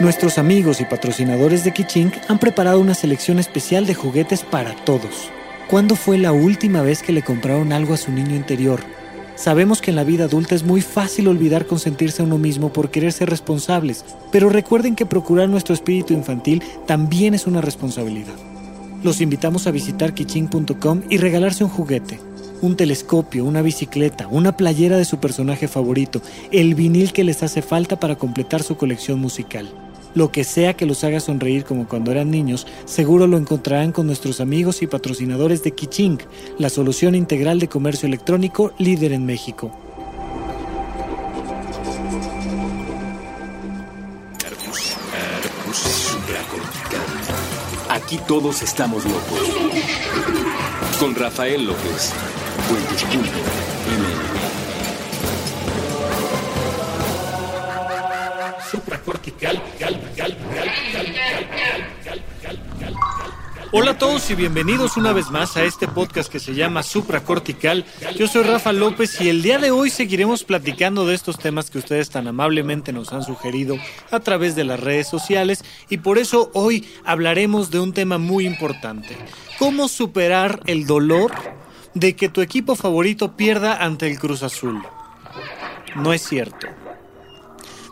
Nuestros 0.00 0.38
amigos 0.38 0.80
y 0.80 0.86
patrocinadores 0.86 1.62
de 1.62 1.74
Kichink 1.74 2.14
han 2.26 2.38
preparado 2.38 2.80
una 2.80 2.94
selección 2.94 3.38
especial 3.38 3.84
de 3.84 3.92
juguetes 3.92 4.44
para 4.44 4.74
todos. 4.74 5.28
¿Cuándo 5.68 5.94
fue 5.94 6.16
la 6.16 6.32
última 6.32 6.80
vez 6.80 7.02
que 7.02 7.12
le 7.12 7.20
compraron 7.20 7.70
algo 7.70 7.92
a 7.92 7.98
su 7.98 8.10
niño 8.10 8.34
interior? 8.34 8.80
Sabemos 9.36 9.82
que 9.82 9.90
en 9.90 9.96
la 9.96 10.04
vida 10.04 10.24
adulta 10.24 10.54
es 10.54 10.62
muy 10.62 10.80
fácil 10.80 11.28
olvidar 11.28 11.66
consentirse 11.66 12.22
a 12.22 12.24
uno 12.24 12.38
mismo 12.38 12.72
por 12.72 12.90
querer 12.90 13.12
ser 13.12 13.28
responsables, 13.28 14.06
pero 14.32 14.48
recuerden 14.48 14.96
que 14.96 15.04
procurar 15.04 15.50
nuestro 15.50 15.74
espíritu 15.74 16.14
infantil 16.14 16.62
también 16.86 17.34
es 17.34 17.46
una 17.46 17.60
responsabilidad. 17.60 18.36
Los 19.02 19.20
invitamos 19.20 19.66
a 19.66 19.70
visitar 19.70 20.14
kiching.com 20.14 21.02
y 21.10 21.18
regalarse 21.18 21.62
un 21.62 21.70
juguete, 21.70 22.18
un 22.62 22.74
telescopio, 22.74 23.44
una 23.44 23.60
bicicleta, 23.60 24.28
una 24.28 24.56
playera 24.56 24.96
de 24.96 25.04
su 25.04 25.18
personaje 25.18 25.68
favorito, 25.68 26.22
el 26.50 26.74
vinil 26.74 27.12
que 27.12 27.22
les 27.22 27.42
hace 27.42 27.60
falta 27.60 28.00
para 28.00 28.16
completar 28.16 28.62
su 28.62 28.78
colección 28.78 29.20
musical. 29.20 29.68
Lo 30.14 30.32
que 30.32 30.44
sea 30.44 30.74
que 30.74 30.86
los 30.86 31.04
haga 31.04 31.20
sonreír 31.20 31.64
como 31.64 31.86
cuando 31.86 32.10
eran 32.10 32.30
niños, 32.30 32.66
seguro 32.84 33.26
lo 33.26 33.36
encontrarán 33.36 33.92
con 33.92 34.06
nuestros 34.06 34.40
amigos 34.40 34.82
y 34.82 34.86
patrocinadores 34.86 35.62
de 35.62 35.72
Kiching, 35.72 36.18
la 36.58 36.68
solución 36.68 37.14
integral 37.14 37.60
de 37.60 37.68
comercio 37.68 38.06
electrónico 38.06 38.72
líder 38.78 39.12
en 39.12 39.24
México. 39.24 39.70
Aquí 47.88 48.18
todos 48.26 48.62
estamos 48.62 49.04
locos. 49.04 49.40
Con 50.98 51.14
Rafael 51.14 51.64
López. 51.64 52.12
Hola 63.72 63.92
a 63.92 63.98
todos 63.98 64.28
y 64.30 64.34
bienvenidos 64.34 64.96
una 64.96 65.12
vez 65.12 65.30
más 65.30 65.56
a 65.56 65.62
este 65.62 65.86
podcast 65.86 66.28
que 66.28 66.40
se 66.40 66.54
llama 66.54 66.82
Supracortical. 66.82 67.84
Yo 68.16 68.26
soy 68.26 68.42
Rafa 68.42 68.72
López 68.72 69.20
y 69.20 69.28
el 69.28 69.42
día 69.42 69.58
de 69.58 69.70
hoy 69.70 69.90
seguiremos 69.90 70.42
platicando 70.42 71.06
de 71.06 71.14
estos 71.14 71.38
temas 71.38 71.70
que 71.70 71.78
ustedes 71.78 72.10
tan 72.10 72.26
amablemente 72.26 72.92
nos 72.92 73.12
han 73.12 73.22
sugerido 73.22 73.76
a 74.10 74.18
través 74.18 74.56
de 74.56 74.64
las 74.64 74.80
redes 74.80 75.06
sociales 75.06 75.64
y 75.88 75.98
por 75.98 76.18
eso 76.18 76.50
hoy 76.52 76.88
hablaremos 77.04 77.70
de 77.70 77.78
un 77.78 77.92
tema 77.92 78.18
muy 78.18 78.44
importante. 78.44 79.16
¿Cómo 79.60 79.86
superar 79.86 80.60
el 80.66 80.84
dolor 80.84 81.30
de 81.94 82.16
que 82.16 82.28
tu 82.28 82.40
equipo 82.40 82.74
favorito 82.74 83.36
pierda 83.36 83.84
ante 83.84 84.10
el 84.10 84.18
Cruz 84.18 84.42
Azul? 84.42 84.82
No 85.94 86.12
es 86.12 86.22
cierto. 86.22 86.66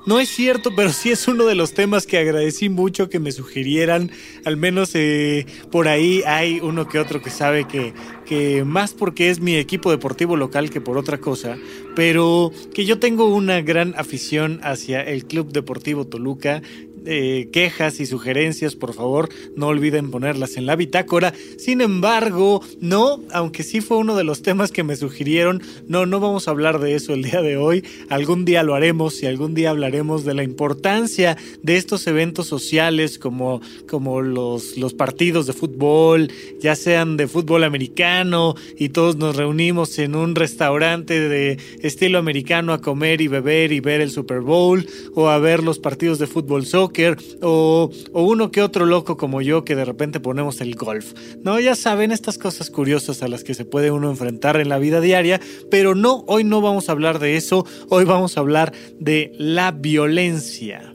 No 0.08 0.20
es 0.20 0.30
cierto, 0.30 0.74
pero 0.74 0.88
sí 0.88 1.10
es 1.10 1.28
uno 1.28 1.44
de 1.44 1.54
los 1.54 1.74
temas 1.74 2.06
que 2.06 2.16
agradecí 2.16 2.70
mucho 2.70 3.10
que 3.10 3.20
me 3.20 3.30
sugirieran. 3.30 4.10
Al 4.46 4.56
menos 4.56 4.92
eh, 4.94 5.44
por 5.70 5.86
ahí 5.86 6.22
hay 6.24 6.60
uno 6.60 6.88
que 6.88 6.98
otro 6.98 7.20
que 7.20 7.28
sabe 7.28 7.66
que, 7.66 7.92
que 8.24 8.64
más 8.64 8.94
porque 8.94 9.28
es 9.28 9.38
mi 9.40 9.56
equipo 9.56 9.90
deportivo 9.90 10.34
local 10.34 10.70
que 10.70 10.80
por 10.80 10.96
otra 10.96 11.18
cosa, 11.18 11.58
pero 11.94 12.52
que 12.72 12.86
yo 12.86 12.98
tengo 12.98 13.26
una 13.26 13.60
gran 13.60 13.94
afición 13.98 14.60
hacia 14.62 15.02
el 15.02 15.26
Club 15.26 15.52
Deportivo 15.52 16.06
Toluca 16.06 16.62
eh, 17.10 17.48
quejas 17.54 18.00
y 18.00 18.06
sugerencias, 18.06 18.76
por 18.76 18.92
favor, 18.92 19.30
no 19.56 19.68
olviden 19.68 20.10
ponerlas 20.10 20.58
en 20.58 20.66
la 20.66 20.76
bitácora. 20.76 21.32
Sin 21.56 21.80
embargo, 21.80 22.62
no, 22.82 23.22
aunque 23.32 23.62
sí 23.62 23.80
fue 23.80 23.96
uno 23.96 24.14
de 24.14 24.24
los 24.24 24.42
temas 24.42 24.72
que 24.72 24.84
me 24.84 24.94
sugirieron, 24.94 25.62
no, 25.86 26.04
no 26.04 26.20
vamos 26.20 26.46
a 26.46 26.50
hablar 26.50 26.80
de 26.80 26.94
eso 26.94 27.14
el 27.14 27.22
día 27.22 27.40
de 27.40 27.56
hoy. 27.56 27.82
Algún 28.10 28.44
día 28.44 28.62
lo 28.62 28.74
haremos 28.74 29.22
y 29.22 29.26
algún 29.26 29.54
día 29.54 29.70
hablaremos 29.70 30.26
de 30.26 30.34
la 30.34 30.42
importancia 30.42 31.38
de 31.62 31.78
estos 31.78 32.06
eventos 32.06 32.46
sociales 32.46 33.18
como, 33.18 33.62
como 33.88 34.20
los, 34.20 34.76
los 34.76 34.92
partidos 34.92 35.46
de 35.46 35.54
fútbol, 35.54 36.30
ya 36.60 36.76
sean 36.76 37.16
de 37.16 37.26
fútbol 37.26 37.64
americano 37.64 38.54
y 38.76 38.90
todos 38.90 39.16
nos 39.16 39.34
reunimos 39.34 39.98
en 39.98 40.14
un 40.14 40.34
restaurante 40.34 41.26
de 41.26 41.56
estilo 41.80 42.18
americano 42.18 42.74
a 42.74 42.82
comer 42.82 43.22
y 43.22 43.28
beber 43.28 43.72
y 43.72 43.80
ver 43.80 44.02
el 44.02 44.10
Super 44.10 44.40
Bowl 44.40 44.86
o 45.14 45.28
a 45.28 45.38
ver 45.38 45.62
los 45.62 45.78
partidos 45.78 46.18
de 46.18 46.26
fútbol 46.26 46.66
soccer 46.66 46.97
o, 47.42 47.90
uno 48.12 48.50
que 48.50 48.62
otro 48.62 48.86
loco 48.86 49.16
como 49.16 49.40
yo 49.40 49.64
que 49.64 49.76
de 49.76 49.84
repente 49.84 50.20
ponemos 50.20 50.60
el 50.60 50.74
golf. 50.74 51.12
No, 51.42 51.60
ya 51.60 51.74
saben 51.74 52.12
estas 52.12 52.38
cosas 52.38 52.70
curiosas 52.70 53.22
a 53.22 53.28
las 53.28 53.44
que 53.44 53.54
se 53.54 53.64
puede 53.64 53.90
uno 53.90 54.10
enfrentar 54.10 54.60
en 54.60 54.68
la 54.68 54.78
vida 54.78 55.00
diaria, 55.00 55.40
pero 55.70 55.94
no, 55.94 56.24
hoy 56.26 56.44
no 56.44 56.60
vamos 56.60 56.88
a 56.88 56.92
hablar 56.92 57.18
de 57.18 57.36
eso, 57.36 57.64
hoy 57.88 58.04
vamos 58.04 58.36
a 58.36 58.40
hablar 58.40 58.72
de 58.98 59.32
la 59.38 59.70
violencia. 59.70 60.94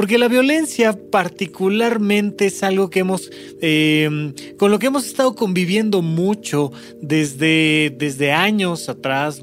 Porque 0.00 0.16
la 0.16 0.28
violencia 0.28 0.98
particularmente 1.10 2.46
es 2.46 2.62
algo 2.62 2.88
que 2.88 3.00
hemos, 3.00 3.30
em, 3.60 4.32
con 4.56 4.70
lo 4.70 4.78
que 4.78 4.86
hemos 4.86 5.04
estado 5.04 5.34
conviviendo 5.34 6.00
mucho 6.00 6.72
desde, 7.02 7.94
desde 7.98 8.32
años 8.32 8.88
atrás. 8.88 9.42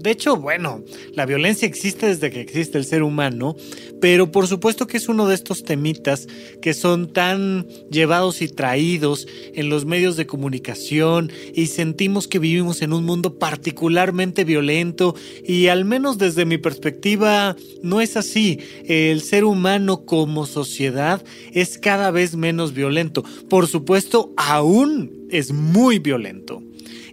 De 0.00 0.10
hecho, 0.12 0.36
bueno, 0.36 0.84
la 1.14 1.26
violencia 1.26 1.66
existe 1.66 2.06
desde 2.06 2.30
que 2.30 2.40
existe 2.40 2.78
el 2.78 2.84
ser 2.84 3.02
humano, 3.02 3.56
pero 4.00 4.30
por 4.30 4.46
supuesto 4.46 4.86
que 4.86 4.98
es 4.98 5.08
uno 5.08 5.26
de 5.26 5.34
estos 5.34 5.64
temitas 5.64 6.28
que 6.60 6.74
son 6.74 7.12
tan 7.12 7.66
llevados 7.90 8.40
y 8.40 8.46
traídos 8.46 9.26
en 9.52 9.68
los 9.68 9.84
medios 9.84 10.16
de 10.16 10.26
comunicación 10.26 11.32
y 11.56 11.66
sentimos 11.66 12.28
que 12.28 12.38
vivimos 12.38 12.82
en 12.82 12.92
un 12.92 13.04
mundo 13.04 13.36
particularmente 13.36 14.44
violento 14.44 15.16
y 15.44 15.66
al 15.66 15.84
menos 15.84 16.18
desde 16.18 16.44
mi 16.44 16.58
perspectiva 16.58 17.56
no 17.82 18.00
es 18.00 18.16
así. 18.16 18.60
El 18.86 19.22
ser 19.22 19.42
humano 19.42 19.71
como 20.04 20.46
sociedad 20.46 21.24
es 21.52 21.78
cada 21.78 22.10
vez 22.10 22.36
menos 22.36 22.74
violento. 22.74 23.24
Por 23.48 23.66
supuesto, 23.66 24.32
aún 24.36 25.26
es 25.30 25.52
muy 25.52 25.98
violento. 25.98 26.62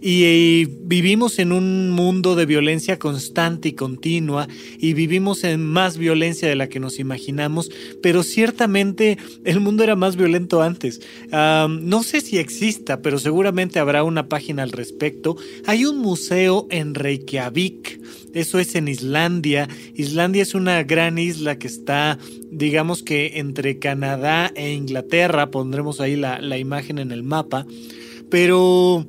Y, 0.02 0.66
vivimos 0.82 1.40
en 1.40 1.52
un 1.52 1.92
mundo 1.92 2.36
de 2.36 2.46
violencia 2.46 2.98
constante 2.98 3.70
y 3.70 3.74
continua 3.74 4.48
y 4.80 4.94
vivimos 4.94 5.44
en 5.44 5.64
más 5.64 5.98
violencia 5.98 6.48
de 6.48 6.56
la 6.56 6.68
que 6.68 6.80
nos 6.80 7.00
imaginamos, 7.00 7.70
pero 8.02 8.24
ciertamente 8.24 9.18
el 9.44 9.60
mundo 9.60 9.84
era 9.84 9.96
más 9.96 10.16
violento 10.16 10.62
antes. 10.62 11.02
no 11.32 12.04
sé 12.04 12.22
si 12.22 12.38
exista, 12.38 13.02
pero 13.02 13.20
seguramente 13.20 13.80
habrá 13.80 14.04
una 14.04 14.28
página 14.28 14.64
al 14.64 14.72
respecto. 14.72 15.38
Hay 15.66 15.86
un 15.86 16.00
museo 16.00 16.68
en 16.70 16.96
Reykjavik, 16.96 18.00
eso 18.34 18.60
es 18.60 18.76
en 18.76 18.88
Islandia. 18.88 19.68
Islandia 19.96 20.44
es 20.44 20.54
una 20.54 20.84
gran 20.84 21.18
isla 21.18 21.58
que 21.58 21.68
está, 21.68 22.18
digamos 22.52 23.04
que 23.04 23.40
entre 23.40 23.80
Canadá 23.80 24.52
e 24.56 24.74
Inglaterra, 24.74 25.52
pondremos 25.52 26.00
ahí 26.00 26.16
la, 26.16 26.40
la 26.40 26.58
imagen 26.58 27.00
en 27.00 27.12
el 27.12 27.24
mapa, 27.24 27.66
pero 28.30 29.06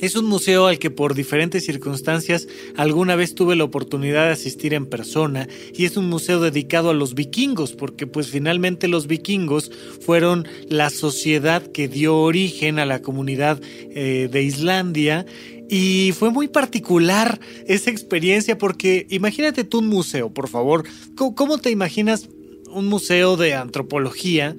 es 0.00 0.16
un 0.16 0.26
museo 0.26 0.66
al 0.66 0.78
que 0.78 0.90
por 0.90 1.14
diferentes 1.14 1.64
circunstancias 1.64 2.48
alguna 2.76 3.16
vez 3.16 3.34
tuve 3.34 3.56
la 3.56 3.64
oportunidad 3.64 4.26
de 4.26 4.32
asistir 4.32 4.74
en 4.74 4.86
persona 4.86 5.48
y 5.74 5.84
es 5.84 5.96
un 5.96 6.08
museo 6.08 6.40
dedicado 6.40 6.90
a 6.90 6.94
los 6.94 7.14
vikingos 7.14 7.72
porque 7.72 8.06
pues 8.06 8.28
finalmente 8.28 8.88
los 8.88 9.06
vikingos 9.06 9.70
fueron 10.00 10.46
la 10.68 10.90
sociedad 10.90 11.62
que 11.62 11.88
dio 11.88 12.16
origen 12.18 12.78
a 12.78 12.86
la 12.86 13.02
comunidad 13.02 13.60
eh, 13.62 14.28
de 14.30 14.42
Islandia 14.42 15.26
y 15.68 16.12
fue 16.18 16.30
muy 16.30 16.48
particular 16.48 17.40
esa 17.66 17.90
experiencia 17.90 18.58
porque 18.58 19.06
imagínate 19.08 19.64
tú 19.64 19.78
un 19.78 19.86
museo, 19.86 20.30
por 20.34 20.48
favor, 20.48 20.84
cómo 21.14 21.58
te 21.58 21.70
imaginas 21.70 22.28
un 22.72 22.86
museo 22.86 23.36
de 23.36 23.54
antropología? 23.54 24.56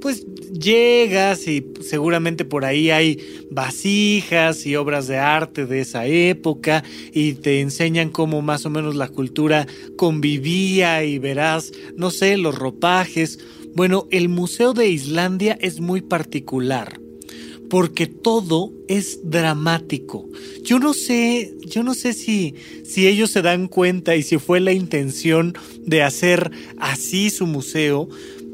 Pues 0.00 0.26
llegas 0.52 1.46
y 1.46 1.64
seguramente 1.80 2.44
por 2.44 2.64
ahí 2.64 2.90
hay 2.90 3.18
vasijas 3.50 4.66
y 4.66 4.76
obras 4.76 5.06
de 5.06 5.18
arte 5.18 5.66
de 5.66 5.80
esa 5.80 6.06
época 6.06 6.84
y 7.12 7.34
te 7.34 7.60
enseñan 7.60 8.10
cómo 8.10 8.42
más 8.42 8.66
o 8.66 8.70
menos 8.70 8.96
la 8.96 9.08
cultura 9.08 9.66
convivía 9.96 11.04
y 11.04 11.18
verás, 11.18 11.72
no 11.96 12.10
sé, 12.10 12.36
los 12.36 12.54
ropajes. 12.54 13.38
Bueno, 13.74 14.06
el 14.10 14.28
Museo 14.28 14.72
de 14.72 14.88
Islandia 14.88 15.58
es 15.60 15.80
muy 15.80 16.00
particular 16.00 17.00
porque 17.68 18.06
todo 18.06 18.72
es 18.88 19.30
dramático. 19.30 20.26
Yo 20.62 20.78
no 20.78 20.94
sé, 20.94 21.54
yo 21.66 21.82
no 21.82 21.94
sé 21.94 22.12
si, 22.14 22.54
si 22.84 23.06
ellos 23.06 23.30
se 23.30 23.42
dan 23.42 23.68
cuenta 23.68 24.16
y 24.16 24.22
si 24.22 24.38
fue 24.38 24.60
la 24.60 24.72
intención 24.72 25.54
de 25.84 26.02
hacer 26.02 26.50
así 26.78 27.30
su 27.30 27.46
museo, 27.46 28.08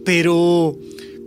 pero 0.04 0.76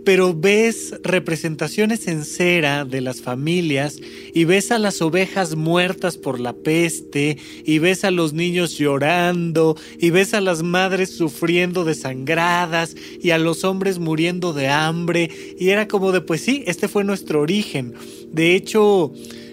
pero 0.08 0.32
ves 0.32 0.94
representaciones 1.02 2.08
en 2.08 2.24
cera 2.24 2.86
de 2.86 3.02
las 3.02 3.20
familias 3.20 4.00
y 4.32 4.46
ves 4.46 4.72
a 4.72 4.78
las 4.78 5.02
ovejas 5.02 5.54
muertas 5.54 6.16
por 6.16 6.40
la 6.40 6.54
peste 6.54 7.36
y 7.62 7.78
ves 7.78 8.04
a 8.04 8.10
los 8.10 8.32
niños 8.32 8.78
llorando 8.78 9.76
y 9.98 10.08
ves 10.08 10.32
a 10.32 10.40
las 10.40 10.62
madres 10.62 11.14
sufriendo 11.14 11.84
desangradas 11.84 12.96
y 13.20 13.32
a 13.32 13.38
los 13.38 13.64
hombres 13.64 13.98
muriendo 13.98 14.54
de 14.54 14.68
hambre 14.68 15.28
y 15.58 15.68
era 15.68 15.86
como 15.88 16.10
de 16.10 16.22
pues 16.22 16.40
sí, 16.40 16.64
este 16.66 16.88
fue 16.88 17.04
nuestro 17.04 17.42
origen. 17.42 17.92
De 18.32 18.54
hecho, 18.54 19.12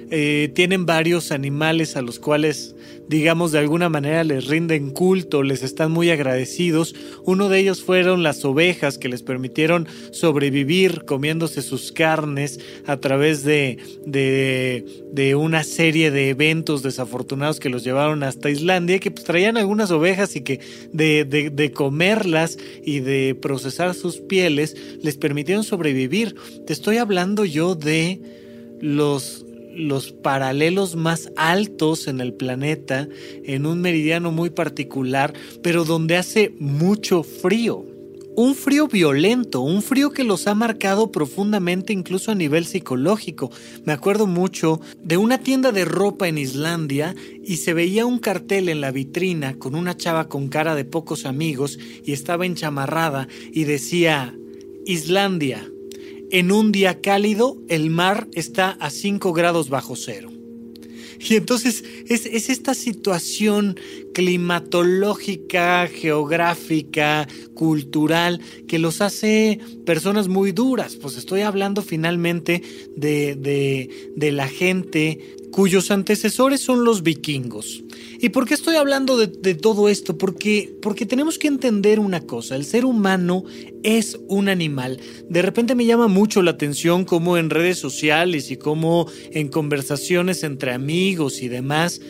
eh, 0.10 0.54
tienen 0.56 0.86
varios 0.86 1.34
animales 1.34 1.98
a 1.98 2.02
los 2.02 2.18
cuales 2.18 2.76
digamos, 3.08 3.52
de 3.52 3.60
alguna 3.60 3.90
manera 3.90 4.24
les 4.24 4.48
rinden 4.48 4.92
culto, 4.92 5.44
les 5.44 5.64
están 5.64 5.92
muy 5.92 6.10
agradecidos. 6.10 6.96
Uno 7.24 7.50
de 7.50 7.60
ellos 7.60 7.84
fueron 7.84 8.24
las 8.24 8.44
ovejas 8.46 8.98
que 8.98 9.10
les 9.10 9.22
permitieron 9.24 9.88
sobrevivir 10.12 11.06
comiéndose 11.06 11.62
sus 11.62 11.92
carnes 11.92 12.60
a 12.86 12.98
través 12.98 13.44
de, 13.44 13.78
de, 14.06 15.36
una 15.36 15.64
serie 15.64 16.12
de 16.12 16.30
eventos 16.30 16.82
desafortunados 16.82 17.60
que 17.60 17.70
los 17.70 17.84
llevaron 17.84 18.24
hasta 18.24 18.50
Islandia, 18.50 19.00
que 19.00 19.12
pues, 19.12 19.26
traían 19.26 19.58
algunas 19.58 19.92
ovejas 19.92 20.36
y 20.36 20.42
que 20.42 20.60
de, 20.92 21.26
de 21.26 21.72
comerlas 21.72 22.58
y 22.84 23.00
de 23.00 23.36
procesar 23.36 23.94
sus 23.94 24.18
pieles 24.18 24.76
les 25.02 25.18
permitieron 25.18 25.64
sobrevivir. 25.64 26.36
Te 26.66 26.74
estoy 26.74 26.98
hablando 26.98 27.46
yo 27.46 27.76
de 27.76 28.22
los 28.82 29.46
los 29.76 30.12
paralelos 30.12 30.96
más 30.96 31.32
altos 31.36 32.08
en 32.08 32.22
el 32.22 32.34
planeta, 32.34 33.08
en 33.44 33.66
un 33.66 33.82
meridiano 33.82 34.32
muy 34.32 34.50
particular, 34.50 35.34
pero 35.62 35.86
donde 35.86 36.18
hace 36.18 36.54
mucho 36.60 37.24
frío. 37.24 37.86
Un 38.38 38.54
frío 38.54 38.90
violento, 38.90 39.62
un 39.62 39.82
frío 39.82 40.12
que 40.12 40.26
los 40.26 40.48
ha 40.48 40.56
marcado 40.56 41.10
profundamente 41.10 41.94
incluso 41.94 42.32
a 42.32 42.36
nivel 42.36 42.66
psicológico. 42.66 43.50
Me 43.86 43.94
acuerdo 43.94 44.28
mucho 44.28 44.82
de 45.02 45.16
una 45.16 45.38
tienda 45.38 45.72
de 45.72 45.86
ropa 45.86 46.28
en 46.28 46.38
Islandia 46.38 47.16
y 47.46 47.58
se 47.58 47.74
veía 47.74 48.06
un 48.06 48.20
cartel 48.20 48.68
en 48.68 48.82
la 48.82 48.92
vitrina 48.92 49.58
con 49.58 49.74
una 49.74 49.96
chava 49.96 50.28
con 50.28 50.50
cara 50.50 50.76
de 50.76 50.84
pocos 50.84 51.26
amigos 51.26 51.80
y 52.04 52.12
estaba 52.12 52.46
enchamarrada 52.46 53.30
y 53.54 53.64
decía 53.64 54.36
Islandia, 54.86 55.66
en 56.32 56.52
un 56.52 56.72
día 56.72 57.02
cálido 57.02 57.58
el 57.70 57.90
mar 57.90 58.28
está 58.34 58.72
a 58.72 58.90
5 58.90 59.34
grados 59.34 59.70
bajo 59.70 59.96
cero. 59.96 60.32
Y 61.20 61.36
entonces 61.36 61.84
es, 62.08 62.26
esta 62.26 62.74
situación 62.74 63.80
climatológica, 64.14 65.88
geográfica, 65.88 67.28
cultural, 67.54 68.42
que 68.68 68.80
los 68.80 69.02
hace 69.02 69.60
personas 69.86 70.28
muy 70.28 70.52
duras. 70.52 70.96
Pues 70.96 71.18
estoy 71.18 71.42
hablando 71.42 71.82
finalmente 71.82 72.62
de, 72.96 74.32
la 74.32 74.48
gente 74.48 75.38
cuyos 75.52 75.92
antecesores 75.92 76.62
son 76.62 76.84
los 76.84 77.02
vikingos. 77.02 77.84
¿Y 78.26 78.30
por 78.30 78.48
qué 78.48 78.56
estoy 78.56 78.76
hablando 78.76 79.18
de, 79.18 79.54
todo 79.54 79.88
esto? 79.88 80.18
Porque, 80.18 80.76
porque 80.82 81.06
tenemos 81.06 81.38
que 81.38 81.48
entender 81.48 82.00
una 82.00 82.22
cosa, 82.22 82.56
el 82.56 82.66
ser 82.66 82.84
humano 82.84 83.44
es 83.84 84.18
un 84.28 84.50
animal. 84.50 85.00
De 85.30 85.44
repente 85.44 85.76
me 85.76 85.86
llama 85.86 86.08
mucho 86.08 86.42
la 86.42 86.50
atención 86.50 87.06
cómo 87.06 87.38
en 87.38 87.52
redes 87.52 87.78
sociales 87.78 88.50
y 88.50 88.58
cómo 88.58 89.06
en 89.30 89.50
conversaciones 89.50 90.42
entre 90.42 90.74
amigos 90.74 91.44
y 91.44 91.50
demás, 91.50 92.02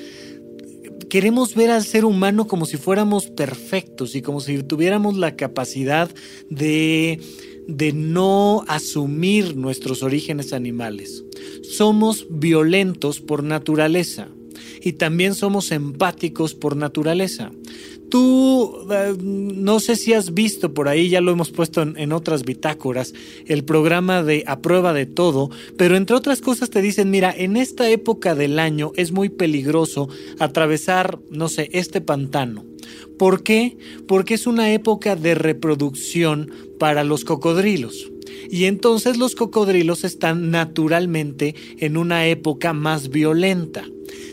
queremos 1.09 1.53
ver 1.53 1.69
al 1.69 1.83
ser 1.83 2.05
humano 2.05 2.47
como 2.47 2.65
si 2.65 2.77
fuéramos 2.77 3.27
perfectos 3.27 4.15
y 4.15 4.21
como 4.21 4.39
si 4.39 4.63
tuviéramos 4.63 5.17
la 5.17 5.35
capacidad 5.35 6.09
de 6.49 7.19
de 7.67 7.91
no 7.91 8.63
asumir 8.69 9.57
nuestros 9.57 10.01
orígenes 10.01 10.53
animales. 10.53 11.25
Somos 11.63 12.25
violentos 12.29 13.19
por 13.19 13.43
naturaleza 13.43 14.29
y 14.85 14.93
también 14.93 15.33
somos 15.33 15.71
empáticos 15.71 16.53
por 16.53 16.77
naturaleza. 16.77 17.51
Tú, 18.09 18.87
eh, 18.91 19.15
no 19.19 19.79
sé 19.79 19.95
si 19.95 20.13
has 20.13 20.35
visto 20.35 20.75
por 20.75 20.87
ahí, 20.87 21.09
ya 21.09 21.21
lo 21.21 21.31
hemos 21.31 21.49
puesto 21.49 21.81
en, 21.81 22.11
otras 22.13 22.43
bitácoras, 22.43 23.13
el 23.47 23.63
programa 23.63 24.21
de 24.21 24.43
A 24.45 24.61
prueba 24.61 24.93
de 24.93 25.07
todo, 25.07 25.49
pero 25.75 25.97
entre 25.97 26.15
otras 26.15 26.39
cosas 26.39 26.69
te 26.69 26.83
dicen, 26.83 27.09
mira, 27.09 27.33
en 27.35 27.57
esta 27.57 27.89
época 27.89 28.35
del 28.35 28.59
año 28.59 28.91
es 28.95 29.11
muy 29.11 29.29
peligroso 29.29 30.07
atravesar, 30.37 31.17
no 31.31 31.49
sé, 31.49 31.67
este 31.73 31.99
pantano. 31.99 32.63
¿Por 33.17 33.43
qué? 33.43 33.77
Porque 34.07 34.33
es 34.33 34.47
una 34.47 34.73
época 34.73 35.15
de 35.15 35.35
reproducción 35.35 36.51
para 36.79 37.03
los 37.03 37.23
cocodrilos. 37.23 38.11
Y 38.49 38.65
entonces 38.65 39.17
los 39.17 39.35
cocodrilos 39.35 40.03
están 40.03 40.51
naturalmente 40.51 41.55
en 41.79 41.97
una 41.97 42.27
época 42.27 42.73
más 42.73 43.09
violenta. 43.09 43.83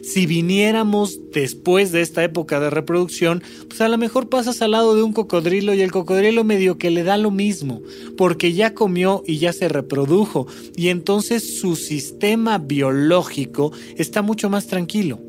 Si 0.02 0.26
viniéramos 0.26 1.20
después 1.32 1.92
de 1.92 2.02
esta 2.02 2.24
época 2.24 2.60
de 2.60 2.70
reproducción, 2.70 3.42
pues 3.68 3.80
a 3.80 3.88
lo 3.88 3.98
mejor 3.98 4.28
pasas 4.28 4.60
al 4.60 4.72
lado 4.72 4.94
de 4.96 5.02
un 5.02 5.12
cocodrilo 5.12 5.74
y 5.74 5.80
el 5.80 5.92
cocodrilo 5.92 6.44
medio 6.44 6.76
que 6.76 6.90
le 6.90 7.04
da 7.04 7.16
lo 7.16 7.30
mismo, 7.30 7.82
porque 8.16 8.52
ya 8.52 8.74
comió 8.74 9.22
y 9.26 9.38
ya 9.38 9.52
se 9.52 9.68
reprodujo, 9.68 10.46
y 10.76 10.88
entonces 10.88 11.60
su 11.60 11.76
sistema 11.76 12.58
biológico 12.58 13.72
está 13.96 14.22
mucho 14.22 14.50
más 14.50 14.66
tranquilo. 14.66 15.20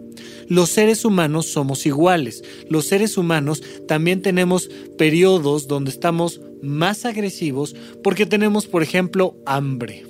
Los 0.48 0.70
seres 0.70 1.06
humanos 1.06 1.48
somos 1.48 1.86
iguales. 1.86 2.44
Los 2.70 2.86
seres 2.86 3.18
humanos 3.18 3.62
también 3.88 4.22
tenemos 4.22 4.70
periodos 4.98 5.68
donde 5.68 5.92
estamos 5.92 6.42
más 6.62 7.06
agresivos 7.06 7.76
porque 8.04 8.26
tenemos, 8.26 8.68
por 8.68 8.84
ejemplo, 8.84 9.36
hambre. 9.46 10.06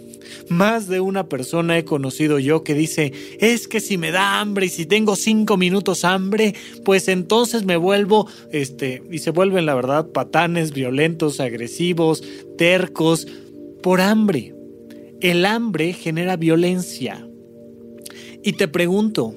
Más 0.50 0.88
de 0.88 1.00
una 1.00 1.30
persona 1.30 1.78
he 1.78 1.86
conocido 1.86 2.40
yo 2.40 2.64
que 2.64 2.74
dice, 2.74 3.14
es 3.40 3.68
que 3.68 3.80
si 3.80 3.98
me 3.98 4.12
da 4.12 4.40
hambre 4.40 4.66
y 4.66 4.70
si 4.70 4.86
tengo 4.86 5.16
cinco 5.16 5.58
minutos 5.58 6.04
hambre, 6.04 6.56
pues 6.84 7.08
entonces 7.08 7.66
me 7.66 7.78
vuelvo, 7.78 8.28
este, 8.52 9.04
y 9.12 9.20
se 9.20 9.32
vuelven 9.32 9.66
la 9.66 9.76
verdad 9.76 10.08
patanes, 10.08 10.74
violentos, 10.74 11.40
agresivos, 11.40 12.24
tercos, 12.58 13.28
por 13.82 14.02
hambre. 14.02 14.56
El 15.22 15.46
hambre 15.46 15.94
genera 15.94 16.36
violencia. 16.36 17.28
Y 18.44 18.54
te 18.54 18.68
pregunto, 18.68 19.36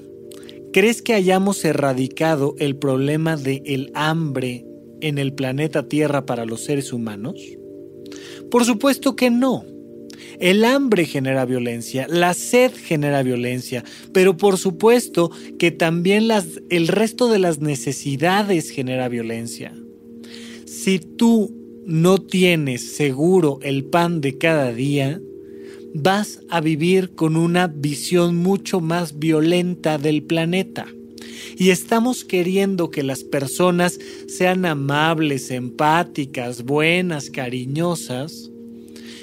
¿crees 0.76 1.00
que 1.00 1.14
hayamos 1.14 1.64
erradicado 1.64 2.54
el 2.58 2.76
problema 2.76 3.38
del 3.38 3.62
el 3.64 3.90
hambre 3.94 4.66
en 5.00 5.16
el 5.16 5.32
planeta 5.32 5.88
Tierra 5.88 6.26
para 6.26 6.44
los 6.44 6.64
seres 6.64 6.92
humanos? 6.92 7.40
Por 8.50 8.66
supuesto 8.66 9.16
que 9.16 9.30
no. 9.30 9.64
El 10.38 10.66
hambre 10.66 11.06
genera 11.06 11.46
violencia, 11.46 12.06
la 12.10 12.34
sed 12.34 12.72
genera 12.74 13.22
violencia, 13.22 13.84
pero 14.12 14.36
por 14.36 14.58
supuesto 14.58 15.30
que 15.58 15.70
también 15.70 16.28
las, 16.28 16.60
el 16.68 16.88
resto 16.88 17.28
de 17.28 17.38
las 17.38 17.62
necesidades 17.62 18.68
genera 18.68 19.08
violencia. 19.08 19.74
Si 20.66 20.98
tú 20.98 21.54
no 21.86 22.18
tienes 22.18 22.96
seguro 22.96 23.60
el 23.62 23.86
pan 23.86 24.20
de 24.20 24.36
cada 24.36 24.74
día, 24.74 25.22
vas 25.96 26.40
a 26.50 26.60
vivir 26.60 27.14
con 27.14 27.36
una 27.36 27.66
visión 27.66 28.36
mucho 28.36 28.80
más 28.80 29.18
violenta 29.18 29.98
del 29.98 30.22
planeta. 30.22 30.86
Y 31.58 31.70
estamos 31.70 32.24
queriendo 32.24 32.90
que 32.90 33.02
las 33.02 33.24
personas 33.24 33.98
sean 34.26 34.64
amables, 34.66 35.50
empáticas, 35.50 36.64
buenas, 36.64 37.30
cariñosas, 37.30 38.50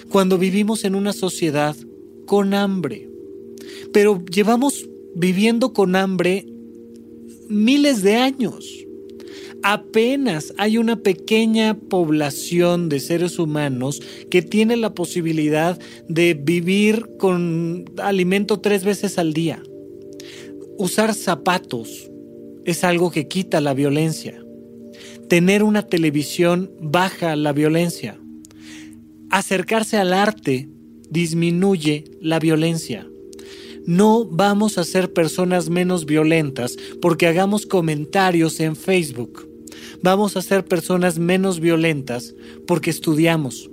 cuando 0.09 0.37
vivimos 0.37 0.83
en 0.83 0.95
una 0.95 1.13
sociedad 1.13 1.75
con 2.25 2.53
hambre. 2.53 3.09
Pero 3.91 4.23
llevamos 4.25 4.87
viviendo 5.15 5.73
con 5.73 5.95
hambre 5.95 6.47
miles 7.49 8.01
de 8.01 8.15
años. 8.15 8.82
Apenas 9.63 10.53
hay 10.57 10.77
una 10.77 10.97
pequeña 10.97 11.75
población 11.75 12.89
de 12.89 12.99
seres 12.99 13.39
humanos 13.39 14.01
que 14.29 14.41
tiene 14.41 14.75
la 14.75 14.93
posibilidad 14.93 15.79
de 16.07 16.33
vivir 16.33 17.09
con 17.17 17.85
alimento 17.97 18.59
tres 18.59 18.83
veces 18.83 19.17
al 19.17 19.33
día. 19.33 19.63
Usar 20.77 21.13
zapatos 21.13 22.11
es 22.65 22.83
algo 22.83 23.09
que 23.11 23.27
quita 23.27 23.61
la 23.61 23.73
violencia. 23.73 24.43
Tener 25.29 25.63
una 25.63 25.83
televisión 25.83 26.71
baja 26.81 27.35
la 27.35 27.53
violencia 27.53 28.19
acercarse 29.33 29.97
al 29.97 30.13
arte 30.13 30.69
disminuye 31.09 32.03
la 32.21 32.37
violencia. 32.37 33.07
No 33.87 34.25
vamos 34.25 34.77
a 34.77 34.83
ser 34.83 35.11
personas 35.11 35.71
menos 35.71 36.05
violentas 36.05 36.77
porque 37.01 37.25
hagamos 37.25 37.65
comentarios 37.65 38.59
en 38.59 38.75
Facebook. 38.75 39.52
Vamos 40.01 40.37
a 40.37 40.41
ser 40.41 40.65
personas 40.65 41.19
menos 41.19 41.59
violentas 41.59 42.35
porque 42.67 42.89
estudiamos, 42.89 43.69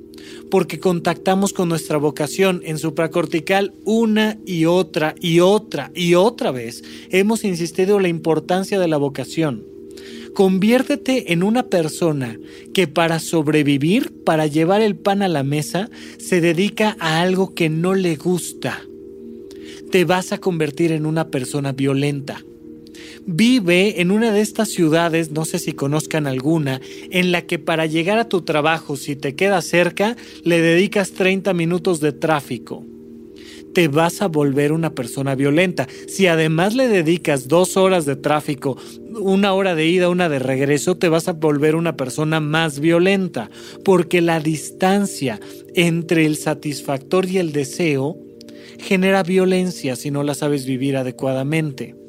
porque 0.50 0.78
contactamos 0.78 1.52
con 1.52 1.68
nuestra 1.68 1.98
vocación 1.98 2.62
en 2.64 2.78
supracortical 2.78 3.72
una 3.84 4.38
y 4.46 4.66
otra 4.66 5.14
y 5.20 5.40
otra 5.40 5.90
y 5.94 6.14
otra 6.14 6.50
vez. 6.50 6.82
Hemos 7.10 7.44
insistido 7.44 7.96
en 7.96 8.02
la 8.02 8.08
importancia 8.08 8.78
de 8.78 8.88
la 8.88 8.96
vocación. 8.96 9.64
Conviértete 10.34 11.32
en 11.32 11.42
una 11.42 11.64
persona 11.64 12.38
que 12.72 12.86
para 12.86 13.18
sobrevivir, 13.18 14.12
para 14.24 14.46
llevar 14.46 14.80
el 14.80 14.96
pan 14.96 15.22
a 15.22 15.28
la 15.28 15.42
mesa, 15.42 15.90
se 16.18 16.40
dedica 16.40 16.96
a 17.00 17.20
algo 17.20 17.54
que 17.54 17.68
no 17.68 17.94
le 17.94 18.16
gusta. 18.16 18.80
Te 19.90 20.04
vas 20.04 20.32
a 20.32 20.38
convertir 20.38 20.92
en 20.92 21.04
una 21.04 21.28
persona 21.28 21.72
violenta. 21.72 22.44
Vive 23.26 24.00
en 24.00 24.10
una 24.10 24.32
de 24.32 24.40
estas 24.40 24.70
ciudades, 24.70 25.30
no 25.30 25.44
sé 25.44 25.58
si 25.58 25.72
conozcan 25.72 26.26
alguna, 26.26 26.80
en 27.10 27.32
la 27.32 27.42
que 27.42 27.58
para 27.58 27.86
llegar 27.86 28.18
a 28.18 28.28
tu 28.28 28.42
trabajo, 28.42 28.96
si 28.96 29.16
te 29.16 29.34
queda 29.34 29.62
cerca, 29.62 30.16
le 30.44 30.60
dedicas 30.60 31.12
30 31.12 31.52
minutos 31.54 32.00
de 32.00 32.12
tráfico 32.12 32.84
te 33.72 33.88
vas 33.88 34.22
a 34.22 34.28
volver 34.28 34.72
una 34.72 34.94
persona 34.94 35.34
violenta. 35.34 35.86
Si 36.08 36.26
además 36.26 36.74
le 36.74 36.88
dedicas 36.88 37.48
dos 37.48 37.76
horas 37.76 38.04
de 38.04 38.16
tráfico, 38.16 38.76
una 39.18 39.52
hora 39.52 39.74
de 39.74 39.86
ida, 39.86 40.08
una 40.08 40.28
de 40.28 40.38
regreso, 40.38 40.96
te 40.96 41.08
vas 41.08 41.28
a 41.28 41.32
volver 41.32 41.76
una 41.76 41.96
persona 41.96 42.40
más 42.40 42.80
violenta, 42.80 43.50
porque 43.84 44.20
la 44.20 44.40
distancia 44.40 45.40
entre 45.74 46.26
el 46.26 46.36
satisfactor 46.36 47.26
y 47.26 47.38
el 47.38 47.52
deseo 47.52 48.16
genera 48.78 49.22
violencia 49.22 49.96
si 49.96 50.10
no 50.10 50.22
la 50.22 50.34
sabes 50.34 50.64
vivir 50.64 50.96
adecuadamente. 50.96 51.99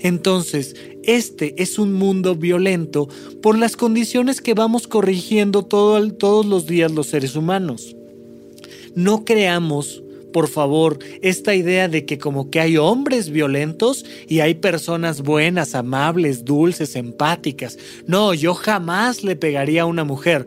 Entonces, 0.00 0.76
este 1.02 1.54
es 1.62 1.78
un 1.78 1.92
mundo 1.92 2.34
violento 2.34 3.08
por 3.42 3.58
las 3.58 3.76
condiciones 3.76 4.40
que 4.40 4.54
vamos 4.54 4.86
corrigiendo 4.86 5.64
todos 5.64 6.46
los 6.46 6.66
días 6.66 6.92
los 6.92 7.08
seres 7.08 7.36
humanos. 7.36 7.96
No 8.94 9.24
creamos 9.24 10.04
por 10.34 10.48
favor, 10.48 10.98
esta 11.22 11.54
idea 11.54 11.86
de 11.86 12.06
que 12.06 12.18
como 12.18 12.50
que 12.50 12.58
hay 12.58 12.76
hombres 12.76 13.30
violentos 13.30 14.04
y 14.26 14.40
hay 14.40 14.56
personas 14.56 15.22
buenas, 15.22 15.76
amables, 15.76 16.44
dulces, 16.44 16.96
empáticas. 16.96 17.78
No, 18.08 18.34
yo 18.34 18.52
jamás 18.52 19.22
le 19.22 19.36
pegaría 19.36 19.82
a 19.82 19.86
una 19.86 20.02
mujer. 20.02 20.44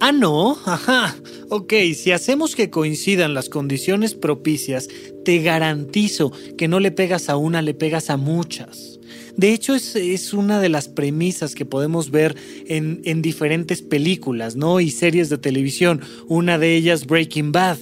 Ah, 0.00 0.12
no, 0.12 0.56
ajá. 0.64 1.16
Ok, 1.48 1.72
si 1.94 2.12
hacemos 2.12 2.54
que 2.54 2.70
coincidan 2.70 3.34
las 3.34 3.48
condiciones 3.48 4.14
propicias, 4.14 4.88
te 5.24 5.38
garantizo 5.38 6.32
que 6.56 6.68
no 6.68 6.78
le 6.78 6.92
pegas 6.92 7.28
a 7.28 7.36
una, 7.36 7.62
le 7.62 7.74
pegas 7.74 8.08
a 8.10 8.16
muchas. 8.16 9.00
De 9.36 9.52
hecho, 9.52 9.74
es, 9.74 10.32
una 10.32 10.60
de 10.60 10.68
las 10.68 10.88
premisas 10.88 11.54
que 11.54 11.64
podemos 11.64 12.10
ver 12.10 12.36
en, 12.66 13.00
en 13.04 13.22
diferentes 13.22 13.82
películas, 13.82 14.56
¿no? 14.56 14.80
Y 14.80 14.90
series 14.90 15.28
de 15.28 15.38
televisión. 15.38 16.00
Una 16.26 16.58
de 16.58 16.74
ellas, 16.74 17.06
Breaking 17.06 17.52
Bad 17.52 17.78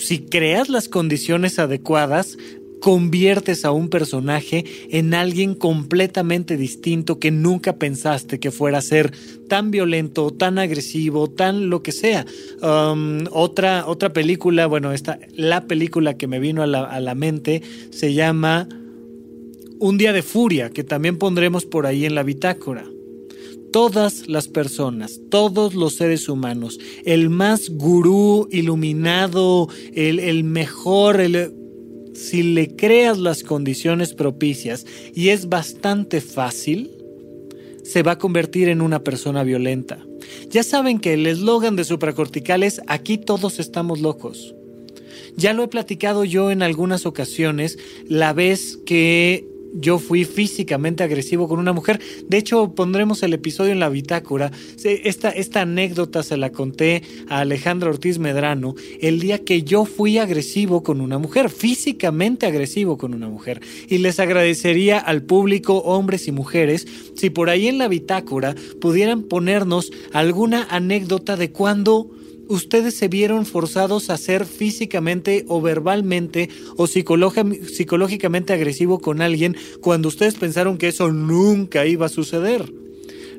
si 0.00 0.20
creas 0.20 0.68
las 0.68 0.88
condiciones 0.88 1.58
adecuadas, 1.58 2.36
conviertes 2.80 3.64
a 3.64 3.72
un 3.72 3.88
personaje 3.88 4.64
en 4.90 5.14
alguien 5.14 5.54
completamente 5.54 6.56
distinto 6.56 7.18
que 7.18 7.30
nunca 7.30 7.76
pensaste 7.76 8.38
que 8.38 8.50
fuera 8.50 8.78
a 8.78 8.82
ser 8.82 9.12
tan 9.48 9.70
violento, 9.70 10.30
tan 10.30 10.58
agresivo, 10.58 11.28
tan 11.28 11.70
lo 11.70 11.82
que 11.82 11.92
sea. 11.92 12.26
Um, 12.62 13.24
otra, 13.30 13.86
otra 13.86 14.12
película, 14.12 14.66
bueno, 14.66 14.92
esta, 14.92 15.18
la 15.34 15.66
película 15.66 16.16
que 16.16 16.26
me 16.26 16.38
vino 16.38 16.62
a 16.62 16.66
la, 16.66 16.84
a 16.84 17.00
la 17.00 17.14
mente 17.14 17.62
se 17.90 18.14
llama 18.14 18.68
Un 19.80 19.98
día 19.98 20.12
de 20.12 20.22
furia, 20.22 20.70
que 20.70 20.84
también 20.84 21.18
pondremos 21.18 21.64
por 21.64 21.86
ahí 21.86 22.04
en 22.04 22.14
la 22.14 22.22
bitácora 22.22 22.84
todas 23.72 24.28
las 24.28 24.48
personas, 24.48 25.20
todos 25.30 25.74
los 25.74 25.96
seres 25.96 26.28
humanos, 26.28 26.78
el 27.04 27.30
más 27.30 27.70
gurú, 27.70 28.48
iluminado, 28.50 29.68
el, 29.94 30.44
mejor, 30.44 31.20
si 32.18 32.42
le 32.42 32.74
creas 32.74 33.18
las 33.18 33.42
condiciones 33.42 34.12
propicias 34.12 34.84
y 35.14 35.28
es 35.28 35.48
bastante 35.48 36.20
fácil, 36.20 36.90
se 37.84 38.02
va 38.02 38.12
a 38.12 38.18
convertir 38.18 38.68
en 38.68 38.82
una 38.82 39.02
persona 39.02 39.44
violenta. 39.44 40.04
Ya 40.50 40.62
saben 40.62 40.98
que 40.98 41.14
el 41.14 41.26
eslogan 41.26 41.76
de 41.76 41.84
supracortical 41.84 42.62
es 42.62 42.82
aquí 42.86 43.16
todos 43.18 43.58
estamos 43.58 44.00
locos. 44.00 44.54
Ya 45.36 45.52
lo 45.52 45.62
he 45.62 45.68
platicado 45.68 46.24
yo 46.24 46.50
en 46.50 46.62
algunas 46.62 47.06
ocasiones, 47.06 47.78
la 48.08 48.32
vez 48.32 48.78
que 48.84 49.46
yo 49.72 49.98
fui 49.98 50.24
físicamente 50.24 51.04
agresivo 51.04 51.48
con 51.48 51.58
una 51.58 51.72
mujer. 51.72 52.00
De 52.28 52.36
hecho, 52.36 52.74
pondremos 52.74 53.22
el 53.22 53.34
episodio 53.34 53.72
en 53.72 53.80
la 53.80 53.88
bitácora. 53.88 54.50
Esta, 54.82 55.30
esta 55.30 55.62
anécdota 55.62 56.22
se 56.22 56.36
la 56.36 56.50
conté 56.50 57.02
a 57.28 57.40
Alejandra 57.40 57.90
Ortiz 57.90 58.18
Medrano 58.18 58.74
el 59.00 59.20
día 59.20 59.44
que 59.44 59.62
yo 59.62 59.84
fui 59.84 60.18
agresivo 60.18 60.82
con 60.82 61.00
una 61.00 61.18
mujer, 61.18 61.50
físicamente 61.50 62.46
agresivo 62.46 62.98
con 62.98 63.14
una 63.14 63.28
mujer. 63.28 63.60
Y 63.88 63.98
les 63.98 64.20
agradecería 64.20 64.98
al 64.98 65.22
público, 65.22 65.78
hombres 65.78 66.28
y 66.28 66.32
mujeres, 66.32 66.86
si 67.14 67.30
por 67.30 67.50
ahí 67.50 67.68
en 67.68 67.78
la 67.78 67.88
bitácora 67.88 68.54
pudieran 68.80 69.22
ponernos 69.22 69.90
alguna 70.12 70.66
anécdota 70.70 71.36
de 71.36 71.50
cuando 71.52 72.10
ustedes 72.48 72.94
se 72.94 73.08
vieron 73.08 73.46
forzados 73.46 74.10
a 74.10 74.16
ser 74.16 74.44
físicamente 74.44 75.44
o 75.48 75.60
verbalmente 75.60 76.48
o 76.76 76.86
psicológicamente 76.86 78.52
agresivo 78.52 79.00
con 79.00 79.22
alguien 79.22 79.56
cuando 79.80 80.08
ustedes 80.08 80.34
pensaron 80.34 80.78
que 80.78 80.88
eso 80.88 81.12
nunca 81.12 81.86
iba 81.86 82.06
a 82.06 82.10
suceder. 82.10 82.87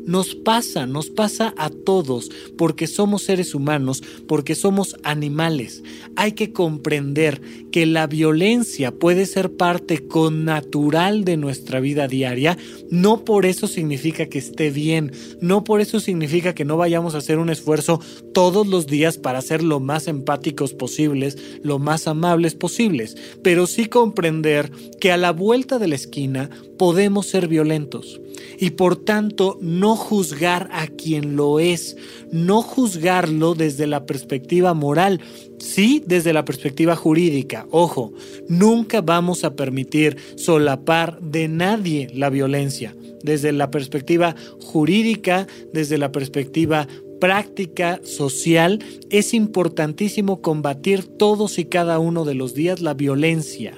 Nos 0.09 0.33
pasa, 0.33 0.87
nos 0.87 1.11
pasa 1.11 1.53
a 1.55 1.69
todos, 1.69 2.31
porque 2.57 2.87
somos 2.87 3.21
seres 3.21 3.53
humanos, 3.53 4.01
porque 4.27 4.55
somos 4.55 4.95
animales. 5.03 5.83
Hay 6.15 6.31
que 6.31 6.51
comprender 6.51 7.39
que 7.71 7.85
la 7.85 8.07
violencia 8.07 8.89
puede 8.89 9.27
ser 9.27 9.55
parte 9.55 10.07
connatural 10.07 11.25
de 11.25 11.37
nuestra 11.37 11.79
vida 11.79 12.07
diaria. 12.07 12.57
No 12.89 13.23
por 13.23 13.45
eso 13.45 13.67
significa 13.67 14.25
que 14.25 14.39
esté 14.39 14.71
bien, 14.71 15.11
no 15.41 15.63
por 15.63 15.79
eso 15.79 15.99
significa 15.99 16.55
que 16.55 16.65
no 16.65 16.75
vayamos 16.75 17.13
a 17.13 17.19
hacer 17.19 17.37
un 17.37 17.51
esfuerzo 17.51 18.01
todos 18.33 18.65
los 18.65 18.87
días 18.87 19.19
para 19.19 19.43
ser 19.43 19.61
lo 19.61 19.79
más 19.79 20.07
empáticos 20.07 20.73
posibles, 20.73 21.37
lo 21.61 21.77
más 21.77 22.07
amables 22.07 22.55
posibles, 22.55 23.15
pero 23.43 23.67
sí 23.67 23.85
comprender 23.85 24.71
que 24.99 25.11
a 25.11 25.17
la 25.17 25.33
vuelta 25.33 25.77
de 25.77 25.87
la 25.87 25.93
esquina 25.93 26.49
podemos 26.79 27.27
ser 27.27 27.47
violentos 27.47 28.19
y 28.57 28.71
por 28.71 28.95
tanto 28.95 29.57
no 29.61 29.95
juzgar 29.99 30.69
a 30.71 30.87
quien 30.87 31.35
lo 31.35 31.59
es, 31.59 31.95
no 32.31 32.63
juzgarlo 32.63 33.53
desde 33.53 33.85
la 33.85 34.05
perspectiva 34.05 34.73
moral, 34.73 35.21
sí 35.59 36.01
desde 36.05 36.33
la 36.33 36.45
perspectiva 36.45 36.95
jurídica. 36.95 37.67
Ojo, 37.69 38.13
nunca 38.47 39.01
vamos 39.01 39.43
a 39.43 39.55
permitir 39.55 40.17
solapar 40.35 41.19
de 41.21 41.47
nadie 41.47 42.09
la 42.13 42.31
violencia, 42.31 42.95
desde 43.21 43.51
la 43.51 43.69
perspectiva 43.69 44.35
jurídica, 44.59 45.45
desde 45.73 45.97
la 45.97 46.11
perspectiva 46.11 46.87
práctica 47.19 47.99
social, 48.03 48.79
es 49.09 49.33
importantísimo 49.33 50.41
combatir 50.41 51.03
todos 51.03 51.59
y 51.59 51.65
cada 51.65 51.99
uno 51.99 52.23
de 52.23 52.33
los 52.33 52.53
días 52.53 52.79
la 52.79 52.93
violencia. 52.93 53.73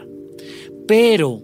Pero 0.88 1.42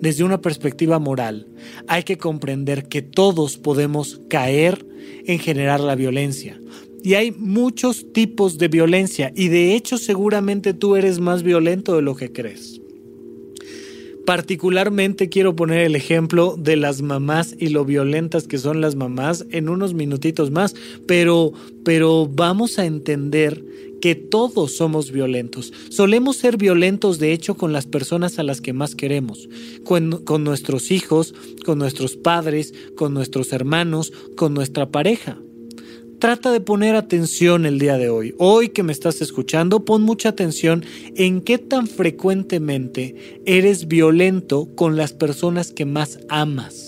desde 0.00 0.24
una 0.24 0.40
perspectiva 0.40 0.98
moral, 0.98 1.46
hay 1.88 2.02
que 2.02 2.18
comprender 2.18 2.88
que 2.88 3.02
todos 3.02 3.56
podemos 3.56 4.20
caer 4.28 4.86
en 5.26 5.38
generar 5.38 5.80
la 5.80 5.94
violencia. 5.94 6.60
Y 7.02 7.14
hay 7.14 7.30
muchos 7.30 8.12
tipos 8.12 8.58
de 8.58 8.68
violencia 8.68 9.32
y 9.34 9.48
de 9.48 9.74
hecho 9.74 9.96
seguramente 9.96 10.74
tú 10.74 10.96
eres 10.96 11.20
más 11.20 11.42
violento 11.42 11.94
de 11.94 12.02
lo 12.02 12.16
que 12.16 12.32
crees. 12.32 12.80
Particularmente 14.26 15.28
quiero 15.28 15.54
poner 15.54 15.82
el 15.82 15.94
ejemplo 15.94 16.56
de 16.58 16.74
las 16.74 17.00
mamás 17.00 17.54
y 17.60 17.68
lo 17.68 17.84
violentas 17.84 18.48
que 18.48 18.58
son 18.58 18.80
las 18.80 18.96
mamás 18.96 19.46
en 19.52 19.68
unos 19.68 19.94
minutitos 19.94 20.50
más, 20.50 20.74
pero, 21.06 21.52
pero 21.84 22.26
vamos 22.26 22.80
a 22.80 22.86
entender 22.86 23.64
que 24.00 24.14
todos 24.14 24.76
somos 24.76 25.10
violentos. 25.12 25.72
Solemos 25.90 26.36
ser 26.36 26.56
violentos 26.56 27.18
de 27.18 27.32
hecho 27.32 27.56
con 27.56 27.72
las 27.72 27.86
personas 27.86 28.38
a 28.38 28.42
las 28.42 28.60
que 28.60 28.72
más 28.72 28.94
queremos, 28.94 29.48
con, 29.84 30.44
nuestros 30.44 30.90
hijos, 30.90 31.34
con 31.64 31.78
nuestros 31.78 32.16
padres, 32.16 32.74
con 32.96 33.14
nuestros 33.14 33.52
hermanos, 33.52 34.12
con 34.36 34.54
nuestra 34.54 34.90
pareja. 34.90 35.38
Trata 36.18 36.50
de 36.50 36.60
poner 36.60 36.96
atención 36.96 37.66
el 37.66 37.78
día 37.78 37.98
de 37.98 38.08
hoy. 38.08 38.34
Hoy 38.38 38.70
que 38.70 38.82
me 38.82 38.92
estás 38.92 39.20
escuchando, 39.20 39.84
pon 39.84 40.02
mucha 40.02 40.30
atención 40.30 40.84
en 41.14 41.42
qué 41.42 41.58
tan 41.58 41.86
frecuentemente 41.86 43.42
eres 43.44 43.86
violento 43.86 44.68
con 44.74 44.96
las 44.96 45.12
personas 45.12 45.72
que 45.72 45.84
más 45.84 46.18
amas. 46.30 46.85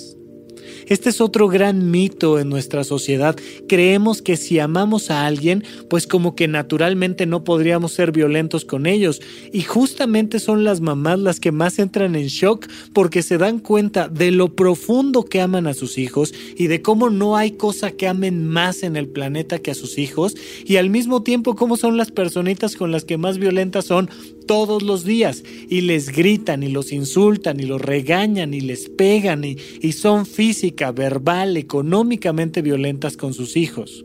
Este 0.88 1.11
es 1.11 1.21
otro 1.21 1.49
gran 1.49 1.90
mito 1.90 2.38
en 2.38 2.49
nuestra 2.49 2.83
sociedad. 2.83 3.37
Creemos 3.68 4.23
que 4.23 4.38
si 4.38 4.59
amamos 4.59 5.11
a 5.11 5.26
alguien, 5.26 5.62
pues 5.90 6.07
como 6.07 6.35
que 6.35 6.49
naturalmente 6.49 7.26
no 7.26 7.45
podríamos 7.45 7.92
ser 7.92 8.11
violentos 8.11 8.64
con 8.64 8.87
ellos. 8.87 9.21
Y 9.52 9.62
justamente 9.62 10.40
son 10.40 10.64
las 10.64 10.80
mamás 10.80 11.18
las 11.18 11.40
que 11.40 11.52
más 11.52 11.78
entran 11.78 12.16
en 12.16 12.28
shock 12.28 12.66
porque 12.95 13.23
se 13.23 13.37
dan 13.37 13.59
cuenta 13.59 14.09
de 14.09 14.30
lo 14.30 14.54
profundo 14.54 15.25
que 15.25 15.42
aman 15.42 15.66
a 15.66 15.75
sus 15.75 15.99
hijos 15.99 16.33
y 16.57 16.68
de 16.68 16.80
cómo 16.80 17.11
no 17.11 17.37
hay 17.37 17.52
cosa 17.52 17.90
que 17.90 18.09
amen 18.09 18.47
más 18.47 18.83
en 18.83 18.97
el 18.97 19.09
planeta 19.09 19.59
que 19.59 19.73
a 19.73 19.75
sus 19.75 19.99
hijos 19.99 20.35
y 20.64 20.76
al 20.76 20.88
mismo 20.88 21.23
tiempo 21.23 21.54
cómo 21.54 21.76
son 21.76 21.99
las 21.99 22.11
personitas 22.11 22.76
con 22.76 22.92
las 22.92 23.04
que 23.04 23.18
más 23.18 23.38
violentas 23.38 23.85
son 23.85 24.09
todos 24.49 24.83
los 24.83 25.05
días 25.05 25.45
y 25.69 25.83
les 25.83 26.11
gritan 26.11 26.64
y 26.64 26.69
los 26.69 26.90
insultan 26.90 27.61
y 27.61 27.62
los 27.62 27.81
regañan 27.81 28.52
y 28.52 28.61
les 28.61 28.88
pegan 28.88 29.45
y, 29.45 29.57
y 29.81 29.93
son 29.93 30.26
física, 30.26 30.90
verbal, 30.90 31.57
económicamente 31.57 32.62
violentas 32.62 33.17
con 33.17 33.33
sus 33.33 33.57
hijos. 33.57 34.05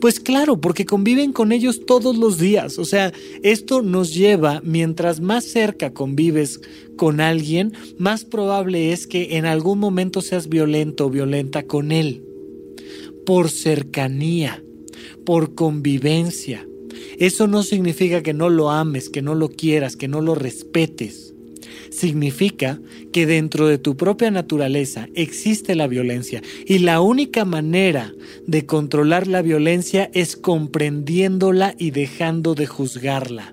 Pues 0.00 0.20
claro, 0.20 0.60
porque 0.60 0.84
conviven 0.84 1.32
con 1.32 1.52
ellos 1.52 1.86
todos 1.86 2.16
los 2.16 2.38
días. 2.38 2.78
O 2.78 2.84
sea, 2.84 3.12
esto 3.42 3.82
nos 3.82 4.14
lleva, 4.14 4.60
mientras 4.62 5.20
más 5.20 5.44
cerca 5.44 5.92
convives 5.92 6.60
con 6.96 7.20
alguien, 7.20 7.72
más 7.98 8.24
probable 8.24 8.92
es 8.92 9.06
que 9.06 9.36
en 9.36 9.46
algún 9.46 9.78
momento 9.78 10.20
seas 10.20 10.48
violento 10.48 11.06
o 11.06 11.10
violenta 11.10 11.62
con 11.62 11.92
él. 11.92 12.22
Por 13.24 13.50
cercanía, 13.50 14.62
por 15.24 15.54
convivencia, 15.54 16.66
Eso 17.18 17.46
no 17.46 17.62
significa 17.62 18.22
que 18.22 18.34
no 18.34 18.48
lo 18.48 18.70
ames, 18.70 19.08
que 19.08 19.22
no 19.22 19.34
lo 19.34 19.48
quieras, 19.48 19.96
que 19.96 20.08
no 20.08 20.20
lo 20.20 20.34
respetes. 20.34 21.34
Significa 21.90 22.80
que 23.12 23.26
dentro 23.26 23.68
de 23.68 23.78
tu 23.78 23.96
propia 23.96 24.30
naturaleza 24.30 25.08
existe 25.14 25.74
la 25.74 25.86
violencia 25.86 26.42
y 26.66 26.78
la 26.78 27.00
única 27.00 27.44
manera 27.44 28.12
de 28.46 28.66
controlar 28.66 29.26
la 29.26 29.40
violencia 29.40 30.10
es 30.12 30.36
comprendiéndola 30.36 31.74
y 31.78 31.92
dejando 31.92 32.54
de 32.54 32.66
juzgarla 32.66 33.52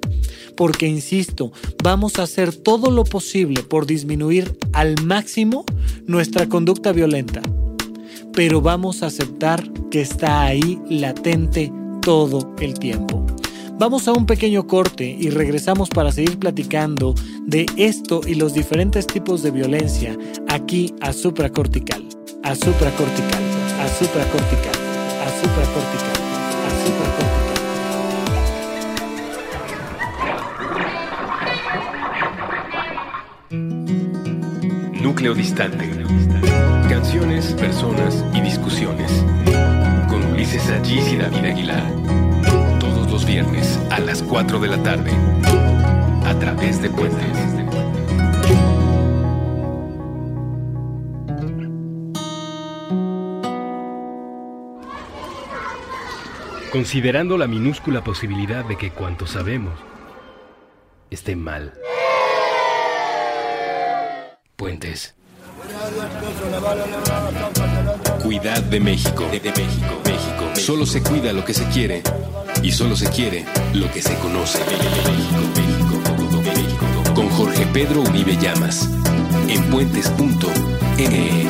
porque, 0.56 0.88
insisto, 0.88 1.52
vamos 1.84 2.20
a 2.20 2.24
hacer 2.24 2.56
todo 2.56 2.92
lo 2.92 3.04
posible 3.04 3.64
por 3.64 3.86
disminuir 3.86 4.58
al 4.72 4.96
máximo 5.04 5.66
nuestra 6.06 6.48
conducta 6.48 6.92
violenta, 6.92 7.42
pero 8.34 8.62
vamos 8.62 9.04
a 9.04 9.08
aceptar 9.08 9.64
que 9.90 10.02
está 10.02 10.44
ahí 10.44 10.80
latente 10.90 11.72
todo 12.02 12.54
el 12.60 12.78
tiempo. 12.78 13.33
Vamos 13.80 14.08
a 14.08 14.14
un 14.14 14.28
pequeño 14.28 14.68
corte 14.68 15.04
y 15.06 15.30
regresamos 15.32 15.90
para 15.90 16.12
seguir 16.12 16.38
platicando 16.38 17.16
de 17.42 17.66
esto 17.76 18.22
y 18.26 18.36
los 18.36 18.54
diferentes 18.54 19.08
tipos 19.08 19.42
de 19.42 19.50
violencia 19.50 20.16
aquí 20.48 20.94
a 21.02 21.12
supracortical, 21.12 22.08
a 22.44 22.56
supracortical, 22.56 23.44
a 23.82 23.88
supracortical, 23.88 24.76
a 25.22 25.30
supracortical, 25.42 26.22
a 26.64 26.70
supracortical. 26.86 27.54
Núcleo 35.02 35.34
distante. 35.34 35.90
Canciones, 36.90 37.54
personas 37.54 38.24
y 38.34 38.42
discusiones. 38.42 39.12
Con 40.10 40.24
Ulises 40.32 40.70
Allís 40.70 41.12
y 41.12 41.18
David 41.18 41.46
Aguilar. 41.46 42.23
Los 43.14 43.28
viernes 43.28 43.80
a 43.92 44.00
las 44.00 44.24
4 44.24 44.60
de 44.60 44.68
la 44.70 44.82
tarde. 44.82 45.12
A 46.26 46.36
través 46.40 46.82
de 46.82 46.90
Puentes. 46.90 47.38
Considerando 56.72 57.38
la 57.38 57.46
minúscula 57.46 58.04
posibilidad 58.04 58.66
de 58.66 58.80
que 58.80 58.90
cuanto 58.90 59.28
sabemos 59.28 59.80
esté 61.12 61.36
mal. 61.36 61.76
Puentes. 64.56 65.14
Cuidad 68.24 68.64
de 68.64 68.80
México. 68.80 69.28
De, 69.32 69.40
México, 69.40 70.02
México. 70.04 70.56
Solo 70.56 70.88
se 70.88 71.04
cuida 71.04 71.32
lo 71.32 71.46
que 71.46 71.54
se 71.54 71.66
quiere 71.66 72.02
y 72.64 72.72
solo 72.72 72.96
se 72.96 73.10
quiere 73.10 73.46
lo 73.74 73.92
que 73.92 74.02
se 74.02 74.16
conoce. 74.16 74.60
Con 77.14 77.30
Jorge 77.30 77.68
Pedro 77.68 78.02
Uribe 78.02 78.38
Llamas. 78.38 78.90
En 79.48 79.62
puentes.me. 79.70 81.44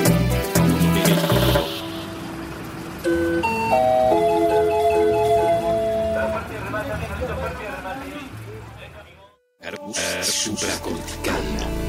Supracortical. 10.21 11.82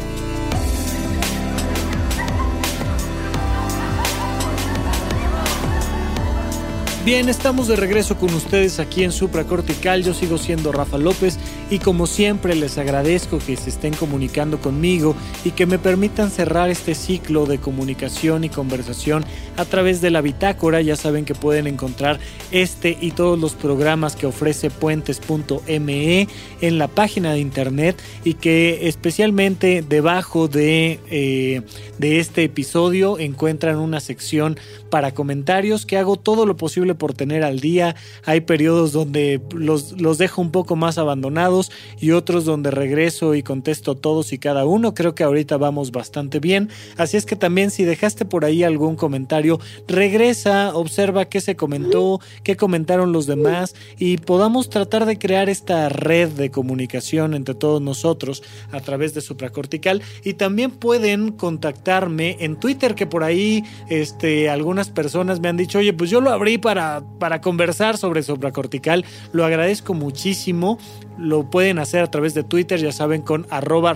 Bien, 7.04 7.28
estamos 7.28 7.68
de 7.68 7.76
regreso 7.76 8.16
con 8.16 8.32
ustedes 8.32 8.80
aquí 8.80 9.04
en 9.04 9.12
Supracortical. 9.12 10.02
Yo 10.02 10.14
sigo 10.14 10.38
siendo 10.38 10.72
Rafa 10.72 10.96
López 10.96 11.38
y 11.70 11.78
como 11.78 12.06
siempre 12.06 12.54
les 12.54 12.78
agradezco 12.78 13.40
que 13.40 13.58
se 13.58 13.68
estén 13.68 13.92
comunicando 13.92 14.58
conmigo 14.58 15.14
y 15.44 15.50
que 15.50 15.66
me 15.66 15.78
permitan 15.78 16.30
cerrar 16.30 16.70
este 16.70 16.94
ciclo 16.94 17.44
de 17.44 17.58
comunicación 17.58 18.44
y 18.44 18.48
conversación 18.48 19.22
a 19.58 19.66
través 19.66 20.00
de 20.00 20.10
la 20.10 20.22
bitácora. 20.22 20.80
Ya 20.80 20.96
saben 20.96 21.26
que 21.26 21.34
pueden 21.34 21.66
encontrar 21.66 22.20
este 22.52 22.96
y 22.98 23.10
todos 23.10 23.38
los 23.38 23.52
programas 23.52 24.16
que 24.16 24.24
ofrece 24.24 24.70
puentes.me 24.70 26.28
en 26.62 26.78
la 26.78 26.88
página 26.88 27.34
de 27.34 27.40
internet 27.40 28.00
y 28.24 28.32
que 28.32 28.88
especialmente 28.88 29.84
debajo 29.86 30.48
de, 30.48 31.00
eh, 31.10 31.60
de 31.98 32.18
este 32.18 32.44
episodio 32.44 33.18
encuentran 33.18 33.76
una 33.76 34.00
sección 34.00 34.58
para 34.88 35.12
comentarios 35.12 35.84
que 35.84 35.98
hago 35.98 36.16
todo 36.16 36.46
lo 36.46 36.56
posible 36.56 36.93
por 36.94 37.14
tener 37.14 37.44
al 37.44 37.60
día. 37.60 37.96
Hay 38.24 38.42
periodos 38.42 38.92
donde 38.92 39.40
los, 39.54 40.00
los 40.00 40.18
dejo 40.18 40.42
un 40.42 40.50
poco 40.50 40.76
más 40.76 40.98
abandonados 40.98 41.70
y 42.00 42.12
otros 42.12 42.44
donde 42.44 42.70
regreso 42.70 43.34
y 43.34 43.42
contesto 43.42 43.94
todos 43.94 44.32
y 44.32 44.38
cada 44.38 44.64
uno. 44.64 44.94
Creo 44.94 45.14
que 45.14 45.24
ahorita 45.24 45.56
vamos 45.56 45.92
bastante 45.92 46.40
bien. 46.40 46.70
Así 46.96 47.16
es 47.16 47.26
que 47.26 47.36
también 47.36 47.70
si 47.70 47.84
dejaste 47.84 48.24
por 48.24 48.44
ahí 48.44 48.62
algún 48.62 48.96
comentario, 48.96 49.60
regresa, 49.86 50.74
observa 50.74 51.26
qué 51.26 51.40
se 51.40 51.56
comentó, 51.56 52.20
qué 52.42 52.56
comentaron 52.56 53.12
los 53.12 53.26
demás 53.26 53.74
y 53.98 54.18
podamos 54.18 54.70
tratar 54.70 55.06
de 55.06 55.18
crear 55.18 55.48
esta 55.48 55.88
red 55.88 56.30
de 56.30 56.50
comunicación 56.50 57.34
entre 57.34 57.54
todos 57.54 57.80
nosotros 57.80 58.42
a 58.72 58.80
través 58.80 59.14
de 59.14 59.20
supracortical 59.20 60.02
y 60.22 60.34
también 60.34 60.70
pueden 60.70 61.32
contactarme 61.32 62.36
en 62.40 62.56
Twitter 62.56 62.94
que 62.94 63.06
por 63.06 63.24
ahí 63.24 63.64
este 63.88 64.48
algunas 64.48 64.90
personas 64.90 65.40
me 65.40 65.48
han 65.48 65.56
dicho, 65.56 65.78
oye, 65.78 65.92
pues 65.92 66.10
yo 66.10 66.20
lo 66.20 66.30
abrí 66.30 66.58
para, 66.58 66.83
para 67.18 67.40
conversar 67.40 67.96
sobre 67.96 68.22
supracortical. 68.22 69.04
Lo 69.32 69.44
agradezco 69.44 69.94
muchísimo. 69.94 70.78
Lo 71.16 71.48
pueden 71.48 71.78
hacer 71.78 72.02
a 72.02 72.10
través 72.10 72.34
de 72.34 72.42
Twitter, 72.42 72.80
ya 72.80 72.90
saben, 72.90 73.22
con 73.22 73.46
arroba 73.48 73.94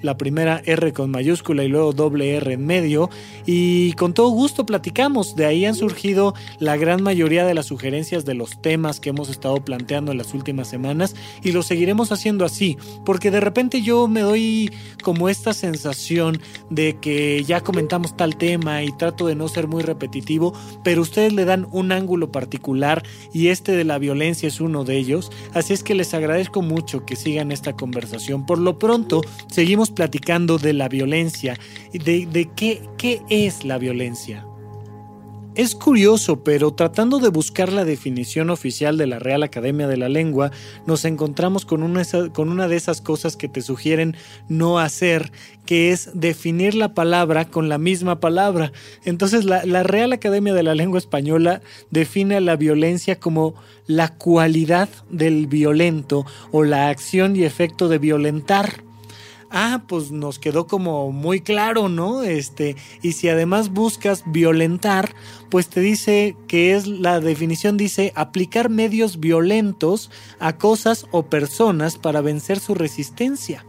la 0.00 0.16
primera 0.16 0.62
R 0.64 0.92
con 0.92 1.10
mayúscula 1.10 1.64
y 1.64 1.68
luego 1.68 1.92
doble 1.92 2.36
R 2.36 2.52
en 2.52 2.64
medio. 2.64 3.10
Y 3.46 3.94
con 3.94 4.14
todo 4.14 4.28
gusto 4.28 4.64
platicamos. 4.64 5.34
De 5.34 5.46
ahí 5.46 5.64
han 5.64 5.74
surgido 5.74 6.34
la 6.60 6.76
gran 6.76 7.02
mayoría 7.02 7.44
de 7.44 7.54
las 7.54 7.66
sugerencias 7.66 8.24
de 8.24 8.34
los 8.34 8.62
temas 8.62 9.00
que 9.00 9.10
hemos 9.10 9.28
estado 9.28 9.56
planteando 9.64 10.12
en 10.12 10.18
las 10.18 10.34
últimas 10.34 10.68
semanas 10.68 11.16
y 11.42 11.52
lo 11.52 11.62
seguiremos 11.62 12.12
haciendo 12.12 12.44
así, 12.44 12.78
porque 13.04 13.30
de 13.30 13.40
repente 13.40 13.82
yo 13.82 14.08
me 14.08 14.20
doy 14.20 14.72
como 15.02 15.28
esta 15.28 15.52
sensación 15.52 16.40
de 16.70 16.98
que 17.00 17.44
ya 17.44 17.62
comentamos 17.62 18.16
tal 18.16 18.36
tema 18.36 18.82
y 18.82 18.92
trato 18.92 19.26
de 19.26 19.34
no 19.34 19.48
ser 19.48 19.66
muy 19.68 19.82
repetitivo, 19.82 20.52
pero 20.84 21.02
ustedes 21.02 21.32
le 21.32 21.44
dan 21.44 21.57
un 21.72 21.92
ángulo 21.92 22.32
particular 22.32 23.02
y 23.32 23.48
este 23.48 23.72
de 23.72 23.84
la 23.84 23.98
violencia 23.98 24.48
es 24.48 24.60
uno 24.60 24.84
de 24.84 24.96
ellos. 24.96 25.30
Así 25.52 25.72
es 25.72 25.82
que 25.82 25.94
les 25.94 26.14
agradezco 26.14 26.62
mucho 26.62 27.04
que 27.04 27.16
sigan 27.16 27.52
esta 27.52 27.74
conversación. 27.74 28.46
Por 28.46 28.58
lo 28.58 28.78
pronto, 28.78 29.22
seguimos 29.48 29.90
platicando 29.90 30.58
de 30.58 30.72
la 30.72 30.88
violencia 30.88 31.58
de, 31.92 32.26
de 32.26 32.50
qué, 32.54 32.82
qué 32.96 33.22
es 33.28 33.64
la 33.64 33.78
violencia. 33.78 34.47
Es 35.58 35.74
curioso, 35.74 36.44
pero 36.44 36.70
tratando 36.70 37.18
de 37.18 37.30
buscar 37.30 37.72
la 37.72 37.84
definición 37.84 38.48
oficial 38.48 38.96
de 38.96 39.08
la 39.08 39.18
Real 39.18 39.42
Academia 39.42 39.88
de 39.88 39.96
la 39.96 40.08
Lengua, 40.08 40.52
nos 40.86 41.04
encontramos 41.04 41.64
con 41.64 41.82
una, 41.82 42.68
de 42.68 42.76
esas 42.76 43.00
cosas 43.00 43.36
que 43.36 43.48
te 43.48 43.60
sugieren 43.60 44.16
no 44.48 44.78
hacer, 44.78 45.32
que 45.66 45.90
es 45.90 46.10
definir 46.14 46.76
la 46.76 46.94
palabra 46.94 47.46
con 47.46 47.68
la 47.68 47.76
misma 47.76 48.20
palabra. 48.20 48.70
Entonces, 49.04 49.44
la, 49.44 49.64
la 49.64 49.82
Real 49.82 50.12
Academia 50.12 50.54
de 50.54 50.62
la 50.62 50.76
Lengua 50.76 51.00
Española 51.00 51.60
define 51.90 52.40
la 52.40 52.54
violencia 52.54 53.18
como 53.18 53.56
la 53.88 54.14
cualidad 54.14 54.88
del 55.10 55.48
violento 55.48 56.24
o 56.52 56.62
la 56.62 56.88
acción 56.88 57.34
y 57.34 57.42
efecto 57.42 57.88
de 57.88 57.98
violentar 57.98 58.84
ah, 59.50 59.82
pues 59.86 60.10
nos 60.10 60.38
quedó 60.38 60.66
como 60.66 61.12
muy 61.12 61.40
claro, 61.40 61.88
¿no? 61.88 62.22
Este, 62.22 62.76
y 63.02 63.12
si 63.12 63.28
además 63.28 63.70
buscas 63.70 64.22
violentar, 64.26 65.14
pues 65.50 65.68
te 65.68 65.80
dice 65.80 66.36
que 66.46 66.74
es 66.74 66.86
la 66.86 67.20
definición 67.20 67.76
dice 67.76 68.12
aplicar 68.14 68.70
medios 68.70 69.20
violentos 69.20 70.10
a 70.38 70.56
cosas 70.58 71.06
o 71.10 71.24
personas 71.26 71.96
para 71.98 72.20
vencer 72.20 72.60
su 72.60 72.74
resistencia. 72.74 73.64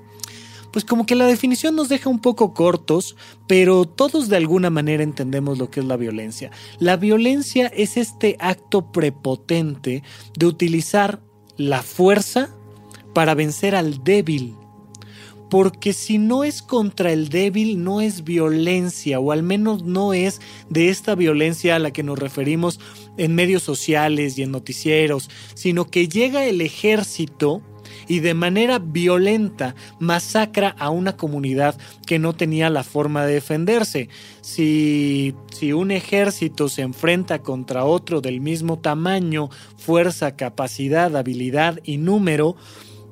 Pues 0.71 0.85
como 0.85 1.05
que 1.05 1.15
la 1.15 1.25
definición 1.25 1.75
nos 1.75 1.89
deja 1.89 2.09
un 2.09 2.19
poco 2.19 2.53
cortos, 2.53 3.15
pero 3.47 3.85
todos 3.85 4.29
de 4.29 4.37
alguna 4.37 4.69
manera 4.69 5.01
entendemos 5.01 5.57
lo 5.57 5.71
que 5.71 5.79
es 5.79 5.85
la 5.85 5.97
violencia. 5.97 6.51
La 6.77 6.95
violencia 6.95 7.67
es 7.67 7.97
este 7.97 8.35
acto 8.39 8.91
prepotente 8.91 10.03
de 10.37 10.45
utilizar 10.45 11.21
la 11.57 11.81
fuerza 11.81 12.49
para 13.13 13.33
vencer 13.33 13.75
al 13.75 14.03
débil 14.03 14.55
porque 15.49 15.93
si 15.93 16.17
no 16.17 16.43
es 16.43 16.61
contra 16.61 17.11
el 17.11 17.29
débil, 17.29 17.83
no 17.83 18.01
es 18.01 18.23
violencia, 18.23 19.19
o 19.19 19.31
al 19.31 19.43
menos 19.43 19.83
no 19.83 20.13
es 20.13 20.41
de 20.69 20.89
esta 20.89 21.15
violencia 21.15 21.75
a 21.75 21.79
la 21.79 21.91
que 21.91 22.03
nos 22.03 22.19
referimos 22.19 22.79
en 23.17 23.35
medios 23.35 23.63
sociales 23.63 24.37
y 24.37 24.43
en 24.43 24.51
noticieros, 24.51 25.29
sino 25.55 25.85
que 25.85 26.07
llega 26.07 26.45
el 26.45 26.61
ejército 26.61 27.61
y 28.07 28.19
de 28.19 28.33
manera 28.33 28.79
violenta 28.79 29.75
masacra 29.99 30.75
a 30.79 30.89
una 30.89 31.15
comunidad 31.15 31.77
que 32.05 32.19
no 32.19 32.33
tenía 32.33 32.69
la 32.69 32.83
forma 32.83 33.25
de 33.25 33.35
defenderse. 33.35 34.09
Si, 34.41 35.35
si 35.51 35.73
un 35.73 35.91
ejército 35.91 36.69
se 36.69 36.81
enfrenta 36.81 37.39
contra 37.39 37.85
otro 37.85 38.21
del 38.21 38.41
mismo 38.41 38.79
tamaño, 38.79 39.49
fuerza, 39.77 40.35
capacidad, 40.35 41.15
habilidad 41.15 41.79
y 41.83 41.97
número, 41.97 42.55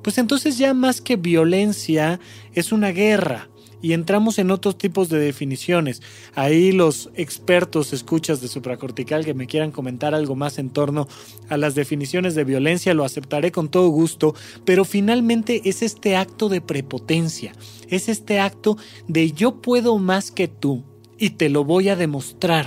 pues 0.02 0.18
entonces 0.18 0.58
ya 0.58 0.74
más 0.74 1.00
que 1.00 1.16
violencia 1.16 2.20
es 2.54 2.72
una 2.72 2.90
guerra 2.90 3.48
y 3.80 3.92
entramos 3.92 4.38
en 4.38 4.50
otros 4.50 4.76
tipos 4.76 5.08
de 5.08 5.18
definiciones. 5.18 6.02
Ahí 6.34 6.72
los 6.72 7.10
expertos 7.14 7.92
escuchas 7.92 8.40
de 8.40 8.48
supracortical 8.48 9.24
que 9.24 9.34
me 9.34 9.46
quieran 9.46 9.70
comentar 9.70 10.14
algo 10.14 10.34
más 10.34 10.58
en 10.58 10.70
torno 10.70 11.08
a 11.48 11.56
las 11.56 11.74
definiciones 11.74 12.34
de 12.34 12.44
violencia 12.44 12.94
lo 12.94 13.04
aceptaré 13.04 13.52
con 13.52 13.68
todo 13.68 13.88
gusto, 13.88 14.34
pero 14.64 14.84
finalmente 14.84 15.62
es 15.64 15.82
este 15.82 16.16
acto 16.16 16.48
de 16.48 16.60
prepotencia, 16.60 17.52
es 17.88 18.08
este 18.08 18.40
acto 18.40 18.76
de 19.06 19.32
yo 19.32 19.60
puedo 19.60 19.98
más 19.98 20.30
que 20.30 20.48
tú 20.48 20.84
y 21.18 21.30
te 21.30 21.48
lo 21.48 21.64
voy 21.64 21.88
a 21.88 21.96
demostrar. 21.96 22.66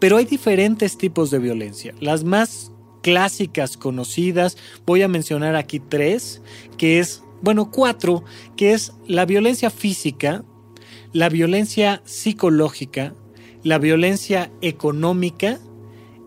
Pero 0.00 0.16
hay 0.16 0.24
diferentes 0.24 0.98
tipos 0.98 1.30
de 1.30 1.38
violencia. 1.38 1.94
Las 2.00 2.24
más 2.24 2.72
clásicas 3.04 3.76
conocidas, 3.76 4.56
voy 4.86 5.02
a 5.02 5.08
mencionar 5.08 5.56
aquí 5.56 5.78
tres, 5.78 6.40
que 6.78 7.00
es 7.00 7.22
bueno, 7.42 7.70
cuatro, 7.70 8.24
que 8.56 8.72
es 8.72 8.94
la 9.06 9.26
violencia 9.26 9.68
física, 9.68 10.42
la 11.12 11.28
violencia 11.28 12.00
psicológica, 12.06 13.14
la 13.62 13.76
violencia 13.76 14.50
económica 14.62 15.60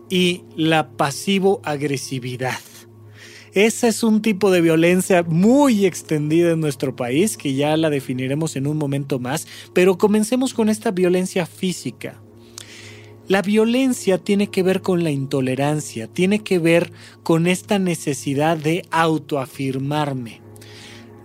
y 0.08 0.44
la 0.54 0.92
pasivo-agresividad. 0.92 2.60
Ese 3.54 3.88
es 3.88 4.04
un 4.04 4.22
tipo 4.22 4.52
de 4.52 4.60
violencia 4.60 5.24
muy 5.24 5.84
extendida 5.84 6.52
en 6.52 6.60
nuestro 6.60 6.94
país, 6.94 7.36
que 7.36 7.54
ya 7.54 7.76
la 7.76 7.90
definiremos 7.90 8.54
en 8.54 8.68
un 8.68 8.76
momento 8.76 9.18
más, 9.18 9.48
pero 9.72 9.98
comencemos 9.98 10.54
con 10.54 10.68
esta 10.68 10.92
violencia 10.92 11.44
física. 11.44 12.22
La 13.28 13.42
violencia 13.42 14.16
tiene 14.16 14.48
que 14.48 14.62
ver 14.62 14.80
con 14.80 15.04
la 15.04 15.10
intolerancia, 15.10 16.06
tiene 16.06 16.38
que 16.38 16.58
ver 16.58 16.92
con 17.22 17.46
esta 17.46 17.78
necesidad 17.78 18.56
de 18.56 18.86
autoafirmarme. 18.90 20.40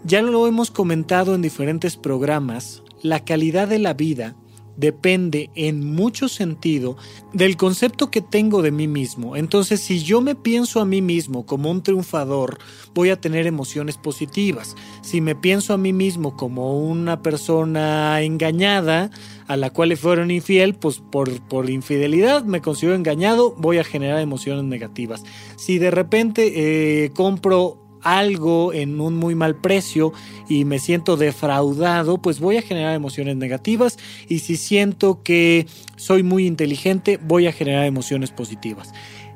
Ya 0.03 0.21
lo 0.21 0.45
hemos 0.45 0.69
comentado 0.69 1.33
en 1.33 1.41
diferentes 1.41 1.95
programas, 1.95 2.83
la 3.01 3.23
calidad 3.23 3.69
de 3.69 3.79
la 3.79 3.93
vida 3.93 4.35
depende 4.77 5.49
en 5.55 5.93
mucho 5.93 6.27
sentido 6.27 6.97
del 7.33 7.57
concepto 7.57 8.09
que 8.09 8.21
tengo 8.21 8.61
de 8.61 8.71
mí 8.71 8.87
mismo. 8.87 9.35
Entonces, 9.35 9.81
si 9.81 10.03
yo 10.03 10.21
me 10.21 10.35
pienso 10.35 10.79
a 10.79 10.85
mí 10.85 11.01
mismo 11.01 11.45
como 11.45 11.71
un 11.71 11.83
triunfador, 11.83 12.59
voy 12.93 13.09
a 13.09 13.19
tener 13.19 13.47
emociones 13.47 13.97
positivas. 13.97 14.75
Si 15.01 15.21
me 15.21 15.35
pienso 15.35 15.73
a 15.73 15.77
mí 15.77 15.93
mismo 15.93 16.35
como 16.35 16.79
una 16.79 17.21
persona 17.21 18.21
engañada, 18.21 19.11
a 19.47 19.57
la 19.57 19.69
cual 19.71 19.89
le 19.89 19.97
fueron 19.97 20.31
infiel, 20.31 20.75
pues 20.75 20.99
por, 20.99 21.41
por 21.47 21.69
infidelidad 21.69 22.43
me 22.43 22.61
considero 22.61 22.95
engañado, 22.95 23.53
voy 23.57 23.77
a 23.77 23.83
generar 23.83 24.19
emociones 24.19 24.63
negativas. 24.63 25.23
Si 25.57 25.77
de 25.77 25.91
repente 25.91 27.03
eh, 27.05 27.11
compro 27.11 27.82
algo 28.03 28.73
en 28.73 28.99
un 28.99 29.15
muy 29.15 29.35
mal 29.35 29.55
precio 29.55 30.13
y 30.47 30.65
me 30.65 30.79
siento 30.79 31.17
defraudado, 31.17 32.21
pues 32.21 32.39
voy 32.39 32.57
a 32.57 32.61
generar 32.61 32.95
emociones 32.95 33.35
negativas 33.37 33.97
y 34.27 34.39
si 34.39 34.57
siento 34.57 35.23
que 35.23 35.67
soy 35.95 36.23
muy 36.23 36.45
inteligente, 36.45 37.19
voy 37.21 37.47
a 37.47 37.53
generar 37.53 37.85
emociones 37.85 38.31
positivas. 38.31 38.93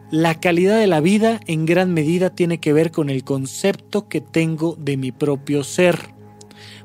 La 0.10 0.39
calidad 0.39 0.80
de 0.80 0.88
la 0.88 1.01
vida 1.01 1.41
en 1.47 1.65
gran 1.65 1.93
medida 1.93 2.30
tiene 2.30 2.60
que 2.60 2.71
ver 2.71 2.91
con 2.91 3.10
el 3.10 3.23
concepto 3.23 4.08
que 4.08 4.21
tengo 4.21 4.75
de 4.80 4.95
mi 4.95 5.12
propio 5.12 5.65
ser. 5.65 6.13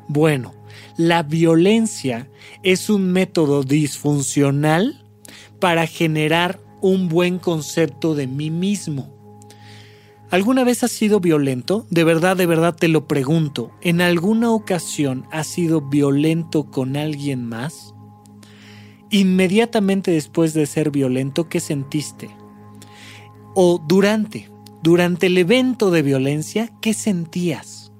Bueno, 0.08 0.54
la 0.96 1.22
violencia 1.22 2.28
es 2.62 2.90
un 2.90 3.12
método 3.12 3.62
disfuncional 3.62 5.04
para 5.60 5.86
generar 5.86 6.58
un 6.80 7.08
buen 7.08 7.38
concepto 7.38 8.16
de 8.16 8.26
mí 8.26 8.50
mismo. 8.50 9.11
¿Alguna 10.32 10.64
vez 10.64 10.82
has 10.82 10.92
sido 10.92 11.20
violento? 11.20 11.86
De 11.90 12.04
verdad, 12.04 12.38
de 12.38 12.46
verdad 12.46 12.74
te 12.74 12.88
lo 12.88 13.06
pregunto. 13.06 13.70
¿En 13.82 14.00
alguna 14.00 14.50
ocasión 14.50 15.26
has 15.30 15.46
sido 15.46 15.82
violento 15.82 16.70
con 16.70 16.96
alguien 16.96 17.46
más? 17.46 17.94
Inmediatamente 19.10 20.10
después 20.10 20.54
de 20.54 20.64
ser 20.64 20.90
violento, 20.90 21.50
¿qué 21.50 21.60
sentiste? 21.60 22.30
O 23.54 23.78
durante, 23.86 24.48
durante 24.82 25.26
el 25.26 25.36
evento 25.36 25.90
de 25.90 26.00
violencia, 26.00 26.72
¿qué 26.80 26.94
sentías? 26.94 27.92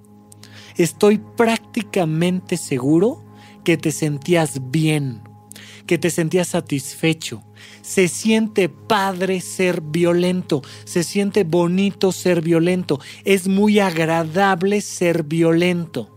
Estoy 0.78 1.20
prácticamente 1.36 2.56
seguro 2.56 3.22
que 3.62 3.76
te 3.76 3.92
sentías 3.92 4.70
bien, 4.70 5.20
que 5.84 5.98
te 5.98 6.08
sentías 6.08 6.48
satisfecho, 6.48 7.42
se 7.82 8.08
siente 8.08 8.68
padre 8.68 9.40
ser 9.40 9.80
violento, 9.80 10.62
se 10.84 11.02
siente 11.02 11.44
bonito 11.44 12.12
ser 12.12 12.40
violento, 12.40 13.00
es 13.24 13.48
muy 13.48 13.78
agradable 13.78 14.80
ser 14.80 15.24
violento, 15.24 16.08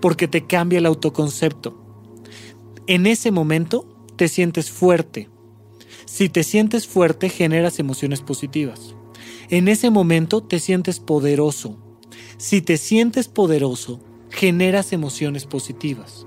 porque 0.00 0.28
te 0.28 0.46
cambia 0.46 0.78
el 0.78 0.86
autoconcepto. 0.86 1.78
En 2.86 3.06
ese 3.06 3.30
momento 3.30 3.86
te 4.16 4.28
sientes 4.28 4.70
fuerte. 4.70 5.28
Si 6.04 6.28
te 6.28 6.42
sientes 6.42 6.86
fuerte, 6.86 7.28
generas 7.28 7.78
emociones 7.78 8.20
positivas. 8.20 8.94
En 9.50 9.68
ese 9.68 9.90
momento 9.90 10.42
te 10.42 10.58
sientes 10.58 10.98
poderoso. 10.98 11.76
Si 12.38 12.62
te 12.62 12.76
sientes 12.76 13.28
poderoso, 13.28 14.00
generas 14.30 14.92
emociones 14.92 15.46
positivas. 15.46 16.26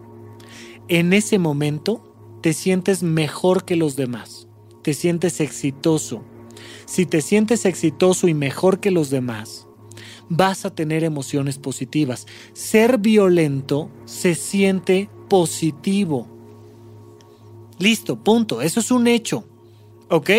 En 0.87 1.13
ese 1.13 1.39
momento 1.39 2.04
te 2.45 2.53
sientes 2.53 3.01
mejor 3.01 3.65
que 3.65 3.75
los 3.75 3.95
demás, 3.95 4.47
te 4.83 4.93
sientes 4.93 5.39
exitoso. 5.39 6.23
Si 6.85 7.07
te 7.07 7.23
sientes 7.23 7.65
exitoso 7.65 8.27
y 8.27 8.35
mejor 8.35 8.79
que 8.79 8.91
los 8.91 9.09
demás, 9.09 9.67
vas 10.29 10.63
a 10.63 10.69
tener 10.69 11.03
emociones 11.03 11.57
positivas. 11.57 12.27
Ser 12.53 12.99
violento 12.99 13.89
se 14.05 14.35
siente 14.35 15.09
positivo. 15.27 16.27
Listo, 17.79 18.23
punto. 18.23 18.61
Eso 18.61 18.79
es 18.79 18.91
un 18.91 19.07
hecho. 19.07 19.45
¿Ok? 20.11 20.29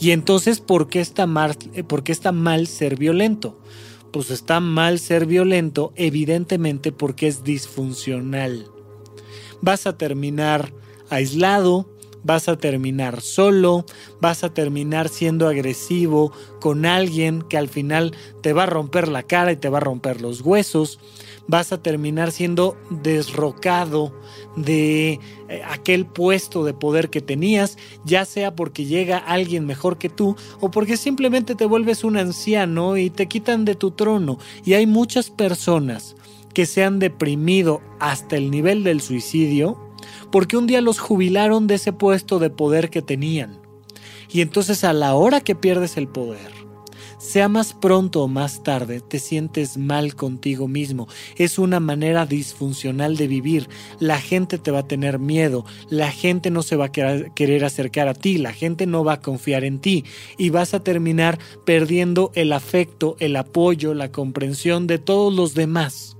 Y 0.00 0.12
entonces, 0.12 0.60
¿por 0.60 0.88
qué 0.88 1.02
está 1.02 1.26
mal, 1.26 1.54
por 1.86 2.02
qué 2.02 2.12
está 2.12 2.32
mal 2.32 2.66
ser 2.66 2.96
violento? 2.96 3.60
Pues 4.10 4.30
está 4.30 4.58
mal 4.58 4.98
ser 4.98 5.26
violento, 5.26 5.92
evidentemente, 5.96 6.92
porque 6.92 7.26
es 7.26 7.44
disfuncional. 7.44 8.68
Vas 9.60 9.86
a 9.86 9.98
terminar 9.98 10.72
aislado, 11.10 11.86
vas 12.24 12.48
a 12.48 12.56
terminar 12.56 13.20
solo, 13.20 13.84
vas 14.20 14.42
a 14.42 14.52
terminar 14.52 15.08
siendo 15.08 15.46
agresivo 15.46 16.32
con 16.60 16.86
alguien 16.86 17.42
que 17.42 17.58
al 17.58 17.68
final 17.68 18.16
te 18.40 18.52
va 18.52 18.64
a 18.64 18.66
romper 18.66 19.08
la 19.08 19.22
cara 19.22 19.52
y 19.52 19.56
te 19.56 19.68
va 19.68 19.78
a 19.78 19.82
romper 19.82 20.20
los 20.20 20.40
huesos, 20.40 20.98
vas 21.46 21.72
a 21.72 21.82
terminar 21.82 22.32
siendo 22.32 22.76
desrocado 22.88 24.18
de 24.56 25.20
eh, 25.48 25.62
aquel 25.68 26.06
puesto 26.06 26.64
de 26.64 26.72
poder 26.72 27.10
que 27.10 27.20
tenías, 27.20 27.76
ya 28.04 28.24
sea 28.24 28.56
porque 28.56 28.86
llega 28.86 29.18
alguien 29.18 29.66
mejor 29.66 29.98
que 29.98 30.08
tú 30.08 30.36
o 30.60 30.70
porque 30.70 30.96
simplemente 30.96 31.54
te 31.54 31.66
vuelves 31.66 32.04
un 32.04 32.16
anciano 32.16 32.96
y 32.96 33.10
te 33.10 33.26
quitan 33.28 33.66
de 33.66 33.74
tu 33.74 33.90
trono. 33.90 34.38
Y 34.64 34.72
hay 34.72 34.86
muchas 34.86 35.30
personas 35.30 36.16
que 36.54 36.64
se 36.66 36.84
han 36.84 37.00
deprimido 37.00 37.82
hasta 38.00 38.36
el 38.36 38.50
nivel 38.50 38.84
del 38.84 39.02
suicidio 39.02 39.83
porque 40.30 40.56
un 40.56 40.66
día 40.66 40.80
los 40.80 40.98
jubilaron 40.98 41.66
de 41.66 41.76
ese 41.76 41.92
puesto 41.92 42.38
de 42.38 42.50
poder 42.50 42.90
que 42.90 43.02
tenían. 43.02 43.60
Y 44.30 44.40
entonces 44.40 44.84
a 44.84 44.92
la 44.92 45.14
hora 45.14 45.40
que 45.40 45.54
pierdes 45.54 45.96
el 45.96 46.08
poder, 46.08 46.64
sea 47.24 47.48
más 47.48 47.72
pronto 47.72 48.22
o 48.22 48.28
más 48.28 48.62
tarde, 48.62 49.00
te 49.00 49.18
sientes 49.18 49.78
mal 49.78 50.14
contigo 50.14 50.68
mismo. 50.68 51.08
Es 51.36 51.58
una 51.58 51.80
manera 51.80 52.26
disfuncional 52.26 53.16
de 53.16 53.28
vivir. 53.28 53.68
La 53.98 54.20
gente 54.20 54.58
te 54.58 54.70
va 54.70 54.80
a 54.80 54.86
tener 54.86 55.18
miedo, 55.18 55.64
la 55.88 56.10
gente 56.10 56.50
no 56.50 56.62
se 56.62 56.76
va 56.76 56.86
a 56.86 56.92
querer 56.92 57.64
acercar 57.64 58.08
a 58.08 58.14
ti, 58.14 58.36
la 58.36 58.52
gente 58.52 58.86
no 58.86 59.04
va 59.04 59.14
a 59.14 59.20
confiar 59.20 59.64
en 59.64 59.78
ti 59.78 60.04
y 60.36 60.50
vas 60.50 60.74
a 60.74 60.80
terminar 60.80 61.38
perdiendo 61.64 62.30
el 62.34 62.52
afecto, 62.52 63.16
el 63.20 63.36
apoyo, 63.36 63.94
la 63.94 64.12
comprensión 64.12 64.86
de 64.86 64.98
todos 64.98 65.32
los 65.32 65.54
demás. 65.54 66.16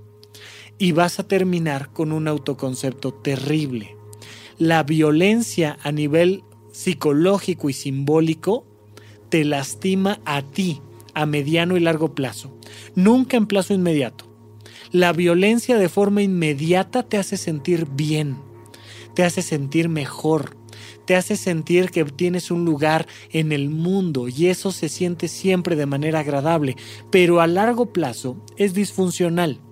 Y 0.85 0.93
vas 0.93 1.19
a 1.19 1.27
terminar 1.27 1.95
con 1.95 2.13
un 2.13 2.29
autoconcepto 2.29 3.15
terrible 3.15 3.97
la 4.59 4.83
violencia 4.83 5.79
a 5.83 5.91
nivel 5.93 6.45
psicológico 6.73 7.71
y 7.71 7.73
simbólico 7.73 8.67
te 9.31 9.47
lastima 9.47 10.21
a 10.27 10.43
ti 10.43 10.83
a 11.15 11.25
mediano 11.25 11.79
y 11.79 11.81
largo 11.81 12.15
plazo, 12.15 12.55
nunca 12.95 13.39
en 13.39 13.47
plazo 13.47 13.73
inmediato. 13.73 14.27
La 14.93 15.15
violencia 15.15 15.79
de 15.79 15.89
forma 15.89 16.21
inmediata 16.21 17.03
te 17.03 17.17
hace 17.17 17.39
sentir 17.39 17.87
bien, 17.91 18.37
te 19.15 19.25
hace 19.25 19.41
sentir 19.41 19.89
mejor, 19.89 20.55
te 21.07 21.17
hace 21.17 21.39
sentir 21.39 21.93
que 21.93 22.05
tienes 22.05 22.51
un 22.51 22.67
lugar 22.67 23.07
en 23.31 23.53
el 23.53 23.71
mundo 23.71 24.29
y 24.29 24.49
eso 24.49 24.71
se 24.71 24.91
siente 24.91 25.29
siempre 25.29 25.77
de 25.77 25.87
manera 25.87 26.21
agradable, 26.21 26.77
pero 27.11 27.41
a 27.41 27.47
largo 27.47 27.87
plazo 27.87 28.37
es 28.59 28.75
disfuncional. 28.75 29.64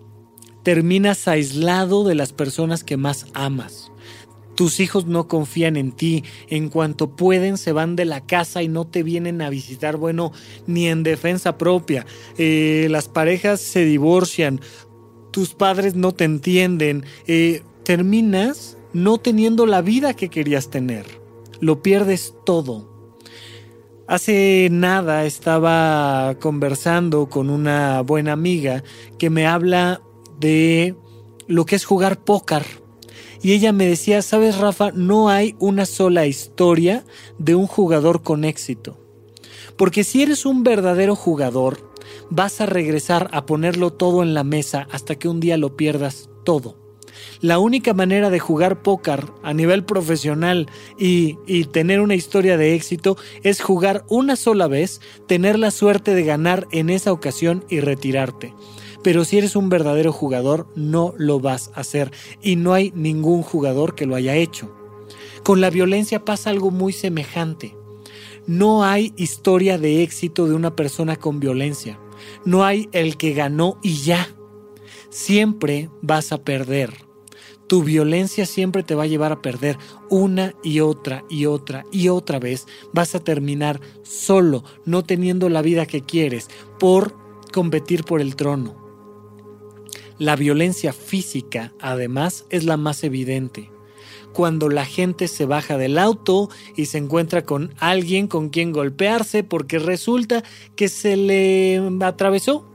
Terminas 0.62 1.28
aislado 1.28 2.04
de 2.04 2.14
las 2.14 2.32
personas 2.32 2.84
que 2.84 2.96
más 2.96 3.26
amas. 3.34 3.90
Tus 4.54 4.80
hijos 4.80 5.06
no 5.06 5.28
confían 5.28 5.76
en 5.76 5.92
ti, 5.92 6.24
en 6.48 6.68
cuanto 6.68 7.16
pueden 7.16 7.56
se 7.56 7.72
van 7.72 7.96
de 7.96 8.04
la 8.04 8.20
casa 8.20 8.62
y 8.62 8.68
no 8.68 8.86
te 8.86 9.02
vienen 9.02 9.40
a 9.40 9.48
visitar, 9.48 9.96
bueno, 9.96 10.32
ni 10.66 10.88
en 10.88 11.02
defensa 11.02 11.56
propia. 11.56 12.06
Eh, 12.36 12.86
las 12.90 13.08
parejas 13.08 13.60
se 13.60 13.84
divorcian, 13.84 14.60
tus 15.30 15.54
padres 15.54 15.94
no 15.94 16.12
te 16.12 16.24
entienden, 16.24 17.04
eh, 17.26 17.62
terminas 17.82 18.76
no 18.92 19.18
teniendo 19.18 19.66
la 19.66 19.80
vida 19.80 20.14
que 20.14 20.28
querías 20.28 20.68
tener. 20.68 21.06
Lo 21.60 21.82
pierdes 21.82 22.34
todo. 22.44 22.92
Hace 24.06 24.68
nada 24.70 25.24
estaba 25.24 26.36
conversando 26.38 27.30
con 27.30 27.48
una 27.48 28.02
buena 28.02 28.32
amiga 28.32 28.84
que 29.18 29.30
me 29.30 29.46
habla 29.46 30.02
de 30.38 30.94
lo 31.46 31.66
que 31.66 31.76
es 31.76 31.84
jugar 31.84 32.22
póker. 32.22 32.64
Y 33.42 33.52
ella 33.52 33.72
me 33.72 33.86
decía, 33.86 34.22
sabes 34.22 34.58
Rafa, 34.58 34.92
no 34.92 35.28
hay 35.28 35.56
una 35.58 35.84
sola 35.84 36.26
historia 36.26 37.04
de 37.38 37.54
un 37.54 37.66
jugador 37.66 38.22
con 38.22 38.44
éxito. 38.44 38.98
Porque 39.76 40.04
si 40.04 40.22
eres 40.22 40.46
un 40.46 40.62
verdadero 40.62 41.16
jugador, 41.16 41.92
vas 42.30 42.60
a 42.60 42.66
regresar 42.66 43.28
a 43.32 43.46
ponerlo 43.46 43.92
todo 43.92 44.22
en 44.22 44.34
la 44.34 44.44
mesa 44.44 44.86
hasta 44.90 45.16
que 45.16 45.28
un 45.28 45.40
día 45.40 45.56
lo 45.56 45.76
pierdas 45.76 46.30
todo. 46.44 46.76
La 47.40 47.58
única 47.58 47.94
manera 47.94 48.30
de 48.30 48.38
jugar 48.38 48.82
póker 48.82 49.26
a 49.42 49.52
nivel 49.52 49.84
profesional 49.84 50.68
y, 50.98 51.38
y, 51.46 51.64
tener 51.64 52.00
una 52.00 52.14
historia 52.14 52.56
de 52.56 52.74
éxito 52.74 53.16
es 53.42 53.60
jugar 53.60 54.04
una 54.08 54.36
sola 54.36 54.66
vez, 54.66 55.00
tener 55.26 55.58
la 55.58 55.70
suerte 55.70 56.14
de 56.14 56.24
ganar 56.24 56.66
en 56.72 56.90
esa 56.90 57.12
ocasión 57.12 57.64
y 57.68 57.80
retirarte. 57.80 58.54
Pero 59.02 59.24
si 59.24 59.38
eres 59.38 59.56
un 59.56 59.68
verdadero 59.68 60.12
jugador, 60.12 60.66
no 60.76 61.14
lo 61.16 61.40
vas 61.40 61.70
a 61.74 61.80
hacer 61.80 62.12
y 62.40 62.56
no 62.56 62.72
hay 62.72 62.92
ningún 62.94 63.42
jugador 63.42 63.94
que 63.94 64.06
lo 64.06 64.14
haya 64.14 64.36
hecho. 64.36 64.72
Con 65.42 65.60
la 65.60 65.70
violencia 65.70 66.24
pasa 66.24 66.50
algo 66.50 66.70
muy 66.70 66.92
semejante. 66.92 67.76
No 68.46 68.84
hay 68.84 69.12
historia 69.16 69.78
de 69.78 70.02
éxito 70.02 70.46
de 70.46 70.54
una 70.54 70.76
persona 70.76 71.16
con 71.16 71.40
violencia. 71.40 71.98
No 72.44 72.64
hay 72.64 72.88
el 72.92 73.16
que 73.16 73.32
ganó 73.32 73.78
y 73.82 73.94
ya. 74.02 74.28
Siempre 75.10 75.90
vas 76.00 76.32
a 76.32 76.38
perder. 76.38 76.92
Tu 77.66 77.82
violencia 77.82 78.46
siempre 78.46 78.82
te 78.82 78.94
va 78.94 79.04
a 79.04 79.06
llevar 79.06 79.32
a 79.32 79.42
perder 79.42 79.78
una 80.10 80.54
y 80.62 80.80
otra 80.80 81.24
y 81.28 81.46
otra 81.46 81.86
y 81.90 82.08
otra 82.08 82.38
vez. 82.38 82.66
Vas 82.92 83.14
a 83.14 83.20
terminar 83.20 83.80
solo, 84.02 84.62
no 84.84 85.02
teniendo 85.02 85.48
la 85.48 85.62
vida 85.62 85.86
que 85.86 86.02
quieres, 86.02 86.50
por 86.78 87.16
competir 87.52 88.04
por 88.04 88.20
el 88.20 88.36
trono. 88.36 88.81
La 90.22 90.36
violencia 90.36 90.92
física, 90.92 91.72
además, 91.80 92.44
es 92.48 92.62
la 92.62 92.76
más 92.76 93.02
evidente. 93.02 93.72
Cuando 94.32 94.68
la 94.68 94.84
gente 94.84 95.26
se 95.26 95.46
baja 95.46 95.78
del 95.78 95.98
auto 95.98 96.48
y 96.76 96.86
se 96.86 96.98
encuentra 96.98 97.44
con 97.44 97.74
alguien 97.80 98.28
con 98.28 98.48
quien 98.48 98.70
golpearse 98.70 99.42
porque 99.42 99.80
resulta 99.80 100.44
que 100.76 100.88
se 100.88 101.16
le 101.16 101.82
atravesó 102.02 102.71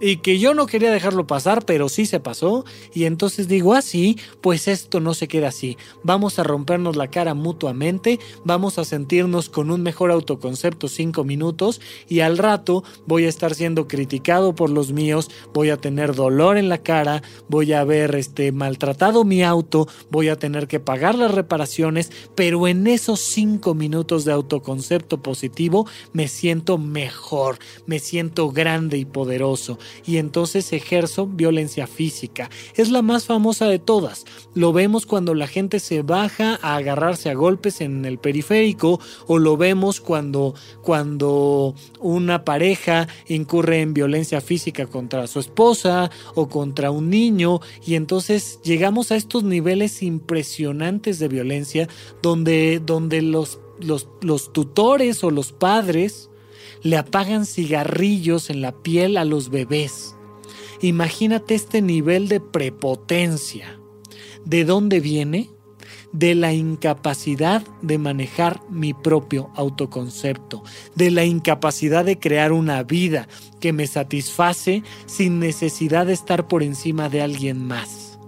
y 0.00 0.18
que 0.18 0.38
yo 0.38 0.54
no 0.54 0.66
quería 0.66 0.90
dejarlo 0.90 1.26
pasar, 1.26 1.64
pero 1.64 1.88
sí 1.88 2.06
se 2.06 2.20
pasó, 2.20 2.64
y 2.92 3.04
entonces 3.04 3.48
digo, 3.48 3.74
así, 3.74 4.16
ah, 4.18 4.36
pues 4.40 4.68
esto 4.68 5.00
no 5.00 5.14
se 5.14 5.28
queda 5.28 5.48
así, 5.48 5.76
vamos 6.02 6.38
a 6.38 6.42
rompernos 6.42 6.96
la 6.96 7.08
cara 7.08 7.34
mutuamente, 7.34 8.18
vamos 8.44 8.78
a 8.78 8.84
sentirnos 8.84 9.48
con 9.48 9.70
un 9.70 9.82
mejor 9.82 10.10
autoconcepto 10.10 10.88
cinco 10.88 11.24
minutos, 11.24 11.80
y 12.08 12.20
al 12.20 12.38
rato 12.38 12.84
voy 13.06 13.24
a 13.24 13.28
estar 13.28 13.54
siendo 13.54 13.88
criticado 13.88 14.54
por 14.54 14.70
los 14.70 14.92
míos, 14.92 15.30
voy 15.52 15.70
a 15.70 15.76
tener 15.76 16.14
dolor 16.14 16.58
en 16.58 16.68
la 16.68 16.78
cara, 16.78 17.22
voy 17.48 17.72
a 17.72 17.80
haber 17.80 18.14
este, 18.14 18.52
maltratado 18.52 19.24
mi 19.24 19.42
auto, 19.42 19.88
voy 20.10 20.28
a 20.28 20.36
tener 20.36 20.68
que 20.68 20.80
pagar 20.80 21.14
las 21.16 21.32
reparaciones, 21.32 22.10
pero 22.34 22.68
en 22.68 22.86
esos 22.86 23.20
cinco 23.20 23.74
minutos 23.74 24.24
de 24.24 24.32
autoconcepto 24.32 25.22
positivo 25.22 25.86
me 26.12 26.28
siento 26.28 26.78
mejor, 26.78 27.58
me 27.86 27.98
siento 27.98 28.50
grande 28.50 28.98
y 28.98 29.04
poderoso 29.04 29.78
y 30.06 30.18
entonces 30.18 30.72
ejerzo 30.72 31.26
violencia 31.26 31.86
física. 31.86 32.50
Es 32.74 32.90
la 32.90 33.02
más 33.02 33.24
famosa 33.24 33.66
de 33.66 33.78
todas. 33.78 34.24
Lo 34.54 34.72
vemos 34.72 35.06
cuando 35.06 35.34
la 35.34 35.46
gente 35.46 35.80
se 35.80 36.02
baja 36.02 36.58
a 36.62 36.76
agarrarse 36.76 37.30
a 37.30 37.34
golpes 37.34 37.80
en 37.80 38.04
el 38.04 38.18
periférico 38.18 39.00
o 39.26 39.38
lo 39.38 39.56
vemos 39.56 40.00
cuando, 40.00 40.54
cuando 40.82 41.74
una 42.00 42.44
pareja 42.44 43.08
incurre 43.28 43.80
en 43.80 43.94
violencia 43.94 44.40
física 44.40 44.86
contra 44.86 45.26
su 45.26 45.40
esposa 45.40 46.10
o 46.34 46.48
contra 46.48 46.90
un 46.90 47.10
niño 47.10 47.60
y 47.84 47.94
entonces 47.94 48.60
llegamos 48.62 49.12
a 49.12 49.16
estos 49.16 49.44
niveles 49.44 50.02
impresionantes 50.02 51.18
de 51.18 51.28
violencia 51.28 51.88
donde, 52.22 52.80
donde 52.84 53.22
los, 53.22 53.60
los, 53.80 54.08
los 54.20 54.52
tutores 54.52 55.22
o 55.24 55.30
los 55.30 55.52
padres 55.52 56.30
le 56.82 56.96
apagan 56.96 57.46
cigarrillos 57.46 58.50
en 58.50 58.60
la 58.60 58.72
piel 58.72 59.16
a 59.16 59.24
los 59.24 59.50
bebés. 59.50 60.16
Imagínate 60.80 61.54
este 61.54 61.82
nivel 61.82 62.28
de 62.28 62.40
prepotencia. 62.40 63.80
¿De 64.44 64.64
dónde 64.64 65.00
viene? 65.00 65.50
De 66.12 66.34
la 66.34 66.52
incapacidad 66.52 67.62
de 67.82 67.98
manejar 67.98 68.60
mi 68.70 68.94
propio 68.94 69.50
autoconcepto, 69.56 70.62
de 70.94 71.10
la 71.10 71.24
incapacidad 71.24 72.04
de 72.04 72.18
crear 72.18 72.52
una 72.52 72.82
vida 72.82 73.28
que 73.60 73.72
me 73.72 73.86
satisface 73.86 74.82
sin 75.06 75.40
necesidad 75.40 76.06
de 76.06 76.12
estar 76.12 76.46
por 76.46 76.62
encima 76.62 77.08
de 77.08 77.22
alguien 77.22 77.66
más. 77.66 78.18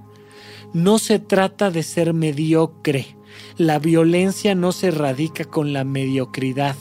No 0.73 0.99
se 0.99 1.19
trata 1.19 1.71
de 1.71 1.83
ser 1.83 2.13
mediocre. 2.13 3.17
La 3.57 3.79
violencia 3.79 4.55
no 4.55 4.73
se 4.73 4.91
radica 4.91 5.45
con 5.45 5.73
la 5.73 5.85
mediocridad 5.85 6.77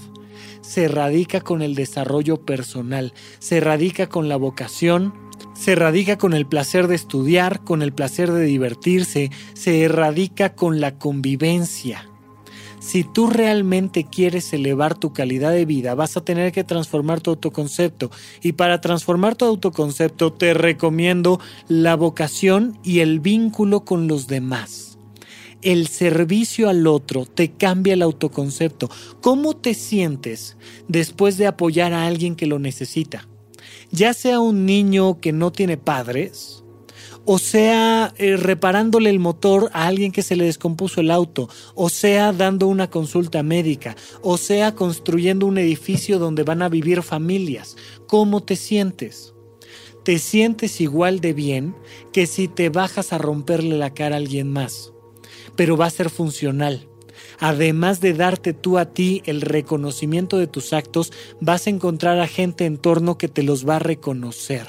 se 0.68 0.90
radica 0.90 1.40
con 1.40 1.62
el 1.62 1.76
desarrollo 1.76 2.42
personal, 2.42 3.14
se 3.40 3.62
radica 3.62 4.10
con 4.10 4.28
la 4.28 4.36
vocación, 4.36 5.14
se 5.54 5.76
radica 5.76 6.18
con 6.18 6.34
el 6.34 6.46
placer 6.46 6.88
de 6.88 6.96
estudiar, 6.96 7.64
con 7.64 7.82
el 7.82 7.94
placer 7.94 8.32
de 8.32 8.44
divertirse, 8.44 9.32
se 9.54 9.84
erradica 9.84 10.56
con 10.56 10.82
la 10.82 10.98
convivencia. 10.98 12.10
Si 12.80 13.06
tú 13.06 13.28
realmente 13.28 14.06
quieres 14.12 14.52
elevar 14.52 14.94
tu 14.94 15.14
calidad 15.14 15.52
de 15.52 15.66
vida, 15.66 15.96
vas 15.96 16.18
a 16.18 16.22
tener 16.22 16.52
que 16.52 16.66
transformar 16.66 17.22
tu 17.22 17.32
autoconcepto. 17.32 18.12
Y 18.42 18.52
para 18.52 18.82
transformar 18.82 19.36
tu 19.36 19.46
autoconcepto 19.46 20.34
te 20.34 20.54
recomiendo 20.54 21.40
la 21.70 21.96
vocación 21.96 22.78
y 22.84 23.00
el 23.00 23.22
vínculo 23.22 23.86
con 23.86 24.08
los 24.08 24.28
demás 24.28 24.87
el 25.62 25.88
servicio 25.88 26.70
al 26.70 26.88
otro 26.88 27.26
te 27.26 27.52
cambia 27.52 27.94
el 27.94 28.02
autoconcepto. 28.02 28.90
¿Cómo 29.22 29.56
te 29.56 29.74
sientes 29.74 30.58
después 30.88 31.38
de 31.38 31.48
apoyar 31.48 31.94
a 31.94 32.06
alguien 32.06 32.36
que 32.36 32.48
lo 32.48 32.60
necesita? 32.60 33.28
Ya 33.92 34.14
sea 34.14 34.40
un 34.40 34.66
niño 34.66 35.20
que 35.20 35.32
no 35.32 35.52
tiene 35.52 35.78
padres, 35.78 36.64
o 37.26 37.40
sea 37.40 38.14
eh, 38.18 38.38
reparándole 38.38 39.10
el 39.10 39.20
motor 39.20 39.70
a 39.74 39.88
alguien 39.88 40.12
que 40.12 40.24
se 40.24 40.36
le 40.36 40.46
descompuso 40.46 41.02
el 41.02 41.12
auto, 41.12 41.50
o 41.76 41.90
sea 41.90 42.34
dando 42.34 42.68
una 42.68 42.90
consulta 42.90 43.44
médica, 43.44 43.96
o 44.22 44.38
sea 44.38 44.76
construyendo 44.76 45.46
un 45.46 45.58
edificio 45.58 46.20
donde 46.20 46.44
van 46.44 46.62
a 46.62 46.70
vivir 46.70 47.02
familias. 47.04 47.76
¿Cómo 48.08 48.44
te 48.44 48.56
sientes? 48.56 49.34
Te 50.04 50.20
sientes 50.20 50.80
igual 50.80 51.20
de 51.20 51.34
bien 51.34 51.76
que 52.14 52.28
si 52.28 52.48
te 52.48 52.70
bajas 52.70 53.12
a 53.12 53.18
romperle 53.18 53.78
la 53.78 53.94
cara 53.94 54.16
a 54.16 54.20
alguien 54.20 54.50
más 54.50 54.94
pero 55.58 55.76
va 55.76 55.88
a 55.88 55.90
ser 55.90 56.10
funcional. 56.10 56.88
Además 57.40 58.00
de 58.00 58.14
darte 58.14 58.54
tú 58.54 58.78
a 58.78 58.94
ti 58.94 59.22
el 59.26 59.42
reconocimiento 59.42 60.38
de 60.38 60.48
tus 60.48 60.72
actos, 60.72 61.12
vas 61.42 61.68
a 61.68 61.72
encontrar 61.72 62.20
a 62.20 62.28
gente 62.28 62.66
en 62.66 62.78
torno 62.78 63.18
que 63.18 63.28
te 63.28 63.44
los 63.44 63.68
va 63.68 63.76
a 63.76 63.80
reconocer. 63.80 64.66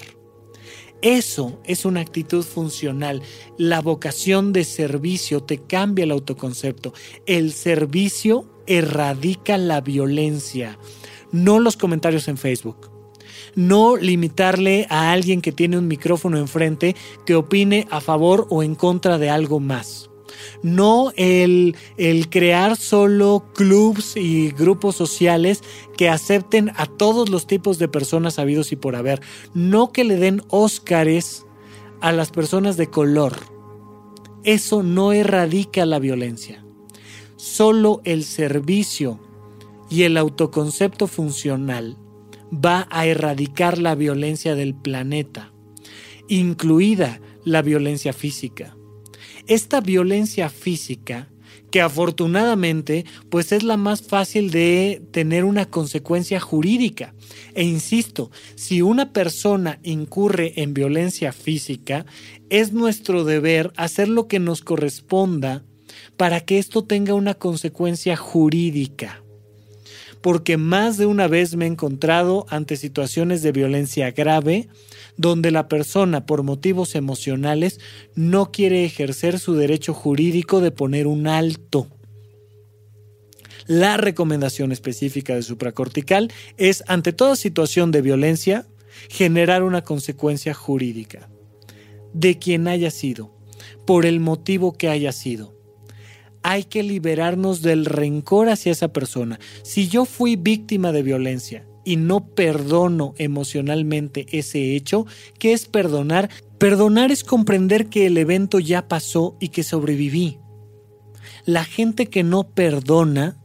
Eso 1.01 1.61
es 1.65 1.85
una 1.85 2.01
actitud 2.01 2.43
funcional. 2.43 3.23
La 3.57 3.81
vocación 3.81 4.53
de 4.53 4.65
servicio 4.65 5.43
te 5.43 5.59
cambia 5.59 6.03
el 6.03 6.11
autoconcepto. 6.11 6.93
El 7.25 7.53
servicio 7.53 8.47
erradica 8.67 9.57
la 9.59 9.81
violencia, 9.81 10.79
no 11.31 11.61
los 11.61 11.77
comentarios 11.77 12.27
en 12.27 12.37
Facebook. 12.37 12.91
No 13.55 13.97
limitarle 13.97 14.87
a 14.91 15.13
alguien 15.13 15.41
que 15.41 15.53
tiene 15.53 15.79
un 15.79 15.87
micrófono 15.87 16.39
enfrente 16.39 16.97
que 17.25 17.35
opine 17.35 17.87
a 17.91 18.01
favor 18.01 18.47
o 18.51 18.63
en 18.63 18.75
contra 18.75 19.19
de 19.19 19.31
algo 19.31 19.61
más 19.61 20.08
no 20.63 21.13
el, 21.17 21.75
crear 22.31 22.77
solo 22.77 23.45
clubs 23.55 24.17
y 24.17 24.51
grupos 24.51 24.97
sociales 24.97 25.63
que 25.97 26.09
acepten 26.09 26.71
a 26.77 26.87
todos 26.87 27.29
los 27.29 27.47
tipos 27.47 27.79
de 27.79 27.89
personas 27.89 28.39
habidos 28.39 28.73
y 28.73 28.77
por 28.77 28.97
haber, 28.97 29.21
no 29.55 29.93
que 29.93 30.05
le 30.05 30.17
den 30.17 30.43
Óscares 30.49 31.45
a 32.01 32.13
las 32.13 32.31
personas 32.31 32.77
de 32.77 32.89
color. 32.89 33.35
Eso 34.45 34.83
no 34.83 35.13
erradica 35.13 35.85
la 35.87 35.99
violencia. 35.99 36.65
solo 37.37 38.01
el 38.05 38.25
servicio 38.25 39.21
y 39.89 40.03
el 40.03 40.17
autoconcepto 40.17 41.07
funcional 41.07 41.97
va 42.53 42.87
a 42.91 43.07
erradicar 43.07 43.79
la 43.79 43.95
violencia 43.95 44.55
del 44.55 44.75
planeta, 44.75 45.53
incluida 46.29 47.21
la 47.45 47.63
violencia 47.63 48.13
física. 48.13 48.78
Esta 49.49 49.81
violencia 49.81 50.51
física, 50.51 51.29
que 51.71 51.81
afortunadamente 51.81 53.05
pues 53.31 53.53
es 53.53 53.63
la 53.63 53.77
más 53.77 54.03
fácil 54.03 54.51
de 54.51 55.03
tener 55.11 55.45
una 55.45 55.67
consecuencia 55.67 56.39
jurídica. 56.39 57.15
E 57.55 57.65
insisto, 57.65 58.31
si 58.55 58.83
una 58.83 59.13
persona 59.13 59.81
incurre 59.83 60.53
en 60.57 60.75
violencia 60.75 61.33
física, 61.33 62.07
es 62.51 62.73
nuestro 62.73 63.25
deber 63.25 63.73
hacer 63.77 64.09
lo 64.09 64.29
que 64.29 64.39
nos 64.39 64.63
corresponda 64.63 65.65
para 66.17 66.41
que 66.41 66.59
esto 66.59 66.85
tenga 66.85 67.15
una 67.15 67.35
consecuencia 67.35 68.17
jurídica 68.17 69.23
porque 70.21 70.57
más 70.57 70.97
de 70.97 71.07
una 71.07 71.29
vez 71.29 71.55
me 71.55 71.65
he 71.65 71.69
encontrado 71.69 72.47
ante 72.49 72.77
situaciones 72.77 73.43
de 73.43 73.53
violencia 73.53 74.11
grave 74.11 74.69
donde 75.19 75.51
la 75.51 75.69
persona 75.69 76.25
por 76.25 76.43
motivos 76.43 76.95
emocionales 76.95 77.81
no 78.15 78.51
quiere 78.51 78.87
ejercer 78.87 79.39
su 79.39 79.55
derecho 79.55 79.93
jurídico 79.93 80.61
de 80.61 80.71
poner 80.71 81.07
un 81.07 81.27
alto. 81.27 81.89
La 83.67 83.99
recomendación 83.99 84.73
específica 84.73 85.35
de 85.35 85.43
supracortical 85.43 86.33
es, 86.57 86.83
ante 86.87 87.13
toda 87.13 87.37
situación 87.37 87.91
de 87.91 88.01
violencia, 88.01 88.67
generar 89.11 89.63
una 89.63 89.83
consecuencia 89.83 90.55
jurídica 90.55 91.29
de 92.15 92.39
quien 92.39 92.67
haya 92.67 92.91
sido, 92.91 93.37
por 93.85 94.07
el 94.07 94.21
motivo 94.21 94.73
que 94.73 94.89
haya 94.89 95.13
sido 95.13 95.59
hay 96.43 96.65
que 96.65 96.83
liberarnos 96.83 97.63
del 97.63 97.85
rencor 97.85 98.49
hacia 98.49 98.73
esa 98.73 98.93
persona. 98.93 99.39
Si 99.63 99.89
yo 99.89 100.05
fui 100.05 100.37
víctima 100.37 100.93
de 100.93 101.03
violencia 101.03 101.67
y 101.89 101.97
no 101.97 102.35
perdono 102.35 103.15
emocionalmente 103.17 104.27
ese 104.31 104.77
hecho, 104.77 105.07
¿qué 105.39 105.55
es 105.55 105.65
perdonar? 105.65 106.29
Perdonar 106.59 107.11
es 107.11 107.25
comprender 107.25 107.87
que 107.89 108.05
el 108.05 108.19
evento 108.19 108.59
ya 108.59 108.89
pasó 108.89 109.39
y 109.41 109.49
que 109.49 109.63
sobreviví. 109.63 110.39
La 111.47 111.65
gente 111.65 112.09
que 112.09 112.25
no 112.25 112.51
perdona 112.51 113.43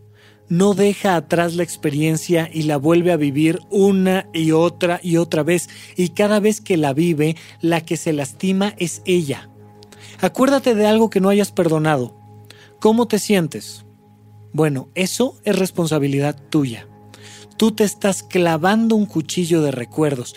no 0.50 0.74
deja 0.74 1.16
atrás 1.16 1.56
la 1.56 1.64
experiencia 1.64 2.50
y 2.52 2.64
la 2.64 2.76
vuelve 2.76 3.14
a 3.14 3.18
vivir 3.18 3.60
una 3.70 4.28
y 4.34 4.52
otra 4.52 5.00
y 5.02 5.16
otra 5.16 5.42
vez, 5.44 5.70
y 5.96 6.10
cada 6.10 6.42
vez 6.42 6.60
que 6.60 6.76
la 6.76 6.92
vive, 6.92 7.38
la 7.62 7.80
que 7.80 7.96
se 7.96 8.12
lastima 8.12 8.76
es 8.78 9.04
ella. 9.06 9.50
Acuérdate 10.20 10.76
de 10.76 10.86
algo 10.86 11.10
que 11.10 11.22
no 11.22 11.30
hayas 11.30 11.54
perdonado. 11.54 12.20
¿Cómo 12.82 13.08
te 13.08 13.20
sientes? 13.20 13.86
Bueno, 14.52 14.90
eso 14.96 15.40
es 15.46 15.58
responsabilidad 15.58 16.38
tuya. 16.50 16.90
Tú 17.58 17.72
te 17.72 17.84
estás 17.84 18.24
clavando 18.24 18.96
un 18.96 19.06
cuchillo 19.06 19.62
de 19.62 19.72
recuerdos. 19.72 20.36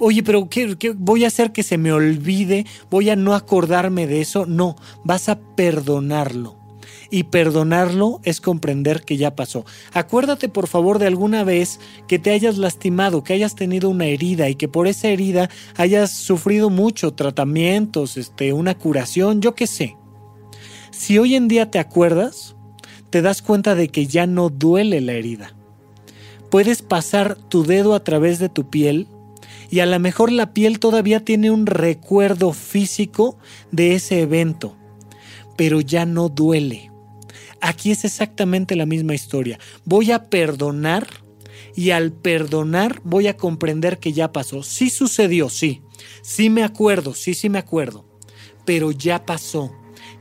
Oye, 0.00 0.22
pero 0.22 0.48
¿qué, 0.48 0.76
voy 0.96 1.24
a 1.24 1.28
hacer 1.28 1.52
que 1.52 1.64
se 1.64 1.76
me 1.76 1.92
olvide? 1.92 2.66
¿Voy 2.88 3.10
a 3.10 3.16
no 3.16 3.34
acordarme 3.34 4.06
de 4.06 4.20
eso? 4.20 4.46
No, 4.46 4.76
vas 5.02 5.28
a 5.28 5.40
perdonarlo. 5.40 6.56
Y 7.10 7.24
perdonarlo 7.24 8.20
es 8.22 8.40
comprender 8.40 9.02
que 9.02 9.16
ya 9.16 9.34
pasó. 9.34 9.64
Acuérdate 9.92 10.48
por 10.48 10.68
favor 10.68 10.98
de 10.98 11.06
alguna 11.06 11.42
vez 11.42 11.80
que 12.06 12.18
te 12.18 12.30
hayas 12.30 12.58
lastimado, 12.58 13.24
que 13.24 13.32
hayas 13.32 13.56
tenido 13.56 13.88
una 13.88 14.06
herida 14.06 14.48
y 14.48 14.54
que 14.54 14.68
por 14.68 14.86
esa 14.86 15.08
herida 15.08 15.50
hayas 15.76 16.12
sufrido 16.12 16.70
mucho, 16.70 17.14
tratamientos, 17.14 18.16
este, 18.16 18.52
una 18.52 18.76
curación, 18.76 19.40
yo 19.40 19.54
qué 19.54 19.66
sé. 19.66 19.96
Si 20.90 21.18
hoy 21.18 21.34
en 21.34 21.48
día 21.48 21.70
te 21.70 21.78
acuerdas, 21.78 22.56
te 23.10 23.22
das 23.22 23.42
cuenta 23.42 23.74
de 23.74 23.88
que 23.88 24.06
ya 24.06 24.26
no 24.26 24.48
duele 24.50 25.00
la 25.00 25.14
herida. 25.14 25.57
Puedes 26.50 26.82
pasar 26.82 27.36
tu 27.36 27.64
dedo 27.64 27.94
a 27.94 28.04
través 28.04 28.38
de 28.38 28.48
tu 28.48 28.68
piel 28.70 29.06
y 29.70 29.80
a 29.80 29.86
lo 29.86 29.98
mejor 29.98 30.32
la 30.32 30.54
piel 30.54 30.78
todavía 30.78 31.24
tiene 31.24 31.50
un 31.50 31.66
recuerdo 31.66 32.52
físico 32.52 33.38
de 33.70 33.94
ese 33.94 34.22
evento, 34.22 34.76
pero 35.56 35.80
ya 35.80 36.06
no 36.06 36.28
duele. 36.28 36.90
Aquí 37.60 37.90
es 37.90 38.04
exactamente 38.04 38.76
la 38.76 38.86
misma 38.86 39.14
historia. 39.14 39.58
Voy 39.84 40.12
a 40.12 40.30
perdonar 40.30 41.06
y 41.74 41.90
al 41.90 42.12
perdonar 42.12 43.00
voy 43.04 43.26
a 43.26 43.36
comprender 43.36 43.98
que 43.98 44.12
ya 44.12 44.32
pasó. 44.32 44.62
Sí 44.62 44.90
sucedió, 44.90 45.50
sí. 45.50 45.82
Sí 46.22 46.50
me 46.50 46.62
acuerdo, 46.62 47.14
sí, 47.14 47.34
sí 47.34 47.48
me 47.48 47.58
acuerdo. 47.58 48.04
Pero 48.64 48.90
ya 48.92 49.26
pasó 49.26 49.72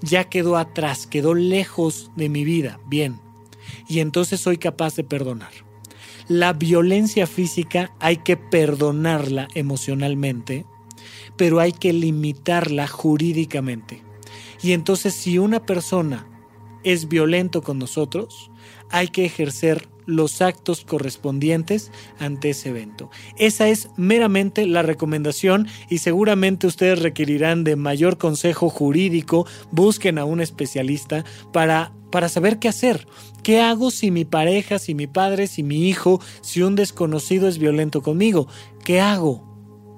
ya 0.02 0.26
quedó 0.26 0.58
atrás, 0.58 1.08
quedó 1.08 1.34
lejos 1.34 2.12
de 2.16 2.30
mi 2.30 2.44
vida, 2.44 2.80
bien, 2.88 3.20
y 3.88 4.00
entonces 4.00 4.40
soy 4.40 4.58
capaz 4.58 4.96
de 4.96 5.04
perdonar. 5.04 5.67
La 6.28 6.52
violencia 6.54 7.26
física 7.26 7.92
hay 8.00 8.18
que 8.18 8.36
perdonarla 8.36 9.48
emocionalmente, 9.56 10.66
pero 11.38 11.60
hay 11.60 11.72
que 11.72 11.94
limitarla 11.94 12.88
jurídicamente. 12.88 14.04
Y 14.62 14.74
entonces 14.74 15.14
si 15.14 15.38
una 15.38 15.66
persona 15.66 16.28
es 16.84 17.08
violento 17.08 17.62
con 17.62 17.80
nosotros, 17.80 18.52
hay 18.90 19.08
que 19.08 19.26
ejercer 19.26 19.88
los 20.06 20.42
actos 20.42 20.86
correspondientes 20.86 21.92
ante 22.18 22.50
ese 22.50 22.70
evento. 22.70 23.12
Esa 23.38 23.68
es 23.68 23.90
meramente 23.98 24.66
la 24.66 24.82
recomendación 24.82 25.68
y 25.90 26.00
seguramente 26.00 26.66
ustedes 26.66 27.02
requerirán 27.02 27.64
de 27.64 27.76
mayor 27.76 28.18
consejo 28.18 28.70
jurídico, 28.70 29.46
busquen 29.72 30.18
a 30.18 30.26
un 30.26 30.40
especialista 30.40 31.26
para 31.52 31.92
para 32.12 32.30
saber 32.30 32.60
qué 32.60 32.68
hacer. 32.68 33.08
¿Qué 33.44 33.62
hago 33.62 33.92
si 33.92 34.12
mi 34.12 34.26
pareja, 34.26 34.80
si 34.80 34.96
mi 34.96 35.08
padre, 35.08 35.48
si 35.48 35.64
mi 35.64 35.88
hijo, 35.88 36.22
si 36.42 36.62
un 36.62 36.76
desconocido 36.76 37.48
es 37.48 37.58
violento 37.58 38.02
conmigo? 38.02 38.48
¿Qué 38.84 39.02
hago? 39.02 39.44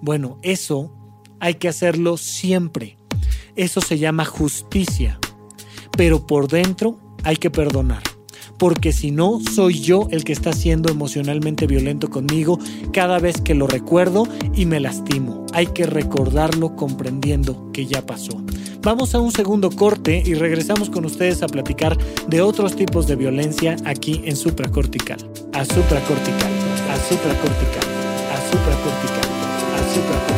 Bueno, 0.02 0.40
eso 0.42 0.94
hay 1.40 1.56
que 1.56 1.68
hacerlo 1.68 2.18
siempre. 2.18 2.98
Eso 3.56 3.82
se 3.82 3.98
llama 3.98 4.26
justicia. 4.26 5.20
Pero 5.98 6.26
por 6.26 6.48
dentro 6.48 7.00
hay 7.24 7.38
que 7.38 7.50
perdonar 7.50 8.09
porque 8.60 8.92
si 8.92 9.10
no, 9.10 9.40
soy 9.56 9.80
yo 9.80 10.08
el 10.12 10.24
que 10.24 10.34
está 10.34 10.54
siendo 10.54 10.92
emocionalmente 10.92 11.66
violento 11.66 12.10
conmigo 12.10 12.60
cada 12.94 13.18
vez 13.18 13.42
que 13.42 13.56
lo 13.56 13.66
recuerdo 13.66 14.28
y 14.54 14.66
me 14.66 14.80
lastimo. 14.80 15.46
Hay 15.54 15.68
que 15.68 15.86
recordarlo 15.86 16.76
comprendiendo 16.76 17.72
que 17.72 17.88
ya 17.88 18.06
pasó. 18.06 18.40
Vamos 18.82 19.16
a 19.16 19.20
un 19.20 19.32
segundo 19.32 19.72
corte 19.72 20.22
y 20.26 20.36
regresamos 20.36 20.90
con 20.90 21.06
ustedes 21.06 21.42
a 21.42 21.48
platicar 21.48 21.98
de 22.28 22.42
otros 22.42 22.76
tipos 22.76 23.08
de 23.08 23.16
violencia 23.16 23.76
aquí 23.86 24.22
en 24.26 24.36
supracortical. 24.36 25.20
A 25.54 25.66
supracortical, 25.66 26.52
a 26.90 26.98
supracortical, 27.10 27.88
a 28.32 28.52
supracortical, 28.52 29.30
a 29.76 29.94
supracortical. 29.94 30.29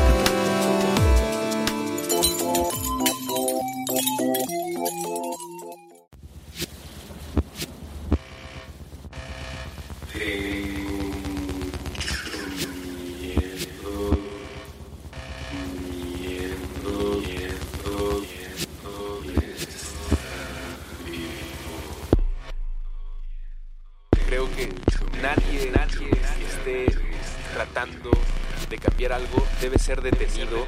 ser 29.91 30.01
detenido 30.01 30.65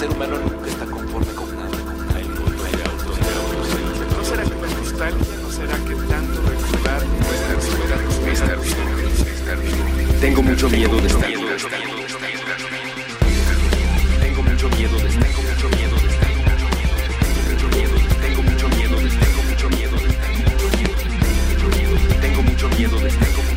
ser 0.00 0.08
humano 0.12 0.38
nunca 0.38 0.66
está 0.66 0.86
conforme 0.86 1.32
con 1.34 1.54
nada. 1.54 1.68
¿No 4.16 4.24
será 4.24 4.44
que 4.44 4.54
la 4.54 4.68
nostalgia? 4.80 5.36
¿No 5.42 5.50
será 5.50 5.76
que 5.76 5.94
tanto 6.08 6.40
recordar 6.40 7.02
no 7.04 8.32
Estar 8.32 8.60
vivo, 8.62 8.80
estar. 9.28 9.58
Tengo 10.20 10.42
mucho 10.42 10.70
miedo 10.70 10.96
de 11.02 11.06
estar 11.06 11.28
vivo. 11.28 11.44
Tengo 14.20 14.42
mucho 14.42 14.68
miedo 14.70 14.98
de 14.98 15.08
estar 15.08 15.28
Tengo 15.28 15.42
mucho 15.42 15.68
miedo 15.68 15.96
de 16.00 16.08
estar 16.08 16.30
Tengo 18.22 18.42
mucho 18.42 18.68
miedo 18.70 18.96
de 18.96 19.08
Tengo 19.10 19.42
mucho 19.42 19.68
miedo 19.68 19.96
de 19.96 20.08
Tengo 22.22 22.42
mucho 22.42 22.68
miedo 22.70 22.98
de 23.00 23.10
Tengo 23.10 23.49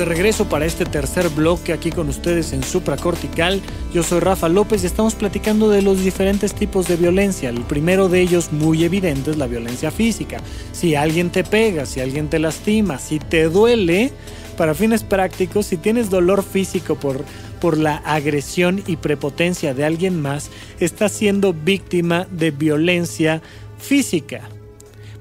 de 0.00 0.06
regreso 0.06 0.48
para 0.48 0.64
este 0.64 0.86
tercer 0.86 1.28
bloque 1.28 1.74
aquí 1.74 1.90
con 1.90 2.08
ustedes 2.08 2.54
en 2.54 2.62
Supracortical. 2.62 3.60
Yo 3.92 4.02
soy 4.02 4.20
Rafa 4.20 4.48
López 4.48 4.82
y 4.82 4.86
estamos 4.86 5.14
platicando 5.14 5.68
de 5.68 5.82
los 5.82 6.02
diferentes 6.02 6.54
tipos 6.54 6.88
de 6.88 6.96
violencia. 6.96 7.50
El 7.50 7.60
primero 7.64 8.08
de 8.08 8.22
ellos 8.22 8.50
muy 8.50 8.82
evidente 8.84 9.32
es 9.32 9.36
la 9.36 9.46
violencia 9.46 9.90
física. 9.90 10.38
Si 10.72 10.94
alguien 10.94 11.28
te 11.28 11.44
pega, 11.44 11.84
si 11.84 12.00
alguien 12.00 12.30
te 12.30 12.38
lastima, 12.38 12.98
si 12.98 13.18
te 13.18 13.50
duele, 13.50 14.10
para 14.56 14.72
fines 14.72 15.02
prácticos, 15.02 15.66
si 15.66 15.76
tienes 15.76 16.08
dolor 16.08 16.44
físico 16.44 16.94
por, 16.94 17.22
por 17.60 17.76
la 17.76 17.96
agresión 17.96 18.82
y 18.86 18.96
prepotencia 18.96 19.74
de 19.74 19.84
alguien 19.84 20.18
más, 20.18 20.48
estás 20.78 21.12
siendo 21.12 21.52
víctima 21.52 22.26
de 22.30 22.52
violencia 22.52 23.42
física. 23.76 24.48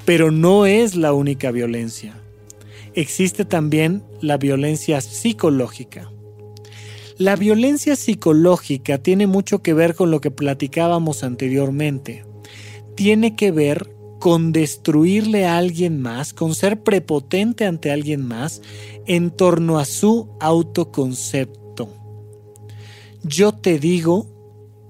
Pero 0.05 0.31
no 0.31 0.65
es 0.65 0.95
la 0.95 1.11
única 1.11 1.51
violencia 1.51 2.18
existe 2.93 3.45
también 3.45 4.03
la 4.21 4.37
violencia 4.37 5.01
psicológica. 5.01 6.11
La 7.17 7.35
violencia 7.35 7.95
psicológica 7.95 8.97
tiene 8.97 9.27
mucho 9.27 9.61
que 9.61 9.73
ver 9.73 9.93
con 9.93 10.09
lo 10.09 10.21
que 10.21 10.31
platicábamos 10.31 11.23
anteriormente. 11.23 12.23
Tiene 12.95 13.35
que 13.35 13.51
ver 13.51 13.93
con 14.19 14.51
destruirle 14.51 15.45
a 15.45 15.57
alguien 15.57 16.01
más, 16.01 16.33
con 16.33 16.55
ser 16.55 16.83
prepotente 16.83 17.65
ante 17.65 17.91
alguien 17.91 18.25
más 18.25 18.61
en 19.05 19.31
torno 19.31 19.79
a 19.79 19.85
su 19.85 20.29
autoconcepto. 20.39 21.89
Yo 23.23 23.53
te 23.53 23.79
digo 23.79 24.27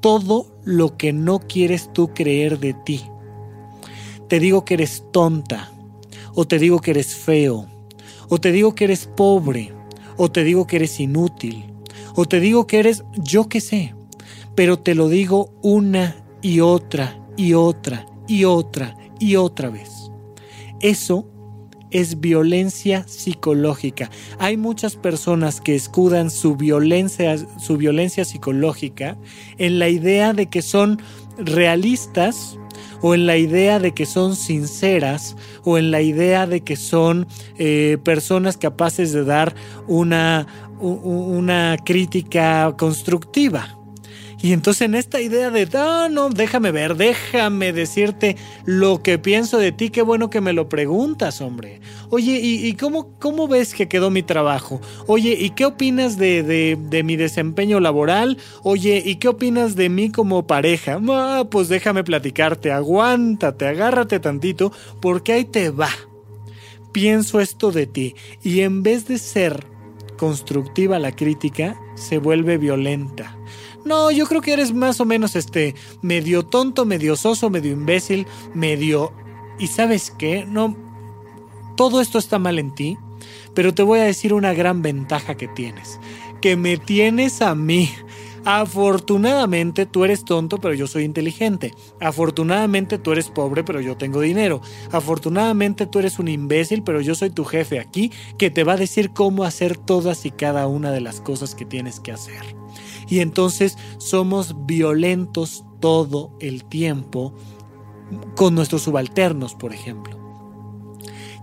todo 0.02 0.60
lo 0.64 0.98
que 0.98 1.14
no 1.14 1.40
quieres 1.40 1.92
tú 1.94 2.14
creer 2.14 2.60
de 2.60 2.76
ti. 2.86 3.02
Te 4.28 4.40
digo 4.40 4.66
que 4.66 4.76
eres 4.76 5.04
tonta, 5.12 5.72
o 6.36 6.46
te 6.46 6.60
digo 6.60 6.80
que 6.80 6.92
eres 6.92 7.16
feo, 7.16 7.68
o 8.30 8.40
te 8.40 8.52
digo 8.52 8.76
que 8.76 8.86
eres 8.86 9.08
pobre, 9.08 9.74
o 10.18 10.32
te 10.32 10.44
digo 10.44 10.68
que 10.68 10.78
eres 10.78 11.00
inútil, 11.00 11.66
o 12.16 12.26
te 12.26 12.40
digo 12.40 12.68
que 12.68 12.80
eres 12.80 13.04
yo 13.18 13.50
qué 13.50 13.60
sé, 13.60 13.96
pero 14.56 14.78
te 14.78 14.96
lo 14.96 15.10
digo 15.10 15.52
una 15.62 16.24
y 16.42 16.60
otra 16.62 17.20
y 17.36 17.54
otra 17.54 18.06
y 18.28 18.44
otra 18.46 18.96
y 19.20 19.36
otra 19.36 19.70
vez. 19.70 20.12
Eso 20.80 21.28
es 21.92 22.20
violencia 22.20 23.08
psicológica. 23.08 24.10
Hay 24.38 24.58
muchas 24.58 24.96
personas 24.96 25.60
que 25.60 25.76
escudan 25.76 26.30
su 26.30 26.56
violencia, 26.56 27.36
su 27.60 27.78
violencia 27.78 28.26
psicológica 28.26 29.18
en 29.58 29.80
la 29.80 29.90
idea 29.90 30.34
de 30.34 30.48
que 30.48 30.62
son 30.62 31.02
realistas 31.38 32.60
o 33.02 33.14
en 33.14 33.26
la 33.26 33.38
idea 33.38 33.80
de 33.80 33.94
que 33.94 34.06
son 34.06 34.36
sinceras 34.36 35.36
o 35.64 35.78
en 35.78 35.92
la 35.92 36.02
idea 36.02 36.48
de 36.48 36.62
que 36.62 36.76
son 36.76 37.28
eh, 37.58 37.98
personas 38.04 38.58
capaces 38.58 39.14
de 39.14 39.24
dar 39.24 39.56
una, 39.88 40.48
una 40.80 41.78
crítica 41.84 42.76
constructiva. 42.78 43.79
Y 44.42 44.54
entonces 44.54 44.84
en 44.84 44.96
esta 44.96 45.20
idea 45.20 45.50
de, 45.50 45.68
ah, 45.74 46.08
no, 46.10 46.30
déjame 46.30 46.72
ver, 46.72 46.96
déjame 46.96 47.74
decirte 47.74 48.38
lo 48.64 49.04
que 49.04 49.20
pienso 49.20 49.58
de 49.58 49.74
ti, 49.74 49.90
qué 49.90 50.02
bueno 50.02 50.30
que 50.30 50.40
me 50.40 50.54
lo 50.54 50.70
preguntas, 50.70 51.42
hombre. 51.42 51.82
Oye, 52.10 52.40
¿y, 52.42 52.74
cómo, 52.76 53.20
cómo 53.20 53.50
ves 53.50 53.74
que 53.74 53.90
quedó 53.90 54.12
mi 54.12 54.24
trabajo? 54.24 54.80
Oye, 55.08 55.36
¿y 55.38 55.50
qué 55.52 55.66
opinas 55.66 56.18
de, 56.18 56.44
de, 56.44 57.04
mi 57.04 57.18
desempeño 57.18 57.82
laboral? 57.82 58.38
Oye, 58.64 59.04
¿y 59.06 59.16
qué 59.16 59.28
opinas 59.28 59.76
de 59.76 59.90
mí 59.90 60.10
como 60.10 60.48
pareja? 60.48 61.02
Ah, 61.10 61.44
pues 61.52 61.68
déjame 61.68 62.06
platicarte, 62.06 62.72
aguántate, 62.72 63.68
agárrate 63.68 64.22
tantito, 64.22 64.72
porque 65.02 65.34
ahí 65.34 65.44
te 65.44 65.70
va. 65.70 65.90
Pienso 66.94 67.42
esto 67.42 67.72
de 67.72 67.88
ti, 67.88 68.16
y 68.42 68.62
en 68.62 68.84
vez 68.84 69.06
de 69.06 69.18
ser 69.18 69.66
constructiva 70.18 70.98
la 70.98 71.16
crítica, 71.16 71.78
se 71.96 72.20
vuelve 72.20 72.58
violenta. 72.58 73.36
No, 73.86 74.12
yo 74.12 74.26
creo 74.26 74.42
que 74.42 74.54
eres 74.54 74.74
más 74.74 75.00
o 75.00 75.06
menos 75.06 75.36
este 75.36 75.76
medio 76.02 76.44
tonto, 76.44 76.86
medio 76.86 77.16
soso, 77.16 77.50
medio 77.50 77.72
imbécil, 77.72 78.28
medio... 78.54 79.14
¿Y 79.58 79.68
sabes 79.68 80.14
qué? 80.18 80.46
No, 80.46 80.76
todo 81.76 82.02
esto 82.02 82.18
está 82.18 82.40
mal 82.40 82.60
en 82.60 82.74
ti, 82.74 82.98
pero 83.54 83.74
te 83.74 83.84
voy 83.84 84.00
a 84.00 84.04
decir 84.04 84.34
una 84.34 84.54
gran 84.54 84.82
ventaja 84.82 85.36
que 85.36 85.48
tienes. 85.48 86.00
Que 86.42 86.56
me 86.56 86.78
tienes 86.78 87.42
a 87.42 87.56
mí. 87.56 87.90
Afortunadamente 88.46 89.86
tú 89.86 90.06
eres 90.06 90.24
tonto, 90.24 90.60
pero 90.60 90.74
yo 90.74 90.88
soy 90.88 91.04
inteligente. 91.04 91.74
Afortunadamente 92.00 92.98
tú 92.98 93.12
eres 93.12 93.30
pobre, 93.30 93.64
pero 93.64 93.82
yo 93.82 93.98
tengo 93.98 94.22
dinero. 94.22 94.62
Afortunadamente 94.92 95.86
tú 95.88 96.00
eres 96.00 96.20
un 96.20 96.30
imbécil, 96.30 96.84
pero 96.84 97.02
yo 97.02 97.16
soy 97.16 97.30
tu 97.30 97.44
jefe 97.44 97.80
aquí, 97.80 98.12
que 98.38 98.50
te 98.50 98.64
va 98.64 98.74
a 98.74 98.78
decir 98.78 99.12
cómo 99.12 99.44
hacer 99.44 99.78
todas 99.78 100.26
y 100.26 100.32
cada 100.32 100.68
una 100.68 100.92
de 100.92 101.02
las 101.02 101.20
cosas 101.22 101.54
que 101.54 101.66
tienes 101.66 102.00
que 102.00 102.12
hacer 102.12 102.56
y 103.10 103.20
entonces 103.20 103.78
somos 103.98 104.66
violentos 104.66 105.66
todo 105.80 106.32
el 106.40 106.64
tiempo 106.66 107.34
con 108.36 108.56
nuestros 108.56 108.84
subalternos, 108.84 109.56
por 109.56 109.74
ejemplo. 109.74 110.18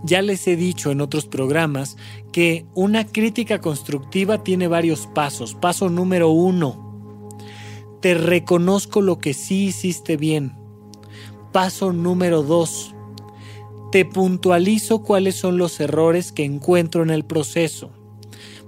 Ya 0.03 0.21
les 0.21 0.47
he 0.47 0.55
dicho 0.55 0.91
en 0.91 1.01
otros 1.01 1.25
programas 1.25 1.97
que 2.31 2.65
una 2.75 3.05
crítica 3.05 3.59
constructiva 3.59 4.43
tiene 4.43 4.67
varios 4.67 5.07
pasos. 5.07 5.55
Paso 5.55 5.89
número 5.89 6.29
uno, 6.29 7.29
te 8.01 8.13
reconozco 8.13 9.01
lo 9.01 9.19
que 9.19 9.33
sí 9.33 9.65
hiciste 9.65 10.17
bien. 10.17 10.55
Paso 11.51 11.93
número 11.93 12.43
dos, 12.43 12.93
te 13.91 14.05
puntualizo 14.05 15.01
cuáles 15.01 15.35
son 15.35 15.57
los 15.57 15.79
errores 15.79 16.31
que 16.31 16.43
encuentro 16.43 17.01
en 17.01 17.09
el 17.09 17.25
proceso. 17.25 17.89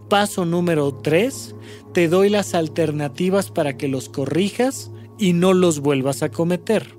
Paso 0.10 0.46
número 0.46 0.92
tres, 0.96 1.56
te 2.00 2.08
doy 2.08 2.30
las 2.30 2.54
alternativas 2.54 3.52
para 3.52 3.76
que 3.76 3.90
los 3.90 4.08
corrijas 4.08 4.90
y 5.18 5.34
no 5.34 5.52
los 5.52 5.82
vuelvas 5.82 6.24
a 6.24 6.32
cometer. 6.32 6.96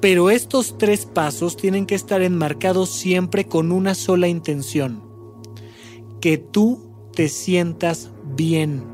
Pero 0.00 0.30
estos 0.30 0.78
tres 0.78 1.06
pasos 1.06 1.56
tienen 1.56 1.86
que 1.86 1.96
estar 1.96 2.22
enmarcados 2.22 2.90
siempre 2.90 3.46
con 3.46 3.72
una 3.72 3.96
sola 3.96 4.28
intención, 4.28 5.02
que 6.20 6.38
tú 6.38 6.88
te 7.12 7.26
sientas 7.26 8.12
bien. 8.36 8.84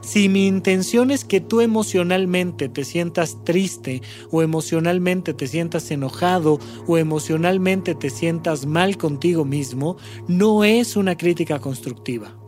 Si 0.00 0.28
mi 0.28 0.48
intención 0.48 1.12
es 1.12 1.24
que 1.24 1.40
tú 1.40 1.60
emocionalmente 1.60 2.68
te 2.68 2.84
sientas 2.84 3.44
triste 3.44 4.02
o 4.32 4.42
emocionalmente 4.42 5.34
te 5.34 5.46
sientas 5.46 5.88
enojado 5.92 6.58
o 6.88 6.98
emocionalmente 6.98 7.94
te 7.94 8.10
sientas 8.10 8.66
mal 8.66 8.96
contigo 8.96 9.44
mismo, 9.44 9.98
no 10.26 10.64
es 10.64 10.96
una 10.96 11.16
crítica 11.16 11.60
constructiva. 11.60 12.41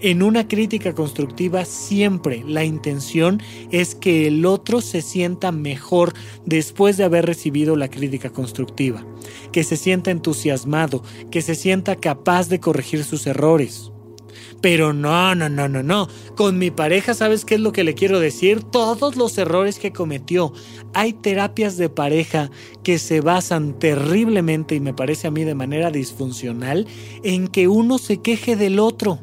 En 0.00 0.22
una 0.22 0.48
crítica 0.48 0.92
constructiva 0.92 1.64
siempre 1.64 2.44
la 2.46 2.64
intención 2.64 3.40
es 3.70 3.94
que 3.94 4.26
el 4.26 4.44
otro 4.44 4.80
se 4.80 5.02
sienta 5.02 5.52
mejor 5.52 6.12
después 6.44 6.96
de 6.96 7.04
haber 7.04 7.26
recibido 7.26 7.76
la 7.76 7.88
crítica 7.88 8.30
constructiva, 8.30 9.06
que 9.52 9.64
se 9.64 9.76
sienta 9.76 10.10
entusiasmado, 10.10 11.02
que 11.30 11.42
se 11.42 11.54
sienta 11.54 11.96
capaz 11.96 12.48
de 12.48 12.60
corregir 12.60 13.04
sus 13.04 13.26
errores. 13.26 13.92
Pero 14.60 14.92
no, 14.92 15.34
no, 15.34 15.48
no, 15.48 15.68
no, 15.68 15.82
no. 15.82 16.08
Con 16.36 16.58
mi 16.58 16.70
pareja, 16.70 17.14
¿sabes 17.14 17.44
qué 17.44 17.54
es 17.54 17.60
lo 17.60 17.72
que 17.72 17.84
le 17.84 17.94
quiero 17.94 18.18
decir? 18.18 18.62
Todos 18.62 19.14
los 19.14 19.36
errores 19.38 19.78
que 19.78 19.92
cometió. 19.92 20.52
Hay 20.94 21.12
terapias 21.12 21.76
de 21.76 21.88
pareja 21.88 22.50
que 22.82 22.98
se 22.98 23.20
basan 23.20 23.78
terriblemente, 23.78 24.74
y 24.74 24.80
me 24.80 24.94
parece 24.94 25.28
a 25.28 25.30
mí 25.30 25.44
de 25.44 25.54
manera 25.54 25.90
disfuncional, 25.90 26.86
en 27.22 27.48
que 27.48 27.68
uno 27.68 27.98
se 27.98 28.22
queje 28.22 28.56
del 28.56 28.78
otro. 28.78 29.20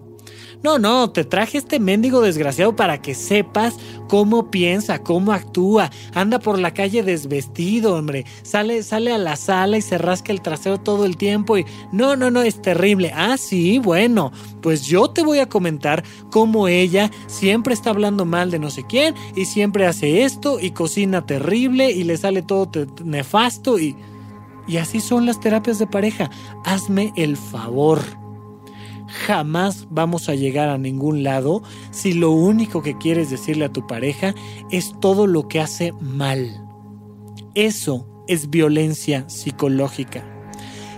No, 0.64 0.78
no, 0.78 1.10
te 1.10 1.24
traje 1.24 1.58
este 1.58 1.80
mendigo 1.80 2.22
desgraciado 2.22 2.76
para 2.76 3.02
que 3.02 3.16
sepas 3.16 3.78
cómo 4.08 4.52
piensa, 4.52 5.00
cómo 5.00 5.32
actúa. 5.32 5.90
Anda 6.14 6.38
por 6.38 6.60
la 6.60 6.72
calle 6.72 7.02
desvestido, 7.02 7.96
hombre. 7.96 8.26
Sale, 8.44 8.84
sale 8.84 9.12
a 9.12 9.18
la 9.18 9.38
sala 9.38 9.78
y 9.78 9.82
se 9.82 9.98
rasca 9.98 10.32
el 10.32 10.42
trasero 10.42 10.80
todo 10.80 11.06
el 11.06 11.18
tiempo 11.18 11.58
y 11.58 11.66
no, 11.92 12.16
no, 12.16 12.30
no, 12.30 12.44
es 12.44 12.62
terrible. 12.62 13.12
Ah, 13.16 13.38
sí, 13.38 13.80
bueno, 13.80 14.32
pues 14.62 14.86
yo 14.86 15.10
te 15.10 15.24
voy 15.24 15.40
a 15.40 15.50
comentar 15.50 16.04
cómo 16.30 16.68
ella 16.68 17.10
siempre 17.26 17.74
está 17.74 17.90
hablando 17.90 18.26
mal 18.26 18.52
de 18.52 18.60
no 18.60 18.70
sé 18.70 18.86
quién 18.86 19.16
y 19.36 19.46
siempre 19.46 19.88
hace 19.88 20.24
esto 20.24 20.60
y 20.60 20.72
cocina 20.72 21.26
terrible 21.26 21.90
y 21.92 22.04
le 22.04 22.18
sale 22.18 22.44
todo 22.44 22.70
nefasto 23.04 23.80
y... 23.80 23.96
Y 24.68 24.78
así 24.78 25.02
son 25.02 25.26
las 25.26 25.40
terapias 25.40 25.80
de 25.80 25.88
pareja. 25.88 26.30
Hazme 26.64 27.12
el 27.18 27.36
favor 27.36 28.21
jamás 29.12 29.88
vamos 29.90 30.30
a 30.30 30.36
llegar 30.36 30.70
a 30.70 30.78
ningún 30.78 31.24
lado 31.24 31.62
si 31.92 32.14
lo 32.14 32.32
único 32.32 32.82
que 32.82 32.98
quieres 32.98 33.30
decirle 33.30 33.66
a 33.66 33.72
tu 33.72 33.86
pareja 33.86 34.34
es 34.72 34.94
todo 35.00 35.28
lo 35.28 35.48
que 35.48 35.60
hace 35.60 35.94
mal. 36.00 36.62
Eso 37.54 38.08
es 38.28 38.50
violencia 38.50 39.30
psicológica. 39.30 40.24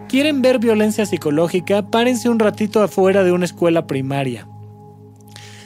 ¿Quieren 0.08 0.42
ver 0.44 0.60
violencia 0.60 1.06
psicológica? 1.06 1.90
Párense 1.90 2.30
un 2.30 2.40
ratito 2.40 2.84
afuera 2.84 3.24
de 3.24 3.32
una 3.32 3.46
escuela 3.46 3.88
primaria. 3.88 4.48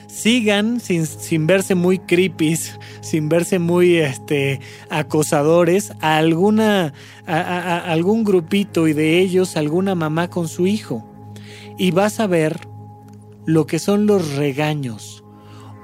Sigan 0.08 0.80
sin, 0.80 1.45
verse 1.45 1.76
muy 1.76 2.00
creepy, 2.00 2.58
sin 3.02 3.30
verse 3.30 3.60
muy 3.60 3.98
este, 3.98 4.62
acosadores, 4.89 5.91
a, 6.00 6.18
alguna, 6.18 6.93
a 7.28 7.78
algún 7.91 8.24
grupito 8.24 8.88
y 8.88 8.93
de 8.93 9.20
ellos 9.20 9.58
alguna 9.58 9.93
mamá 9.93 10.30
con 10.30 10.48
su 10.48 10.66
hijo 10.66 11.16
y 11.78 11.92
vas 11.92 12.20
a 12.20 12.28
ver 12.28 12.68
lo 13.46 13.66
que 13.66 13.80
son 13.80 14.06
los 14.06 14.36
regaños. 14.36 15.24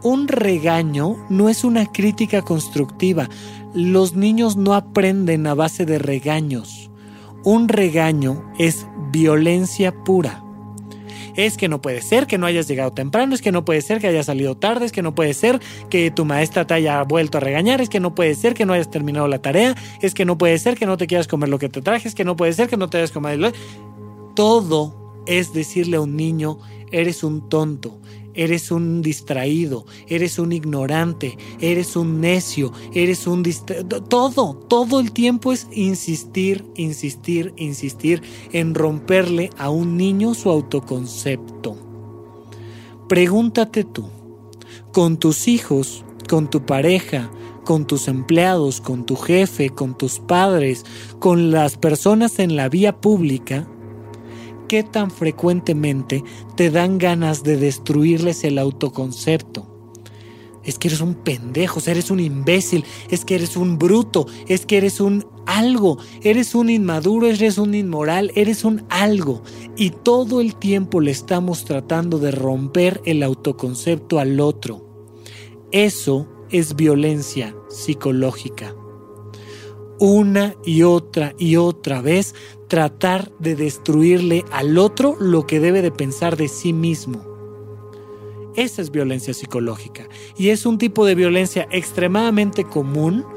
Un 0.04 0.28
regaño 0.28 1.16
no 1.30 1.48
es 1.48 1.64
una 1.64 1.86
crítica 1.86 2.42
constructiva. 2.42 3.30
Los 3.74 4.16
niños 4.16 4.58
no 4.58 4.74
aprenden 4.74 5.48
a 5.48 5.54
base 5.54 5.86
de 5.86 5.98
regaños. 5.98 6.92
Un 7.46 7.70
regaño 7.70 8.52
es 8.60 8.86
violencia 9.12 9.94
pura. 10.04 10.44
Es 11.36 11.58
que 11.58 11.70
no 11.70 11.82
puede 11.82 12.02
ser 12.02 12.28
que 12.28 12.38
no 12.38 12.46
hayas 12.46 12.68
llegado 12.68 12.92
temprano, 12.92 13.34
es 13.34 13.42
que 13.42 13.52
no 13.52 13.66
puede 13.66 13.82
ser 13.82 14.00
que 14.00 14.08
hayas 14.08 14.28
salido 14.28 14.56
tarde, 14.56 14.86
es 14.86 14.92
que 14.92 15.02
no 15.02 15.16
puede 15.16 15.34
ser 15.34 15.60
que 15.90 16.12
tu 16.12 16.26
maestra 16.26 16.68
te 16.68 16.76
haya 16.76 17.02
vuelto 17.04 17.38
a 17.38 17.42
regañar, 17.42 17.82
es 17.82 17.90
que 17.90 18.00
no 18.00 18.14
puede 18.14 18.36
ser 18.36 18.54
que 18.54 18.66
no 18.66 18.74
hayas 18.74 18.92
terminado 18.92 19.28
la 19.28 19.42
tarea, 19.42 19.76
es 20.02 20.14
que 20.14 20.26
no 20.26 20.38
puede 20.38 20.60
ser 20.60 20.78
que 20.78 20.86
no 20.86 20.98
te 20.98 21.08
quieras 21.08 21.28
comer 21.28 21.50
lo 21.50 21.60
que 21.60 21.70
te 21.70 21.82
traje, 21.82 22.08
es 22.08 22.14
que 22.14 22.24
no 22.24 22.36
puede 22.36 22.54
ser 22.54 22.70
que 22.70 22.78
no 22.78 22.90
te 22.90 22.98
hayas 22.98 23.12
comido. 23.12 23.52
Todo 24.36 25.03
es 25.26 25.54
decirle 25.54 25.98
a 25.98 26.02
un 26.02 26.16
niño, 26.16 26.60
eres 26.92 27.24
un 27.24 27.50
tonto, 27.50 27.98
eres 28.34 28.72
un 28.72 29.02
distraído, 29.02 29.86
eres 30.08 30.40
un 30.40 30.52
ignorante, 30.52 31.38
eres 31.60 31.96
un 31.96 32.22
necio, 32.22 32.72
eres 32.94 33.28
un 33.28 33.44
todo, 34.10 34.56
todo 34.56 35.00
el 35.00 35.12
tiempo 35.12 35.52
es 35.54 35.68
insistir, 35.72 36.66
insistir, 36.76 37.54
insistir 37.58 38.22
en 38.52 38.76
romperle 38.76 39.50
a 39.58 39.70
un 39.70 39.98
niño 39.98 40.34
su 40.34 40.50
autoconcepto. 40.50 41.76
Pregúntate 43.08 43.84
tú, 43.84 44.06
con 44.92 45.18
tus 45.18 45.48
hijos, 45.48 46.04
con 46.30 46.50
tu 46.50 46.66
pareja, 46.66 47.30
con 47.64 47.86
tus 47.86 48.08
empleados, 48.08 48.82
con 48.82 49.06
tu 49.06 49.16
jefe, 49.16 49.70
con 49.70 49.98
tus 49.98 50.20
padres, 50.20 50.86
con 51.20 51.52
las 51.52 51.78
personas 51.78 52.40
en 52.40 52.56
la 52.56 52.70
vía 52.70 53.00
pública, 53.00 53.68
qué 54.74 54.82
tan 54.82 55.12
frecuentemente 55.12 56.24
te 56.56 56.72
dan 56.72 56.98
ganas 56.98 57.44
de 57.44 57.58
destruirles 57.58 58.44
el 58.44 58.58
autoconcepto. 58.58 59.68
Es 60.64 60.80
que 60.80 60.88
eres 60.88 61.00
un 61.00 61.14
pendejo, 61.14 61.80
eres 61.86 62.10
un 62.10 62.20
imbécil, 62.20 62.84
es 63.12 63.24
que 63.24 63.36
eres 63.36 63.56
un 63.56 63.78
bruto, 63.78 64.26
es 64.48 64.66
que 64.66 64.78
eres 64.78 65.00
un 65.00 65.28
algo, 65.46 66.00
eres 66.24 66.56
un 66.56 66.72
inmaduro, 66.72 67.28
eres 67.28 67.60
un 67.60 67.76
inmoral, 67.76 68.32
eres 68.34 68.66
un 68.66 68.84
algo. 68.90 69.44
Y 69.78 69.92
todo 69.92 70.42
el 70.42 70.56
tiempo 70.56 71.02
le 71.02 71.12
estamos 71.12 71.66
tratando 71.66 72.18
de 72.18 72.32
romper 72.32 73.00
el 73.06 73.22
autoconcepto 73.22 74.18
al 74.18 74.40
otro. 74.40 75.14
Eso 75.72 76.28
es 76.50 76.76
violencia 76.76 77.56
psicológica. 77.70 78.74
Una 80.00 80.56
y 80.66 80.82
otra 80.82 81.36
y 81.38 81.58
otra 81.58 82.02
vez 82.02 82.34
tratar 82.74 83.32
de 83.38 83.56
destruirle 83.56 84.46
al 84.52 84.80
otro 84.80 85.16
lo 85.20 85.46
que 85.46 85.60
debe 85.60 85.84
de 85.84 85.92
pensar 85.92 86.38
de 86.38 86.48
sí 86.48 86.74
mismo. 86.74 87.24
Esa 88.56 88.82
es 88.82 88.90
violencia 88.90 89.36
psicológica 89.36 90.10
y 90.38 90.50
es 90.50 90.66
un 90.66 90.80
tipo 90.80 91.06
de 91.06 91.14
violencia 91.14 91.68
extremadamente 91.70 92.64
común, 92.64 93.28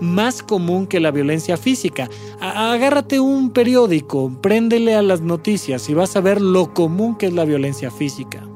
más 0.00 0.42
común 0.42 0.86
que 0.86 0.98
la 0.98 1.10
violencia 1.10 1.58
física. 1.58 2.08
agárrate 2.40 3.20
un 3.20 3.50
periódico, 3.50 4.32
préndele 4.40 4.94
a 4.94 5.02
las 5.02 5.20
noticias 5.20 5.90
y 5.90 5.92
vas 5.92 6.16
a 6.16 6.22
ver 6.22 6.40
lo 6.40 6.72
común 6.72 7.18
que 7.18 7.26
es 7.26 7.34
la 7.34 7.44
violencia 7.44 7.90
física. 7.90 8.48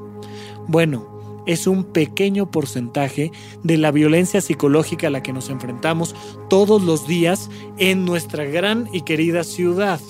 Bueno, 0.67 1.43
es 1.45 1.67
un 1.67 1.85
pequeño 1.85 2.51
porcentaje 2.51 3.31
de 3.63 3.77
la 3.77 3.91
violencia 3.91 4.41
psicológica 4.41 5.09
a 5.09 5.11
la 5.11 5.23
que 5.23 5.35
nos 5.35 5.51
enfrentamos 5.51 6.15
todos 6.49 6.83
los 6.83 7.07
días 7.07 7.51
en 7.77 8.07
nuestra 8.07 8.45
gran 8.45 8.89
y 8.91 9.03
querida 9.03 9.45
ciudad. 9.45 10.01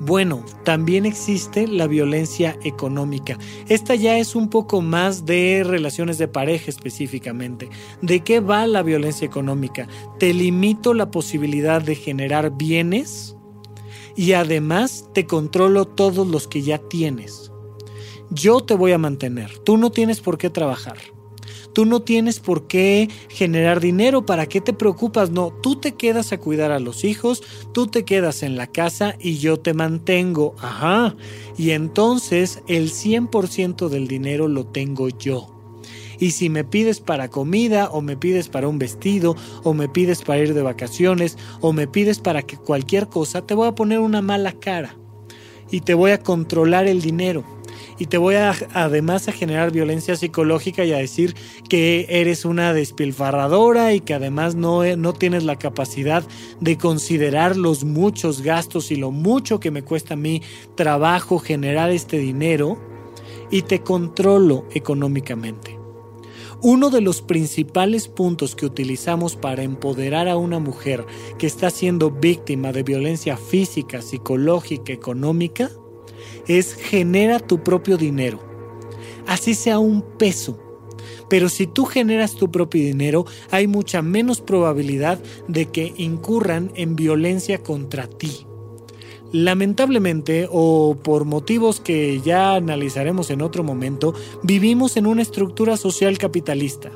Bueno, 0.00 0.42
también 0.64 1.04
existe 1.04 1.68
la 1.68 1.86
violencia 1.86 2.58
económica. 2.64 3.38
Esta 3.68 3.94
ya 3.94 4.16
es 4.16 4.34
un 4.34 4.48
poco 4.48 4.80
más 4.80 5.26
de 5.26 5.62
relaciones 5.62 6.16
de 6.16 6.26
pareja 6.26 6.70
específicamente. 6.70 7.68
¿De 8.00 8.20
qué 8.20 8.40
va 8.40 8.66
la 8.66 8.82
violencia 8.82 9.26
económica? 9.26 9.88
Te 10.18 10.32
limito 10.32 10.94
la 10.94 11.10
posibilidad 11.10 11.82
de 11.82 11.96
generar 11.96 12.56
bienes 12.56 13.36
y 14.16 14.32
además 14.32 15.06
te 15.12 15.26
controlo 15.26 15.86
todos 15.86 16.26
los 16.26 16.48
que 16.48 16.62
ya 16.62 16.78
tienes. 16.78 17.52
Yo 18.30 18.60
te 18.60 18.74
voy 18.74 18.92
a 18.92 18.98
mantener, 18.98 19.58
tú 19.58 19.76
no 19.76 19.90
tienes 19.90 20.20
por 20.22 20.38
qué 20.38 20.48
trabajar. 20.48 20.96
Tú 21.80 21.86
no 21.86 22.02
tienes 22.02 22.40
por 22.40 22.66
qué 22.66 23.08
generar 23.30 23.80
dinero, 23.80 24.26
¿para 24.26 24.44
qué 24.44 24.60
te 24.60 24.74
preocupas? 24.74 25.30
No, 25.30 25.50
tú 25.50 25.76
te 25.76 25.92
quedas 25.92 26.30
a 26.30 26.36
cuidar 26.36 26.72
a 26.72 26.78
los 26.78 27.04
hijos, 27.04 27.42
tú 27.72 27.86
te 27.86 28.04
quedas 28.04 28.42
en 28.42 28.58
la 28.58 28.66
casa 28.66 29.16
y 29.18 29.38
yo 29.38 29.58
te 29.58 29.72
mantengo. 29.72 30.54
Ajá. 30.58 31.16
Y 31.56 31.70
entonces 31.70 32.62
el 32.68 32.90
100% 32.90 33.88
del 33.88 34.08
dinero 34.08 34.46
lo 34.46 34.66
tengo 34.66 35.08
yo. 35.08 35.48
Y 36.18 36.32
si 36.32 36.50
me 36.50 36.64
pides 36.64 37.00
para 37.00 37.30
comida 37.30 37.88
o 37.90 38.02
me 38.02 38.14
pides 38.14 38.50
para 38.50 38.68
un 38.68 38.78
vestido 38.78 39.34
o 39.62 39.72
me 39.72 39.88
pides 39.88 40.20
para 40.20 40.40
ir 40.40 40.52
de 40.52 40.60
vacaciones 40.60 41.38
o 41.62 41.72
me 41.72 41.88
pides 41.88 42.18
para 42.18 42.42
que 42.42 42.58
cualquier 42.58 43.08
cosa, 43.08 43.46
te 43.46 43.54
voy 43.54 43.68
a 43.68 43.74
poner 43.74 44.00
una 44.00 44.20
mala 44.20 44.52
cara 44.52 44.96
y 45.70 45.80
te 45.80 45.94
voy 45.94 46.10
a 46.10 46.22
controlar 46.22 46.86
el 46.86 47.00
dinero 47.00 47.42
y 48.00 48.06
te 48.06 48.16
voy 48.16 48.34
a 48.36 48.56
además 48.72 49.28
a 49.28 49.32
generar 49.32 49.72
violencia 49.72 50.16
psicológica 50.16 50.86
y 50.86 50.92
a 50.94 50.96
decir 50.96 51.34
que 51.68 52.06
eres 52.08 52.46
una 52.46 52.72
despilfarradora 52.72 53.92
y 53.92 54.00
que 54.00 54.14
además 54.14 54.54
no, 54.54 54.84
no 54.96 55.12
tienes 55.12 55.44
la 55.44 55.56
capacidad 55.56 56.24
de 56.60 56.78
considerar 56.78 57.58
los 57.58 57.84
muchos 57.84 58.40
gastos 58.40 58.90
y 58.90 58.96
lo 58.96 59.10
mucho 59.10 59.60
que 59.60 59.70
me 59.70 59.82
cuesta 59.82 60.14
a 60.14 60.16
mí 60.16 60.40
trabajo 60.76 61.38
generar 61.38 61.90
este 61.90 62.16
dinero 62.16 62.78
y 63.50 63.62
te 63.62 63.82
controlo 63.82 64.64
económicamente. 64.72 65.78
Uno 66.62 66.88
de 66.88 67.02
los 67.02 67.20
principales 67.20 68.08
puntos 68.08 68.56
que 68.56 68.64
utilizamos 68.64 69.36
para 69.36 69.62
empoderar 69.62 70.26
a 70.26 70.38
una 70.38 70.58
mujer 70.58 71.04
que 71.38 71.46
está 71.46 71.68
siendo 71.68 72.10
víctima 72.10 72.72
de 72.72 72.82
violencia 72.82 73.36
física, 73.36 74.00
psicológica, 74.00 74.90
económica, 74.90 75.70
es 76.46 76.74
genera 76.74 77.38
tu 77.38 77.62
propio 77.62 77.96
dinero. 77.96 78.40
Así 79.26 79.54
sea 79.54 79.78
un 79.78 80.02
peso. 80.18 80.58
Pero 81.28 81.48
si 81.48 81.66
tú 81.68 81.84
generas 81.84 82.34
tu 82.34 82.50
propio 82.50 82.82
dinero, 82.82 83.24
hay 83.50 83.68
mucha 83.68 84.02
menos 84.02 84.40
probabilidad 84.40 85.20
de 85.46 85.66
que 85.66 85.94
incurran 85.96 86.72
en 86.74 86.96
violencia 86.96 87.62
contra 87.62 88.08
ti. 88.08 88.46
Lamentablemente, 89.32 90.48
o 90.50 90.96
por 91.00 91.24
motivos 91.24 91.78
que 91.78 92.20
ya 92.20 92.56
analizaremos 92.56 93.30
en 93.30 93.42
otro 93.42 93.62
momento, 93.62 94.12
vivimos 94.42 94.96
en 94.96 95.06
una 95.06 95.22
estructura 95.22 95.76
social 95.76 96.18
capitalista. 96.18 96.90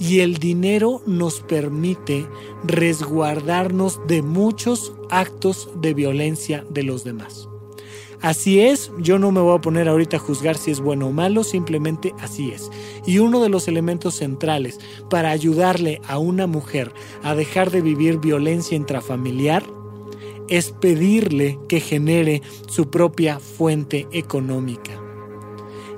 Y 0.00 0.18
el 0.18 0.38
dinero 0.38 1.02
nos 1.06 1.40
permite 1.40 2.26
resguardarnos 2.64 4.00
de 4.08 4.22
muchos 4.22 4.92
actos 5.10 5.68
de 5.80 5.94
violencia 5.94 6.66
de 6.68 6.82
los 6.82 7.04
demás. 7.04 7.48
Así 8.24 8.58
es, 8.58 8.90
yo 8.96 9.18
no 9.18 9.32
me 9.32 9.42
voy 9.42 9.54
a 9.54 9.60
poner 9.60 9.86
ahorita 9.86 10.16
a 10.16 10.18
juzgar 10.18 10.56
si 10.56 10.70
es 10.70 10.80
bueno 10.80 11.08
o 11.08 11.12
malo, 11.12 11.44
simplemente 11.44 12.14
así 12.20 12.52
es. 12.52 12.70
Y 13.04 13.18
uno 13.18 13.42
de 13.42 13.50
los 13.50 13.68
elementos 13.68 14.14
centrales 14.14 14.80
para 15.10 15.28
ayudarle 15.28 16.00
a 16.08 16.16
una 16.16 16.46
mujer 16.46 16.94
a 17.22 17.34
dejar 17.34 17.70
de 17.70 17.82
vivir 17.82 18.20
violencia 18.20 18.78
intrafamiliar 18.78 19.62
es 20.48 20.70
pedirle 20.70 21.58
que 21.68 21.80
genere 21.80 22.40
su 22.66 22.88
propia 22.88 23.40
fuente 23.40 24.08
económica. 24.10 24.98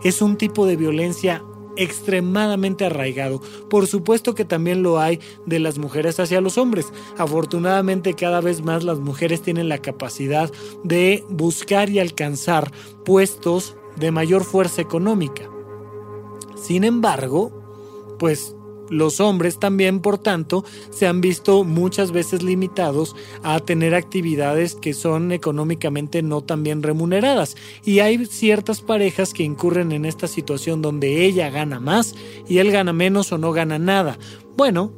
Es 0.03 0.20
un 0.20 0.37
tipo 0.37 0.66
de 0.66 0.74
violencia 0.74 1.45
extremadamente 1.77 2.85
arraigado. 2.85 3.41
Por 3.68 3.87
supuesto 3.87 4.35
que 4.35 4.45
también 4.45 4.83
lo 4.83 4.99
hay 4.99 5.20
de 5.47 5.59
las 5.59 5.79
mujeres 5.79 6.18
hacia 6.18 6.41
los 6.41 6.59
hombres. 6.59 6.93
Afortunadamente 7.18 8.14
cada 8.14 8.41
vez 8.41 8.62
más 8.62 8.85
las 8.85 8.99
mujeres 8.99 9.43
tienen 9.43 9.68
la 9.68 9.79
capacidad 9.79 10.51
de 10.85 11.24
buscar 11.29 11.91
y 11.91 11.99
alcanzar 11.99 12.72
puestos 13.05 13.77
de 13.97 14.11
mayor 14.11 14.45
fuerza 14.45 14.83
económica. 14.83 15.49
Sin 16.57 16.85
embargo, 16.85 17.53
pues 18.18 18.55
los 18.91 19.20
hombres 19.20 19.59
también, 19.59 20.01
por 20.01 20.18
tanto, 20.18 20.64
se 20.91 21.07
han 21.07 21.20
visto 21.20 21.64
muchas 21.64 22.12
veces 22.12 22.43
limitados 22.43 23.16
a 23.43 23.61
tener 23.61 23.95
actividades 23.95 24.74
que 24.74 24.95
son 24.95 25.32
económicamente 25.32 26.22
no 26.22 26.43
tan 26.43 26.62
bien 26.62 26.82
remuneradas. 26.82 27.57
Y 27.84 28.01
hay 28.01 28.26
ciertas 28.26 28.80
parejas 28.80 29.32
que 29.32 29.43
incurren 29.43 29.93
en 29.93 30.05
esta 30.05 30.28
situación 30.28 30.82
donde 30.82 31.24
ella 31.24 31.51
gana 31.51 31.80
más 31.80 32.14
y 32.49 32.59
él 32.59 32.70
gana 32.70 32.93
menos 32.93 33.32
o 33.32 33.39
no 33.39 33.53
gana 33.53 33.78
nada. 33.78 34.18
Bueno, 34.57 34.93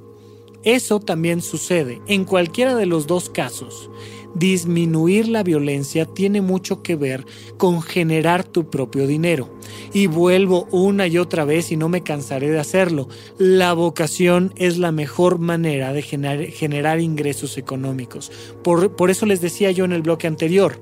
eso 0.65 1.01
también 1.01 1.41
sucede 1.41 2.03
en 2.07 2.25
cualquiera 2.25 2.75
de 2.75 2.87
los 2.87 3.07
dos 3.07 3.31
casos 3.31 3.91
disminuir 4.35 5.29
la 5.29 5.43
violencia 5.43 6.07
tiene 6.07 6.41
mucho 6.41 6.83
que 6.83 6.97
ver 6.97 7.25
con 7.57 7.83
generar 7.83 8.45
tu 8.45 8.71
propio 8.71 9.07
dinero. 9.07 9.49
Y 9.93 10.07
vuelvo 10.07 10.69
una 10.71 11.07
y 11.07 11.19
otra 11.19 11.45
vez 11.45 11.73
y 11.73 11.77
no 11.77 11.89
me 11.89 12.03
cansaré 12.03 12.51
de 12.51 12.59
hacerlo. 12.59 13.09
La 13.39 13.73
vocación 13.73 14.53
es 14.57 14.79
la 14.79 14.93
mejor 14.93 15.39
manera 15.39 15.93
de 15.93 16.03
generar, 16.03 17.01
ingresos 17.01 17.59
económicos. 17.59 18.31
Por, 18.63 18.95
por 18.97 19.11
eso 19.11 19.27
les 19.27 19.41
decía 19.41 19.71
yo 19.71 19.85
en 19.85 19.93
el 19.93 20.03
bloque 20.03 20.27
anterior, 20.27 20.81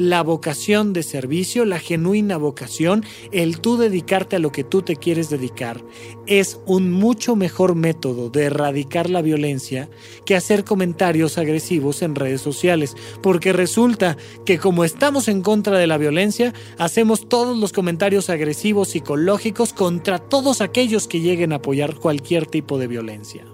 la 0.00 0.22
vocación 0.22 0.94
de 0.94 1.02
servicio, 1.02 1.66
la 1.66 1.78
genuina 1.78 2.38
vocación, 2.38 3.04
el 3.32 3.60
tú 3.60 3.76
dedicarte 3.76 4.36
a 4.36 4.38
lo 4.38 4.50
que 4.50 4.64
tú 4.64 4.80
te 4.80 4.96
quieres 4.96 5.28
dedicar, 5.28 5.84
es 6.26 6.58
un 6.64 6.90
mucho 6.90 7.36
mejor 7.36 7.74
método 7.74 8.30
de 8.30 8.44
erradicar 8.44 9.10
la 9.10 9.20
violencia 9.20 9.90
que 10.24 10.36
hacer 10.36 10.64
comentarios 10.64 11.36
agresivos 11.36 12.00
en 12.00 12.14
redes 12.14 12.40
sociales, 12.40 12.96
porque 13.22 13.52
resulta 13.52 14.16
que 14.46 14.58
como 14.58 14.86
estamos 14.86 15.28
en 15.28 15.42
contra 15.42 15.76
de 15.76 15.86
la 15.86 15.98
violencia, 15.98 16.54
hacemos 16.78 17.28
todos 17.28 17.58
los 17.58 17.74
comentarios 17.74 18.30
agresivos 18.30 18.88
psicológicos 18.88 19.74
contra 19.74 20.18
todos 20.18 20.62
aquellos 20.62 21.08
que 21.08 21.20
lleguen 21.20 21.52
a 21.52 21.56
apoyar 21.56 21.96
cualquier 21.96 22.46
tipo 22.46 22.78
de 22.78 22.86
violencia. 22.86 23.44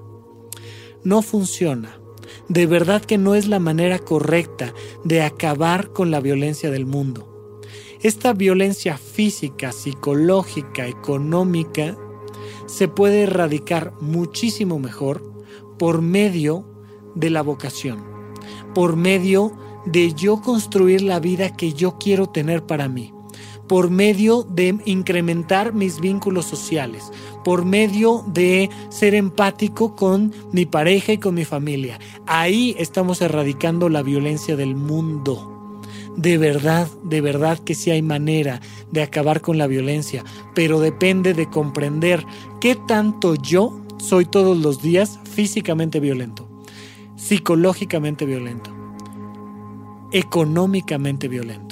No 1.03 1.23
funciona 1.23 2.06
de 2.49 2.67
verdad 2.67 3.03
que 3.03 3.19
no 3.19 3.35
es 3.35 3.49
la 3.49 3.59
manera 3.59 3.99
correcta 3.99 4.73
de 5.05 5.23
acabar 5.23 5.91
con 5.93 6.11
la 6.11 6.21
violencia 6.21 6.71
del 6.71 6.87
mundo. 6.87 7.61
Esta 8.01 8.33
violencia 8.33 8.99
física, 8.99 9.73
psicológica, 9.73 10.87
económica, 10.87 11.97
se 12.67 12.89
puede 12.89 13.23
erradicar 13.23 13.95
muchísimo 14.01 14.79
mejor 14.79 15.23
por 15.79 16.03
medio 16.03 16.65
de 17.15 17.31
la 17.31 17.43
vocación, 17.43 18.05
por 18.75 18.97
medio 18.97 19.57
de 19.87 20.13
yo 20.13 20.41
construir 20.41 21.03
la 21.03 21.21
vida 21.21 21.57
que 21.57 21.73
yo 21.73 21.97
quiero 21.99 22.27
tener 22.27 22.67
para 22.67 22.89
mí 22.89 23.13
por 23.69 23.91
medio 23.91 24.43
de 24.43 24.79
incrementar 24.85 25.73
mis 25.73 26.01
vínculos 26.01 26.47
sociales, 26.47 27.11
por 27.45 27.65
medio 27.65 28.25
de 28.29 28.71
ser 28.89 29.15
empático 29.15 29.97
con 29.97 30.33
mi 30.53 30.67
pareja 30.67 31.13
y 31.13 31.19
con 31.19 31.35
mi 31.35 31.45
familia. 31.45 31.99
Ahí 32.27 32.75
estamos 32.79 33.21
erradicando 33.21 33.89
la 33.89 34.03
violencia 34.03 34.57
del 34.57 34.77
mundo. 34.77 35.53
De 36.17 36.39
verdad, 36.39 36.89
de 37.03 37.21
verdad 37.21 37.59
que 37.59 37.75
sí 37.75 37.91
hay 37.91 38.03
manera 38.03 38.61
de 38.91 39.03
acabar 39.03 39.43
con 39.43 39.59
la 39.59 39.67
violencia, 39.67 40.25
pero 40.55 40.81
depende 40.81 41.35
de 41.35 41.51
comprender 41.51 42.25
qué 42.61 42.75
tanto 42.75 43.35
yo 43.35 43.83
soy 43.99 44.25
todos 44.25 44.57
los 44.57 44.81
días 44.81 45.19
físicamente 45.25 46.01
violento, 46.01 46.49
psicológicamente 47.17 48.25
violento, 48.25 48.71
económicamente 50.13 51.29
violento. 51.29 51.66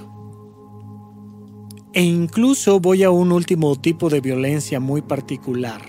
E 1.95 2.03
incluso 2.03 2.81
voy 2.81 3.05
a 3.05 3.11
un 3.13 3.31
último 3.31 3.81
tipo 3.81 4.11
de 4.11 4.21
violencia 4.21 4.81
muy 4.81 5.01
particular. 5.01 5.81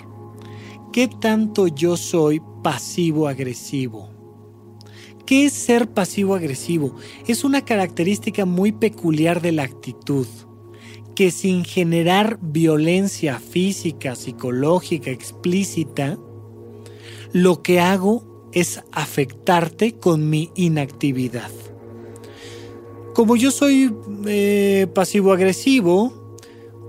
¿Qué 0.93 1.07
tanto 1.07 1.65
yo 1.65 1.97
soy 1.97 2.43
pasivo-agresivo? 2.61 4.11
¿Qué 5.25 5.47
es 5.47 5.53
ser 5.53 5.89
pasivo-agresivo? 5.89 6.95
Es 7.25 7.43
una 7.43 7.65
característica 7.65 8.45
muy 8.45 8.71
peculiar 8.71 9.41
de 9.41 9.51
la 9.51 9.63
actitud, 9.63 10.27
que 11.15 11.31
sin 11.31 11.65
generar 11.65 12.37
violencia 12.39 13.39
física, 13.39 14.13
psicológica, 14.13 15.09
explícita, 15.09 16.19
lo 17.33 17.63
que 17.63 17.79
hago 17.79 18.51
es 18.53 18.83
afectarte 18.91 19.93
con 19.93 20.29
mi 20.29 20.51
inactividad 20.53 21.49
como 23.15 23.37
yo 23.37 23.49
soy 23.49 23.95
eh, 24.27 24.87
pasivo-agresivo 24.93 26.13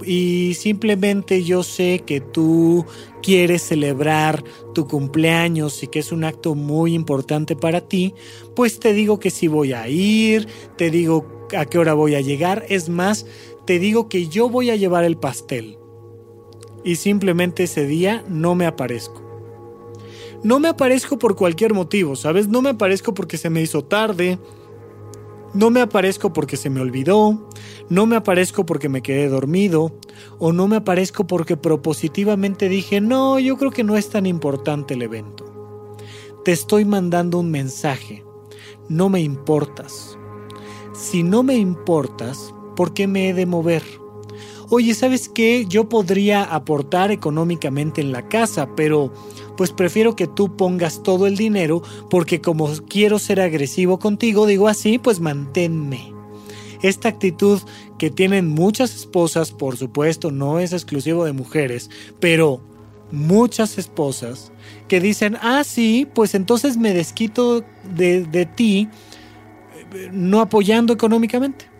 y 0.04 0.54
simplemente 0.54 1.44
yo 1.44 1.62
sé 1.62 2.02
que 2.04 2.20
tú 2.20 2.84
quieres 3.22 3.62
celebrar 3.62 4.42
tu 4.74 4.88
cumpleaños 4.88 5.84
y 5.84 5.86
que 5.86 6.00
es 6.00 6.10
un 6.10 6.24
acto 6.24 6.56
muy 6.56 6.94
importante 6.94 7.54
para 7.54 7.80
ti, 7.80 8.12
pues 8.56 8.80
te 8.80 8.92
digo 8.92 9.20
que 9.20 9.30
si 9.30 9.46
voy 9.46 9.72
a 9.72 9.88
ir, 9.88 10.48
te 10.76 10.90
digo 10.90 11.46
a 11.56 11.64
qué 11.64 11.78
hora 11.78 11.94
voy 11.94 12.16
a 12.16 12.20
llegar, 12.20 12.66
es 12.68 12.88
más, 12.88 13.24
te 13.64 13.78
digo 13.78 14.08
que 14.08 14.26
yo 14.26 14.50
voy 14.50 14.70
a 14.70 14.76
llevar 14.76 15.04
el 15.04 15.16
pastel. 15.16 15.78
Y 16.82 16.96
simplemente 16.96 17.64
ese 17.64 17.86
día 17.86 18.24
no 18.28 18.56
me 18.56 18.66
aparezco. 18.66 19.22
No 20.42 20.58
me 20.58 20.68
aparezco 20.68 21.18
por 21.18 21.36
cualquier 21.36 21.72
motivo, 21.72 22.16
¿sabes? 22.16 22.48
No 22.48 22.62
me 22.62 22.70
aparezco 22.70 23.14
porque 23.14 23.38
se 23.38 23.50
me 23.50 23.62
hizo 23.62 23.82
tarde, 23.84 24.38
no 25.56 25.70
me 25.70 25.80
aparezco 25.80 26.34
porque 26.34 26.58
se 26.58 26.68
me 26.68 26.82
olvidó, 26.82 27.48
no 27.88 28.04
me 28.04 28.16
aparezco 28.16 28.66
porque 28.66 28.90
me 28.90 29.00
quedé 29.00 29.28
dormido, 29.28 29.98
o 30.38 30.52
no 30.52 30.68
me 30.68 30.76
aparezco 30.76 31.26
porque 31.26 31.56
propositivamente 31.56 32.68
dije, 32.68 33.00
no, 33.00 33.38
yo 33.38 33.56
creo 33.56 33.70
que 33.70 33.82
no 33.82 33.96
es 33.96 34.10
tan 34.10 34.26
importante 34.26 34.94
el 34.94 35.02
evento. 35.02 35.46
Te 36.44 36.52
estoy 36.52 36.84
mandando 36.84 37.38
un 37.38 37.50
mensaje, 37.50 38.22
no 38.90 39.08
me 39.08 39.22
importas. 39.22 40.18
Si 40.92 41.22
no 41.22 41.42
me 41.42 41.56
importas, 41.56 42.54
¿por 42.76 42.92
qué 42.92 43.06
me 43.06 43.30
he 43.30 43.34
de 43.34 43.46
mover? 43.46 43.82
Oye, 44.68 44.94
¿sabes 44.94 45.30
qué? 45.30 45.64
Yo 45.66 45.88
podría 45.88 46.42
aportar 46.42 47.12
económicamente 47.12 48.02
en 48.02 48.12
la 48.12 48.28
casa, 48.28 48.68
pero 48.76 49.10
pues 49.56 49.72
prefiero 49.72 50.16
que 50.16 50.26
tú 50.26 50.56
pongas 50.56 51.02
todo 51.02 51.26
el 51.26 51.36
dinero 51.36 51.82
porque 52.10 52.40
como 52.40 52.68
quiero 52.88 53.18
ser 53.18 53.40
agresivo 53.40 53.98
contigo, 53.98 54.46
digo 54.46 54.68
así, 54.68 54.98
pues 54.98 55.20
manténme. 55.20 56.12
Esta 56.82 57.08
actitud 57.08 57.60
que 57.98 58.10
tienen 58.10 58.48
muchas 58.48 58.94
esposas, 58.94 59.50
por 59.50 59.76
supuesto, 59.76 60.30
no 60.30 60.60
es 60.60 60.72
exclusivo 60.72 61.24
de 61.24 61.32
mujeres, 61.32 61.90
pero 62.20 62.60
muchas 63.10 63.78
esposas 63.78 64.52
que 64.88 65.00
dicen, 65.00 65.36
ah, 65.40 65.64
sí, 65.64 66.06
pues 66.14 66.34
entonces 66.34 66.76
me 66.76 66.92
desquito 66.92 67.64
de, 67.94 68.24
de 68.24 68.46
ti 68.46 68.88
eh, 69.94 70.10
no 70.12 70.40
apoyando 70.40 70.92
económicamente 70.92 71.75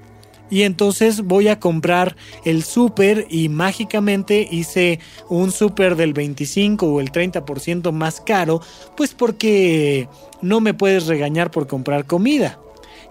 y 0.51 0.63
entonces 0.63 1.23
voy 1.23 1.49
a 1.49 1.59
comprar 1.59 2.17
el 2.45 2.63
súper 2.63 3.27
y 3.29 3.49
mágicamente 3.49 4.47
hice 4.51 5.01
un 5.29 5.51
súper 5.51 5.97
del 5.97 6.13
25 6.13 6.87
o 6.87 7.01
el 7.01 7.11
30% 7.11 7.93
más 7.93 8.21
caro, 8.21 8.61
pues 8.97 9.15
porque 9.15 10.09
no 10.43 10.61
me 10.61 10.75
puedes 10.75 11.07
regañar 11.07 11.51
por 11.51 11.67
comprar 11.67 12.07
comida. 12.07 12.59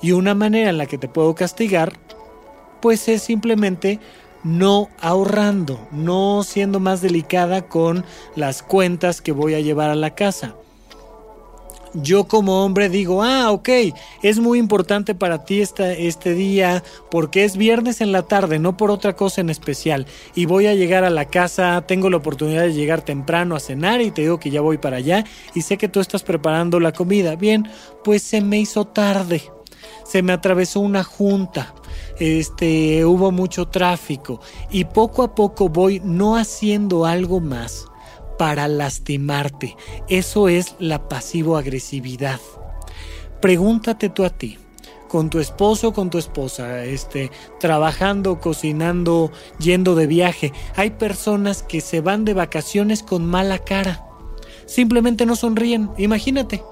Y 0.01 0.11
una 0.11 0.35
manera 0.35 0.69
en 0.69 0.77
la 0.77 0.85
que 0.85 0.97
te 0.97 1.07
puedo 1.07 1.35
castigar, 1.35 1.93
pues 2.81 3.07
es 3.07 3.23
simplemente 3.23 3.99
no 4.43 4.89
ahorrando, 4.99 5.87
no 5.91 6.43
siendo 6.43 6.79
más 6.79 7.01
delicada 7.01 7.63
con 7.63 8.05
las 8.35 8.61
cuentas 8.61 9.21
que 9.21 9.31
voy 9.31 9.55
a 9.55 9.59
llevar 9.59 9.89
a 9.89 9.95
la 9.95 10.13
casa 10.13 10.55
yo 12.01 12.25
como 12.25 12.63
hombre 12.63 12.89
digo, 12.89 13.23
ah, 13.23 13.51
ok, 13.51 13.69
es 14.21 14.39
muy 14.39 14.59
importante 14.59 15.15
para 15.15 15.45
ti 15.45 15.61
este 15.61 16.33
día 16.33 16.83
porque 17.09 17.43
es 17.43 17.57
viernes 17.57 18.01
en 18.01 18.11
la 18.11 18.23
tarde, 18.23 18.59
no 18.59 18.77
por 18.77 18.91
otra 18.91 19.15
cosa 19.15 19.41
en 19.41 19.49
especial. 19.49 20.05
Y 20.35 20.45
voy 20.45 20.67
a 20.67 20.73
llegar 20.73 21.03
a 21.03 21.09
la 21.09 21.25
casa, 21.25 21.83
tengo 21.87 22.09
la 22.09 22.17
oportunidad 22.17 22.63
de 22.63 22.73
llegar 22.73 23.01
temprano 23.01 23.55
a 23.55 23.59
cenar 23.59 24.01
y 24.01 24.11
te 24.11 24.23
digo 24.23 24.39
que 24.39 24.49
ya 24.49 24.61
voy 24.61 24.77
para 24.77 24.97
allá 24.97 25.25
y 25.53 25.61
sé 25.61 25.77
que 25.77 25.87
tú 25.87 25.99
estás 25.99 26.23
preparando 26.23 26.79
la 26.79 26.91
comida. 26.91 27.35
Bien, 27.35 27.67
pues 28.03 28.21
se 28.23 28.41
me 28.41 28.59
hizo 28.59 28.85
tarde, 28.85 29.43
se 30.05 30.21
me 30.21 30.33
atravesó 30.33 30.79
una 30.79 31.03
junta. 31.03 31.73
este, 32.19 33.03
hubo 33.03 33.31
mucho 33.31 33.67
tráfico 33.67 34.39
y 34.69 34.85
poco 34.85 35.23
a 35.23 35.35
poco 35.35 35.67
voy 35.67 36.01
no 36.03 36.37
haciendo 36.37 37.05
algo 37.05 37.41
más 37.41 37.87
para 38.37 38.67
lastimarte. 38.67 39.75
Eso 40.09 40.49
es 40.49 40.75
la 40.79 41.07
pasivo-agresividad. 41.07 42.39
Pregúntate 43.41 44.09
tú 44.09 44.23
a 44.23 44.29
ti, 44.29 44.57
con 45.07 45.29
tu 45.29 45.39
esposo, 45.39 45.93
con 45.93 46.09
tu 46.09 46.17
esposa, 46.17 46.83
este, 46.83 47.31
trabajando, 47.59 48.39
cocinando, 48.39 49.31
yendo 49.59 49.95
de 49.95 50.07
viaje. 50.07 50.51
Hay 50.75 50.91
personas 50.91 51.63
que 51.63 51.81
se 51.81 52.01
van 52.01 52.25
de 52.25 52.33
vacaciones 52.33 53.03
con 53.03 53.25
mala 53.25 53.59
cara. 53.59 54.03
Simplemente 54.65 55.25
no 55.25 55.35
sonríen. 55.35 55.91
Imagínate. 55.97 56.63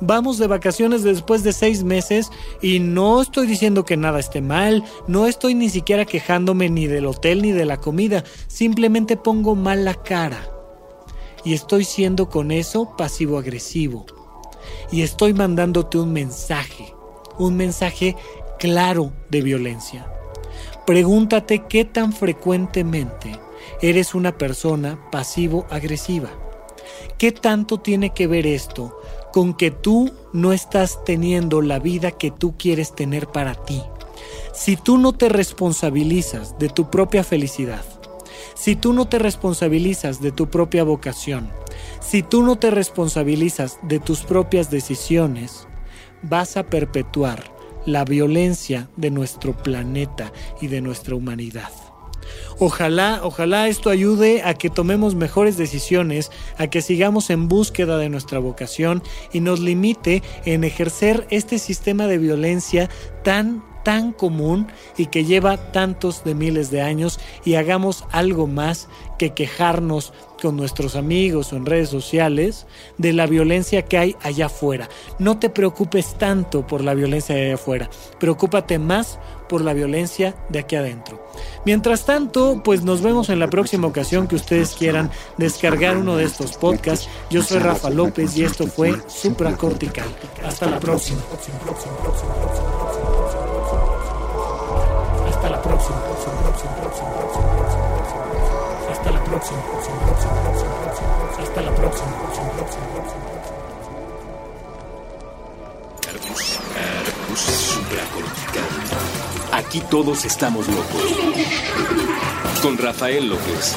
Vamos 0.00 0.38
de 0.38 0.46
vacaciones 0.46 1.02
después 1.02 1.42
de 1.42 1.52
seis 1.52 1.82
meses 1.82 2.30
y 2.60 2.80
no 2.80 3.22
estoy 3.22 3.46
diciendo 3.46 3.84
que 3.84 3.96
nada 3.96 4.18
esté 4.18 4.42
mal, 4.42 4.84
no 5.06 5.26
estoy 5.26 5.54
ni 5.54 5.70
siquiera 5.70 6.04
quejándome 6.04 6.68
ni 6.68 6.86
del 6.86 7.06
hotel 7.06 7.40
ni 7.40 7.52
de 7.52 7.64
la 7.64 7.78
comida, 7.78 8.22
simplemente 8.46 9.16
pongo 9.16 9.54
mala 9.54 9.94
cara. 9.94 10.55
Y 11.46 11.54
estoy 11.54 11.84
siendo 11.84 12.28
con 12.28 12.50
eso 12.50 12.94
pasivo-agresivo. 12.98 14.04
Y 14.92 15.00
estoy 15.00 15.32
mandándote 15.32 15.96
un 15.96 16.12
mensaje 16.12 16.92
un 17.38 17.56
mensaje 17.56 18.16
claro 18.58 19.12
de 19.30 19.42
violencia. 19.42 20.06
Pregúntate 20.86 21.64
qué 21.68 21.84
tan 21.84 22.12
frecuentemente 22.12 23.38
eres 23.82 24.14
una 24.14 24.38
persona 24.38 24.98
pasivo-agresiva. 25.10 26.30
¿Qué 27.18 27.32
tanto 27.32 27.80
tiene 27.80 28.14
que 28.14 28.26
ver 28.26 28.46
esto 28.46 28.96
con 29.32 29.54
que 29.54 29.70
tú 29.70 30.12
no 30.32 30.52
estás 30.52 31.04
teniendo 31.04 31.60
la 31.60 31.78
vida 31.78 32.12
que 32.12 32.30
tú 32.30 32.56
quieres 32.56 32.94
tener 32.94 33.26
para 33.26 33.54
ti? 33.54 33.82
Si 34.52 34.76
tú 34.76 34.98
no 34.98 35.12
te 35.12 35.28
responsabilizas 35.28 36.58
de 36.58 36.68
tu 36.68 36.90
propia 36.90 37.24
felicidad, 37.24 37.84
si 38.56 38.74
tú 38.74 38.92
no 38.92 39.06
te 39.06 39.18
responsabilizas 39.18 40.20
de 40.20 40.32
tu 40.32 40.48
propia 40.48 40.82
vocación, 40.82 41.50
si 42.00 42.22
tú 42.22 42.42
no 42.42 42.56
te 42.56 42.70
responsabilizas 42.70 43.78
de 43.82 44.00
tus 44.00 44.22
propias 44.22 44.70
decisiones, 44.70 45.68
vas 46.22 46.56
a 46.56 46.64
perpetuar 46.64 47.54
la 47.84 48.04
violencia 48.04 48.88
de 48.96 49.10
nuestro 49.10 49.56
planeta 49.56 50.32
y 50.60 50.66
de 50.68 50.80
nuestra 50.80 51.14
humanidad. 51.14 51.70
Ojalá, 52.58 53.20
ojalá 53.22 53.68
esto 53.68 53.90
ayude 53.90 54.42
a 54.42 54.54
que 54.54 54.70
tomemos 54.70 55.14
mejores 55.14 55.56
decisiones, 55.56 56.32
a 56.56 56.66
que 56.66 56.82
sigamos 56.82 57.30
en 57.30 57.48
búsqueda 57.48 57.98
de 57.98 58.08
nuestra 58.08 58.38
vocación 58.38 59.02
y 59.32 59.40
nos 59.40 59.60
limite 59.60 60.22
en 60.44 60.64
ejercer 60.64 61.26
este 61.30 61.58
sistema 61.58 62.06
de 62.06 62.18
violencia 62.18 62.88
tan 63.22 63.62
tan 63.86 64.10
común 64.10 64.66
y 64.96 65.06
que 65.06 65.24
lleva 65.24 65.70
tantos 65.70 66.24
de 66.24 66.34
miles 66.34 66.72
de 66.72 66.82
años 66.82 67.20
y 67.44 67.54
hagamos 67.54 68.02
algo 68.10 68.48
más 68.48 68.88
que 69.16 69.32
quejarnos 69.32 70.12
con 70.42 70.56
nuestros 70.56 70.96
amigos 70.96 71.52
o 71.52 71.56
en 71.56 71.66
redes 71.66 71.88
sociales 71.88 72.66
de 72.98 73.12
la 73.12 73.28
violencia 73.28 73.82
que 73.82 73.96
hay 73.96 74.16
allá 74.24 74.46
afuera. 74.46 74.88
No 75.20 75.38
te 75.38 75.50
preocupes 75.50 76.18
tanto 76.18 76.66
por 76.66 76.82
la 76.82 76.94
violencia 76.94 77.36
de 77.36 77.46
allá 77.46 77.54
afuera, 77.54 77.88
preocúpate 78.18 78.80
más 78.80 79.20
por 79.48 79.60
la 79.60 79.72
violencia 79.72 80.34
de 80.48 80.58
aquí 80.58 80.74
adentro. 80.74 81.24
Mientras 81.64 82.04
tanto, 82.04 82.62
pues 82.64 82.82
nos 82.82 83.02
vemos 83.02 83.28
en 83.28 83.38
la 83.38 83.48
próxima 83.48 83.86
ocasión 83.86 84.26
que 84.26 84.34
ustedes 84.34 84.74
quieran 84.74 85.12
descargar 85.36 85.96
uno 85.96 86.16
de 86.16 86.24
estos 86.24 86.56
podcasts. 86.56 87.08
Yo 87.30 87.40
soy 87.40 87.60
Rafa 87.60 87.88
López 87.88 88.36
y 88.36 88.42
esto 88.42 88.66
fue 88.66 88.96
Supracortical. 89.06 90.08
Hasta 90.44 90.68
la 90.68 90.80
próxima. 90.80 91.20
Hasta 98.90 99.10
la 99.12 99.24
próxima. 99.24 99.58
Hasta 101.40 101.62
la 101.62 101.70
próxima. 101.74 102.10
Aquí 109.52 109.80
todos 109.90 110.24
estamos 110.24 110.66
locos. 110.68 111.02
Con 112.62 112.78
Rafael 112.78 113.28
López. 113.28 113.76